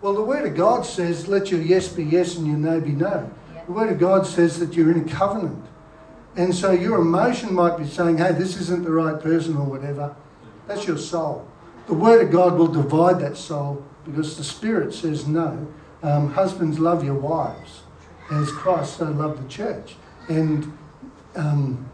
Well, 0.01 0.13
the 0.13 0.23
Word 0.23 0.45
of 0.45 0.55
God 0.55 0.85
says, 0.85 1.27
let 1.27 1.51
your 1.51 1.61
yes 1.61 1.87
be 1.87 2.03
yes 2.03 2.35
and 2.35 2.45
your 2.45 2.57
no 2.57 2.79
be 2.79 2.91
no. 2.91 3.31
The 3.65 3.71
Word 3.71 3.91
of 3.91 3.99
God 3.99 4.27
says 4.27 4.59
that 4.59 4.73
you're 4.73 4.91
in 4.91 5.07
a 5.07 5.11
covenant. 5.11 5.65
And 6.35 6.53
so 6.53 6.71
your 6.71 6.99
emotion 6.99 7.53
might 7.53 7.77
be 7.77 7.87
saying, 7.87 8.17
hey, 8.17 8.33
this 8.33 8.59
isn't 8.59 8.83
the 8.83 8.91
right 8.91 9.19
person 9.19 9.55
or 9.55 9.65
whatever. 9.65 10.15
That's 10.67 10.85
your 10.85 10.97
soul. 10.97 11.47
The 11.87 11.93
Word 11.93 12.25
of 12.25 12.31
God 12.31 12.57
will 12.57 12.67
divide 12.67 13.19
that 13.21 13.37
soul 13.37 13.83
because 14.05 14.37
the 14.37 14.43
Spirit 14.43 14.93
says 14.93 15.27
no. 15.27 15.67
Um, 16.03 16.31
husbands, 16.31 16.77
love 16.77 17.03
your 17.03 17.15
wives 17.15 17.81
as 18.31 18.51
Christ 18.51 18.97
so 18.97 19.05
loved 19.05 19.43
the 19.43 19.49
church. 19.49 19.95
And 20.27 20.77
um, 21.35 21.89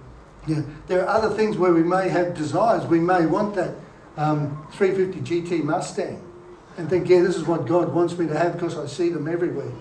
yeah, 0.47 0.61
there 0.87 1.05
are 1.05 1.07
other 1.07 1.29
things 1.35 1.57
where 1.57 1.73
we 1.73 1.83
may 1.83 2.09
have 2.09 2.33
desires. 2.33 2.85
We 2.85 2.99
may 2.99 3.25
want 3.25 3.55
that 3.55 3.75
um, 4.17 4.67
350 4.73 5.41
GT 5.41 5.63
Mustang 5.63 6.21
and 6.77 6.89
think, 6.89 7.09
yeah, 7.09 7.21
this 7.21 7.35
is 7.35 7.45
what 7.45 7.65
God 7.65 7.93
wants 7.93 8.17
me 8.17 8.27
to 8.27 8.37
have 8.37 8.53
because 8.53 8.77
I 8.77 8.85
see 8.85 9.09
them 9.09 9.27
everywhere. 9.27 9.71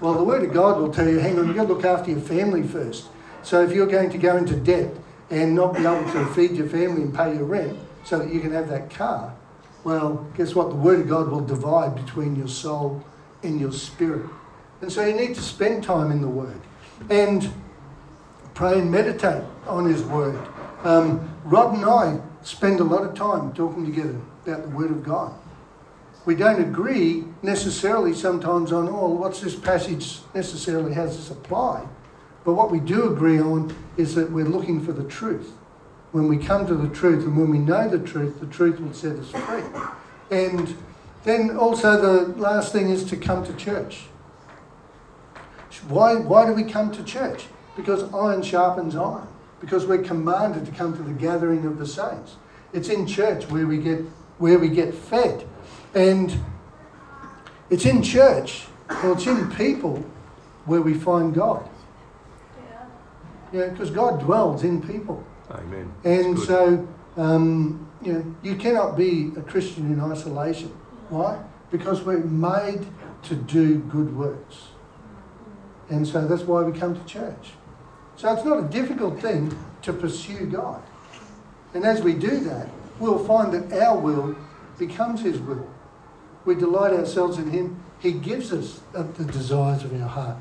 Well, 0.00 0.14
the 0.14 0.24
Word 0.24 0.44
of 0.44 0.52
God 0.52 0.78
will 0.78 0.92
tell 0.92 1.08
you, 1.08 1.18
hang 1.18 1.38
on, 1.38 1.46
you've 1.46 1.56
got 1.56 1.66
to 1.66 1.72
look 1.72 1.84
after 1.84 2.10
your 2.10 2.20
family 2.20 2.62
first. 2.62 3.06
So 3.42 3.62
if 3.62 3.72
you're 3.72 3.86
going 3.86 4.10
to 4.10 4.18
go 4.18 4.36
into 4.36 4.54
debt 4.54 4.94
and 5.30 5.54
not 5.54 5.74
be 5.74 5.80
able 5.80 6.10
to 6.12 6.26
feed 6.34 6.52
your 6.52 6.68
family 6.68 7.02
and 7.02 7.14
pay 7.14 7.34
your 7.34 7.44
rent 7.44 7.78
so 8.04 8.18
that 8.18 8.32
you 8.32 8.40
can 8.40 8.52
have 8.52 8.68
that 8.68 8.90
car, 8.90 9.34
well, 9.84 10.26
guess 10.36 10.54
what? 10.54 10.70
The 10.70 10.76
Word 10.76 11.00
of 11.00 11.08
God 11.08 11.28
will 11.28 11.44
divide 11.44 11.94
between 11.94 12.36
your 12.36 12.48
soul 12.48 13.04
and 13.42 13.60
your 13.60 13.72
spirit. 13.72 14.26
And 14.80 14.92
so 14.92 15.04
you 15.04 15.14
need 15.14 15.34
to 15.34 15.42
spend 15.42 15.82
time 15.82 16.12
in 16.12 16.20
the 16.20 16.28
Word 16.28 16.60
and 17.10 17.52
pray 18.54 18.78
and 18.78 18.90
meditate 18.90 19.44
on 19.66 19.86
His 19.86 20.02
Word. 20.02 20.38
Um, 20.84 21.28
Rod 21.44 21.74
and 21.74 21.84
I 21.84 22.20
spend 22.42 22.80
a 22.80 22.84
lot 22.84 23.02
of 23.02 23.14
time 23.14 23.52
talking 23.52 23.84
together 23.84 24.18
about 24.46 24.62
the 24.62 24.68
Word 24.68 24.90
of 24.90 25.04
God. 25.04 25.34
We 26.24 26.34
don't 26.34 26.60
agree 26.60 27.24
necessarily 27.42 28.14
sometimes 28.14 28.72
on, 28.72 28.88
oh, 28.88 29.08
what's 29.08 29.40
this 29.40 29.54
passage 29.54 30.18
necessarily 30.34 30.92
has 30.94 31.16
this 31.16 31.30
apply? 31.30 31.86
But 32.44 32.54
what 32.54 32.70
we 32.70 32.80
do 32.80 33.12
agree 33.12 33.40
on 33.40 33.74
is 33.96 34.14
that 34.14 34.30
we're 34.30 34.44
looking 34.44 34.84
for 34.84 34.92
the 34.92 35.04
truth. 35.04 35.52
When 36.12 36.28
we 36.28 36.38
come 36.38 36.66
to 36.66 36.74
the 36.74 36.88
truth 36.94 37.24
and 37.24 37.36
when 37.36 37.50
we 37.50 37.58
know 37.58 37.88
the 37.88 37.98
truth, 37.98 38.40
the 38.40 38.46
truth 38.46 38.80
will 38.80 38.94
set 38.94 39.16
us 39.16 39.30
free. 39.30 39.62
And 40.30 40.76
then 41.24 41.56
also 41.56 42.00
the 42.00 42.38
last 42.38 42.72
thing 42.72 42.88
is 42.88 43.04
to 43.04 43.16
come 43.16 43.44
to 43.44 43.52
church. 43.54 44.06
Why, 45.88 46.16
why 46.16 46.46
do 46.46 46.52
we 46.52 46.64
come 46.64 46.90
to 46.92 47.04
church? 47.04 47.46
Because 47.76 48.02
iron 48.12 48.42
sharpens 48.42 48.96
iron. 48.96 49.28
Because 49.60 49.86
we're 49.86 50.02
commanded 50.02 50.66
to 50.66 50.72
come 50.72 50.96
to 50.96 51.02
the 51.02 51.12
gathering 51.12 51.66
of 51.66 51.78
the 51.78 51.86
saints. 51.86 52.36
It's 52.72 52.88
in 52.88 53.06
church 53.06 53.48
where 53.50 53.66
we 53.66 53.78
get 53.78 54.00
where 54.38 54.58
we 54.58 54.68
get 54.68 54.94
fed. 54.94 55.46
And 55.94 56.38
it's 57.70 57.84
in 57.84 58.02
church, 58.02 58.66
or 59.02 59.12
it's 59.12 59.26
in 59.26 59.50
people 59.50 60.04
where 60.64 60.80
we 60.80 60.94
find 60.94 61.34
God. 61.34 61.68
Yeah, 63.52 63.68
because 63.68 63.90
God 63.90 64.20
dwells 64.20 64.62
in 64.62 64.82
people. 64.82 65.24
Amen. 65.50 65.92
And 66.04 66.38
so, 66.38 66.86
um, 67.16 67.88
you 68.02 68.12
know, 68.12 68.36
you 68.42 68.56
cannot 68.56 68.96
be 68.96 69.32
a 69.36 69.40
Christian 69.40 69.90
in 69.90 70.00
isolation. 70.00 70.68
Why? 71.08 71.42
Because 71.70 72.02
we're 72.02 72.18
made 72.18 72.86
to 73.24 73.34
do 73.34 73.78
good 73.78 74.14
works. 74.14 74.68
And 75.88 76.06
so 76.06 76.26
that's 76.26 76.42
why 76.42 76.62
we 76.62 76.78
come 76.78 76.94
to 76.94 77.04
church. 77.06 77.52
So 78.18 78.32
it's 78.32 78.44
not 78.44 78.58
a 78.58 78.68
difficult 78.68 79.20
thing 79.20 79.56
to 79.82 79.92
pursue 79.92 80.46
God. 80.46 80.82
And 81.72 81.84
as 81.84 82.02
we 82.02 82.14
do 82.14 82.40
that, 82.40 82.68
we'll 82.98 83.24
find 83.24 83.52
that 83.52 83.80
our 83.80 83.96
will 83.96 84.36
becomes 84.76 85.22
His 85.22 85.38
will. 85.38 85.68
We 86.44 86.56
delight 86.56 86.92
ourselves 86.92 87.38
in 87.38 87.48
Him. 87.48 87.80
He 88.00 88.10
gives 88.10 88.52
us 88.52 88.80
the 88.92 89.24
desires 89.24 89.84
of 89.84 89.92
our 90.02 90.08
heart. 90.08 90.36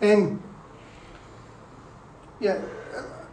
And 0.00 0.42
yeah, 2.40 2.62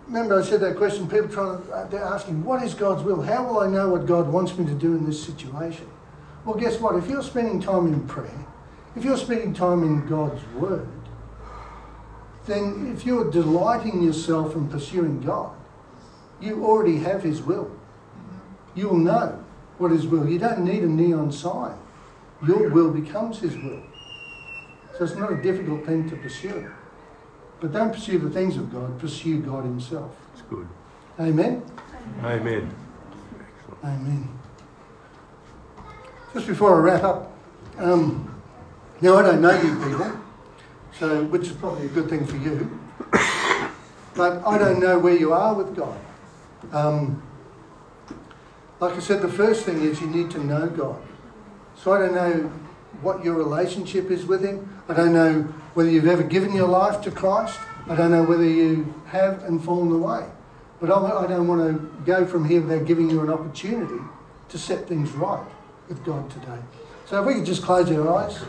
remember 0.08 0.42
I 0.42 0.44
said 0.44 0.60
that 0.60 0.76
question. 0.76 1.08
People 1.08 1.30
trying 1.30 1.64
to, 1.64 1.72
uh, 1.72 1.88
they're 1.88 2.04
asking, 2.04 2.44
"What 2.44 2.62
is 2.62 2.74
God's 2.74 3.04
will? 3.04 3.22
How 3.22 3.46
will 3.46 3.60
I 3.60 3.68
know 3.68 3.88
what 3.88 4.06
God 4.06 4.28
wants 4.28 4.58
me 4.58 4.66
to 4.66 4.76
do 4.76 4.94
in 4.94 5.06
this 5.06 5.24
situation?" 5.24 5.88
Well, 6.44 6.58
guess 6.58 6.82
what? 6.82 6.98
If 6.98 7.08
you're 7.08 7.24
spending 7.24 7.62
time 7.62 7.88
in 7.88 8.06
prayer, 8.08 8.46
if 8.98 9.06
you're 9.06 9.18
spending 9.18 9.54
time 9.54 9.84
in 9.84 10.06
God's 10.06 10.42
Word, 10.56 10.86
then 12.50 12.94
if 12.96 13.06
you're 13.06 13.30
delighting 13.30 14.02
yourself 14.02 14.56
in 14.56 14.68
pursuing 14.68 15.22
God, 15.22 15.56
you 16.42 16.66
already 16.66 16.98
have 16.98 17.24
His 17.24 17.42
will. 17.42 17.72
You'll 18.76 18.98
know 18.98 19.44
what 19.78 19.92
His 19.92 20.08
will. 20.08 20.28
You 20.28 20.40
don't 20.40 20.64
need 20.64 20.84
a 20.84 20.88
neon 20.88 21.32
sign. 21.32 21.78
Your 22.46 22.70
will 22.70 22.92
becomes 22.92 23.40
His 23.40 23.56
will. 23.56 23.84
So 24.98 25.04
it's 25.06 25.16
not 25.16 25.32
a 25.32 25.42
difficult 25.42 25.86
thing 25.86 26.10
to 26.10 26.16
pursue. 26.16 26.72
But 27.60 27.74
don't 27.74 27.94
pursue 27.94 28.20
the 28.20 28.30
things 28.30 28.56
of 28.56 28.72
God, 28.72 29.00
pursue 29.00 29.40
God 29.42 29.66
Himself. 29.66 30.16
It's 30.34 30.42
good. 30.44 30.68
Amen? 31.20 31.64
Amen. 32.24 32.74
Amen. 33.84 34.40
Just 36.34 36.48
before 36.48 36.76
I 36.76 36.80
wrap 36.80 37.04
up, 37.04 37.32
um, 37.78 38.42
now 39.02 39.16
I 39.18 39.24
don't 39.24 39.42
know 39.42 39.62
you 39.62 39.76
people, 39.76 40.20
so 40.98 41.24
which 41.26 41.44
is 41.44 41.54
probably 41.54 41.86
a 41.86 41.90
good 41.90 42.10
thing 42.10 42.26
for 42.26 42.38
you, 42.38 42.80
but 44.16 44.46
I 44.46 44.58
don't 44.58 44.80
know 44.80 45.00
where 45.00 45.16
you 45.16 45.34
are 45.34 45.54
with 45.54 45.76
God. 45.76 46.00
Um, 46.72 47.22
like 48.80 48.94
I 48.94 49.00
said, 49.00 49.22
the 49.22 49.30
first 49.30 49.66
thing 49.66 49.82
is 49.82 50.00
you 50.02 50.08
need 50.08 50.32
to 50.32 50.44
know 50.44 50.68
God. 50.68 51.02
So 51.76 51.94
I 51.94 52.00
don't 52.00 52.16
know 52.16 52.52
what 53.02 53.24
your 53.24 53.36
relationship 53.36 54.10
is 54.12 54.26
with 54.26 54.44
Him. 54.44 54.82
I 54.88 54.94
don't 54.94 55.14
know 55.14 55.44
whether 55.74 55.90
you've 55.90 56.08
ever 56.08 56.24
given 56.24 56.54
your 56.54 56.68
life 56.68 57.02
to 57.02 57.12
Christ. 57.12 57.60
I 57.88 57.96
don't 57.96 58.12
know 58.12 58.24
whether 58.24 58.46
you 58.46 58.94
have 59.08 59.44
and 59.44 59.64
fallen 59.64 59.92
away. 59.92 60.26
But 60.80 60.92
I 60.92 61.28
don't 61.28 61.48
want 61.48 61.62
to 61.62 62.04
go 62.06 62.26
from 62.26 62.46
here 62.46 62.62
without 62.62 62.86
giving 62.86 63.10
you 63.10 63.22
an 63.22 63.30
opportunity 63.30 64.02
to 64.50 64.58
set 64.58 64.88
things 64.88 65.12
right 65.12 65.46
with 65.88 66.04
God 66.06 66.30
today. 66.32 66.60
So 67.06 67.20
if 67.22 67.28
we 67.28 67.36
could 67.36 67.46
just 67.46 67.64
close 67.64 67.92
our 67.92 68.10
eyes. 68.14 68.40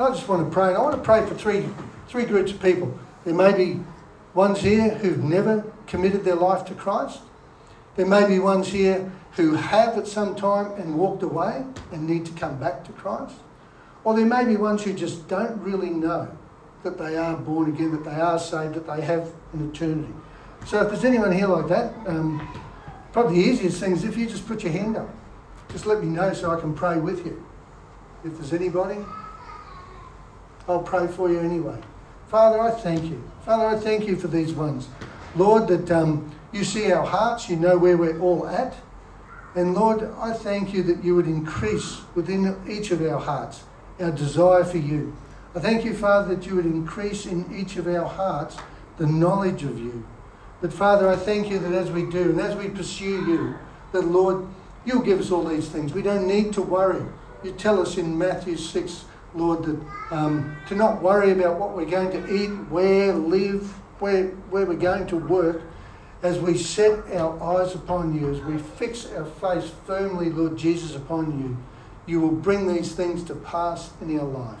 I 0.00 0.08
just 0.08 0.26
want 0.28 0.46
to 0.46 0.50
pray, 0.50 0.68
and 0.68 0.78
I 0.78 0.80
want 0.80 0.96
to 0.96 1.02
pray 1.02 1.26
for 1.26 1.34
three, 1.34 1.68
three 2.08 2.24
groups 2.24 2.52
of 2.52 2.62
people. 2.62 2.98
There 3.24 3.34
may 3.34 3.52
be 3.52 3.80
ones 4.32 4.60
here 4.60 4.94
who've 4.94 5.22
never 5.22 5.70
committed 5.86 6.24
their 6.24 6.36
life 6.36 6.64
to 6.66 6.74
Christ. 6.74 7.20
There 7.96 8.06
may 8.06 8.26
be 8.26 8.38
ones 8.38 8.68
here 8.68 9.12
who 9.32 9.54
have 9.54 9.98
at 9.98 10.06
some 10.06 10.34
time 10.34 10.72
and 10.80 10.96
walked 10.96 11.22
away 11.22 11.64
and 11.92 12.08
need 12.08 12.24
to 12.26 12.32
come 12.32 12.58
back 12.58 12.84
to 12.84 12.92
Christ. 12.92 13.34
Or 14.02 14.16
there 14.16 14.24
may 14.24 14.44
be 14.46 14.56
ones 14.56 14.82
who 14.82 14.94
just 14.94 15.28
don't 15.28 15.60
really 15.60 15.90
know 15.90 16.34
that 16.82 16.96
they 16.96 17.18
are 17.18 17.36
born 17.36 17.68
again, 17.68 17.92
that 17.92 18.04
they 18.04 18.18
are 18.18 18.38
saved, 18.38 18.74
that 18.74 18.86
they 18.86 19.02
have 19.02 19.30
an 19.52 19.70
eternity. 19.70 20.14
So 20.66 20.80
if 20.80 20.88
there's 20.88 21.04
anyone 21.04 21.32
here 21.32 21.46
like 21.46 21.68
that, 21.68 21.92
um, 22.06 22.48
probably 23.12 23.42
the 23.42 23.50
easiest 23.50 23.80
thing 23.80 23.92
is 23.92 24.04
if 24.04 24.16
you 24.16 24.26
just 24.26 24.46
put 24.48 24.62
your 24.62 24.72
hand 24.72 24.96
up. 24.96 25.10
Just 25.70 25.84
let 25.84 26.02
me 26.02 26.08
know 26.08 26.32
so 26.32 26.50
I 26.50 26.58
can 26.58 26.74
pray 26.74 26.98
with 26.98 27.26
you. 27.26 27.44
If 28.24 28.34
there's 28.38 28.54
anybody, 28.54 28.96
I'll 30.68 30.82
pray 30.82 31.06
for 31.06 31.30
you 31.30 31.40
anyway. 31.40 31.78
Father, 32.28 32.60
I 32.60 32.70
thank 32.70 33.04
you. 33.04 33.22
Father, 33.44 33.66
I 33.66 33.78
thank 33.78 34.06
you 34.06 34.16
for 34.16 34.28
these 34.28 34.52
ones. 34.52 34.88
Lord, 35.34 35.68
that 35.68 35.90
um, 35.90 36.30
you 36.52 36.64
see 36.64 36.92
our 36.92 37.04
hearts, 37.04 37.48
you 37.48 37.56
know 37.56 37.76
where 37.78 37.96
we're 37.96 38.18
all 38.20 38.46
at. 38.46 38.74
And 39.54 39.74
Lord, 39.74 40.08
I 40.18 40.32
thank 40.32 40.72
you 40.72 40.82
that 40.84 41.02
you 41.02 41.16
would 41.16 41.26
increase 41.26 42.00
within 42.14 42.56
each 42.68 42.90
of 42.90 43.02
our 43.02 43.18
hearts 43.18 43.64
our 43.98 44.10
desire 44.10 44.64
for 44.64 44.78
you. 44.78 45.16
I 45.54 45.58
thank 45.58 45.84
you, 45.84 45.94
Father, 45.94 46.34
that 46.34 46.46
you 46.46 46.54
would 46.54 46.66
increase 46.66 47.26
in 47.26 47.52
each 47.54 47.76
of 47.76 47.88
our 47.88 48.06
hearts 48.06 48.56
the 48.96 49.06
knowledge 49.06 49.64
of 49.64 49.78
you. 49.78 50.06
But 50.60 50.72
Father, 50.72 51.08
I 51.08 51.16
thank 51.16 51.50
you 51.50 51.58
that 51.58 51.72
as 51.72 51.90
we 51.90 52.06
do 52.06 52.30
and 52.30 52.40
as 52.40 52.54
we 52.54 52.68
pursue 52.68 53.26
you, 53.26 53.54
that 53.92 54.02
Lord, 54.02 54.46
You'll 54.84 55.02
give 55.02 55.20
us 55.20 55.30
all 55.30 55.44
these 55.44 55.68
things. 55.68 55.92
We 55.92 56.02
don't 56.02 56.26
need 56.26 56.52
to 56.54 56.62
worry. 56.62 57.04
You 57.42 57.52
tell 57.52 57.80
us 57.80 57.98
in 57.98 58.16
Matthew 58.16 58.56
6, 58.56 59.04
Lord, 59.34 59.64
that 59.64 59.80
um, 60.10 60.56
to 60.68 60.74
not 60.74 61.02
worry 61.02 61.30
about 61.32 61.58
what 61.58 61.76
we're 61.76 61.84
going 61.84 62.10
to 62.10 62.34
eat, 62.34 62.48
where, 62.68 63.12
live, 63.14 63.62
where, 64.00 64.28
where 64.50 64.66
we're 64.66 64.74
going 64.74 65.06
to 65.08 65.16
work, 65.16 65.62
as 66.22 66.38
we 66.38 66.56
set 66.58 67.10
our 67.14 67.42
eyes 67.42 67.74
upon 67.74 68.18
you, 68.18 68.30
as 68.30 68.40
we 68.40 68.58
fix 68.58 69.06
our 69.12 69.24
face 69.24 69.70
firmly, 69.86 70.30
Lord 70.30 70.58
Jesus, 70.58 70.94
upon 70.94 71.40
you, 71.40 71.56
you 72.06 72.20
will 72.20 72.32
bring 72.32 72.66
these 72.66 72.92
things 72.92 73.22
to 73.24 73.34
pass 73.34 73.90
in 74.00 74.18
our 74.18 74.26
life. 74.26 74.58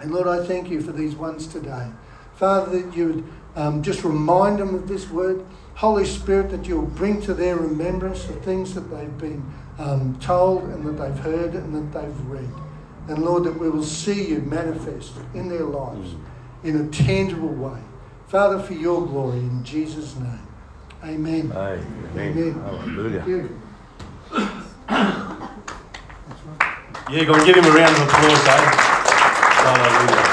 And 0.00 0.12
Lord, 0.12 0.28
I 0.28 0.44
thank 0.44 0.68
you 0.68 0.82
for 0.82 0.92
these 0.92 1.14
ones 1.14 1.46
today. 1.46 1.90
Father, 2.34 2.82
that 2.82 2.96
you 2.96 3.06
would 3.06 3.24
um, 3.54 3.82
just 3.82 4.04
remind 4.04 4.58
them 4.58 4.74
of 4.74 4.88
this 4.88 5.08
word. 5.08 5.46
Holy 5.76 6.04
Spirit, 6.04 6.50
that 6.50 6.66
you'll 6.66 6.82
bring 6.82 7.20
to 7.22 7.32
their 7.32 7.56
remembrance 7.56 8.24
the 8.24 8.34
things 8.34 8.74
that 8.74 8.90
they've 8.90 9.18
been 9.18 9.44
um, 9.78 10.18
told 10.20 10.64
and 10.64 10.84
that 10.84 11.02
they've 11.02 11.22
heard 11.22 11.54
and 11.54 11.74
that 11.74 11.98
they've 11.98 12.26
read. 12.26 12.65
And 13.08 13.18
Lord, 13.24 13.44
that 13.44 13.58
we 13.58 13.70
will 13.70 13.84
see 13.84 14.28
you 14.28 14.40
manifest 14.40 15.12
in 15.34 15.48
their 15.48 15.64
lives 15.64 16.14
in 16.64 16.76
a 16.76 16.88
tangible 16.90 17.48
way. 17.48 17.80
Father, 18.26 18.58
for 18.58 18.74
your 18.74 19.06
glory, 19.06 19.38
in 19.38 19.62
Jesus' 19.62 20.16
name. 20.16 20.40
Amen. 21.04 21.52
Amen. 21.52 21.92
Amen. 22.16 22.54
Hallelujah. 22.54 23.22
Thank. 23.22 23.50
Yeah, 27.08 27.22
go 27.24 27.34
and 27.34 27.46
give 27.46 27.54
him 27.54 27.64
a 27.64 27.70
round 27.70 27.94
of 27.94 28.02
applause, 28.02 28.48
eh? 28.48 28.96
Hallelujah. 29.62 30.25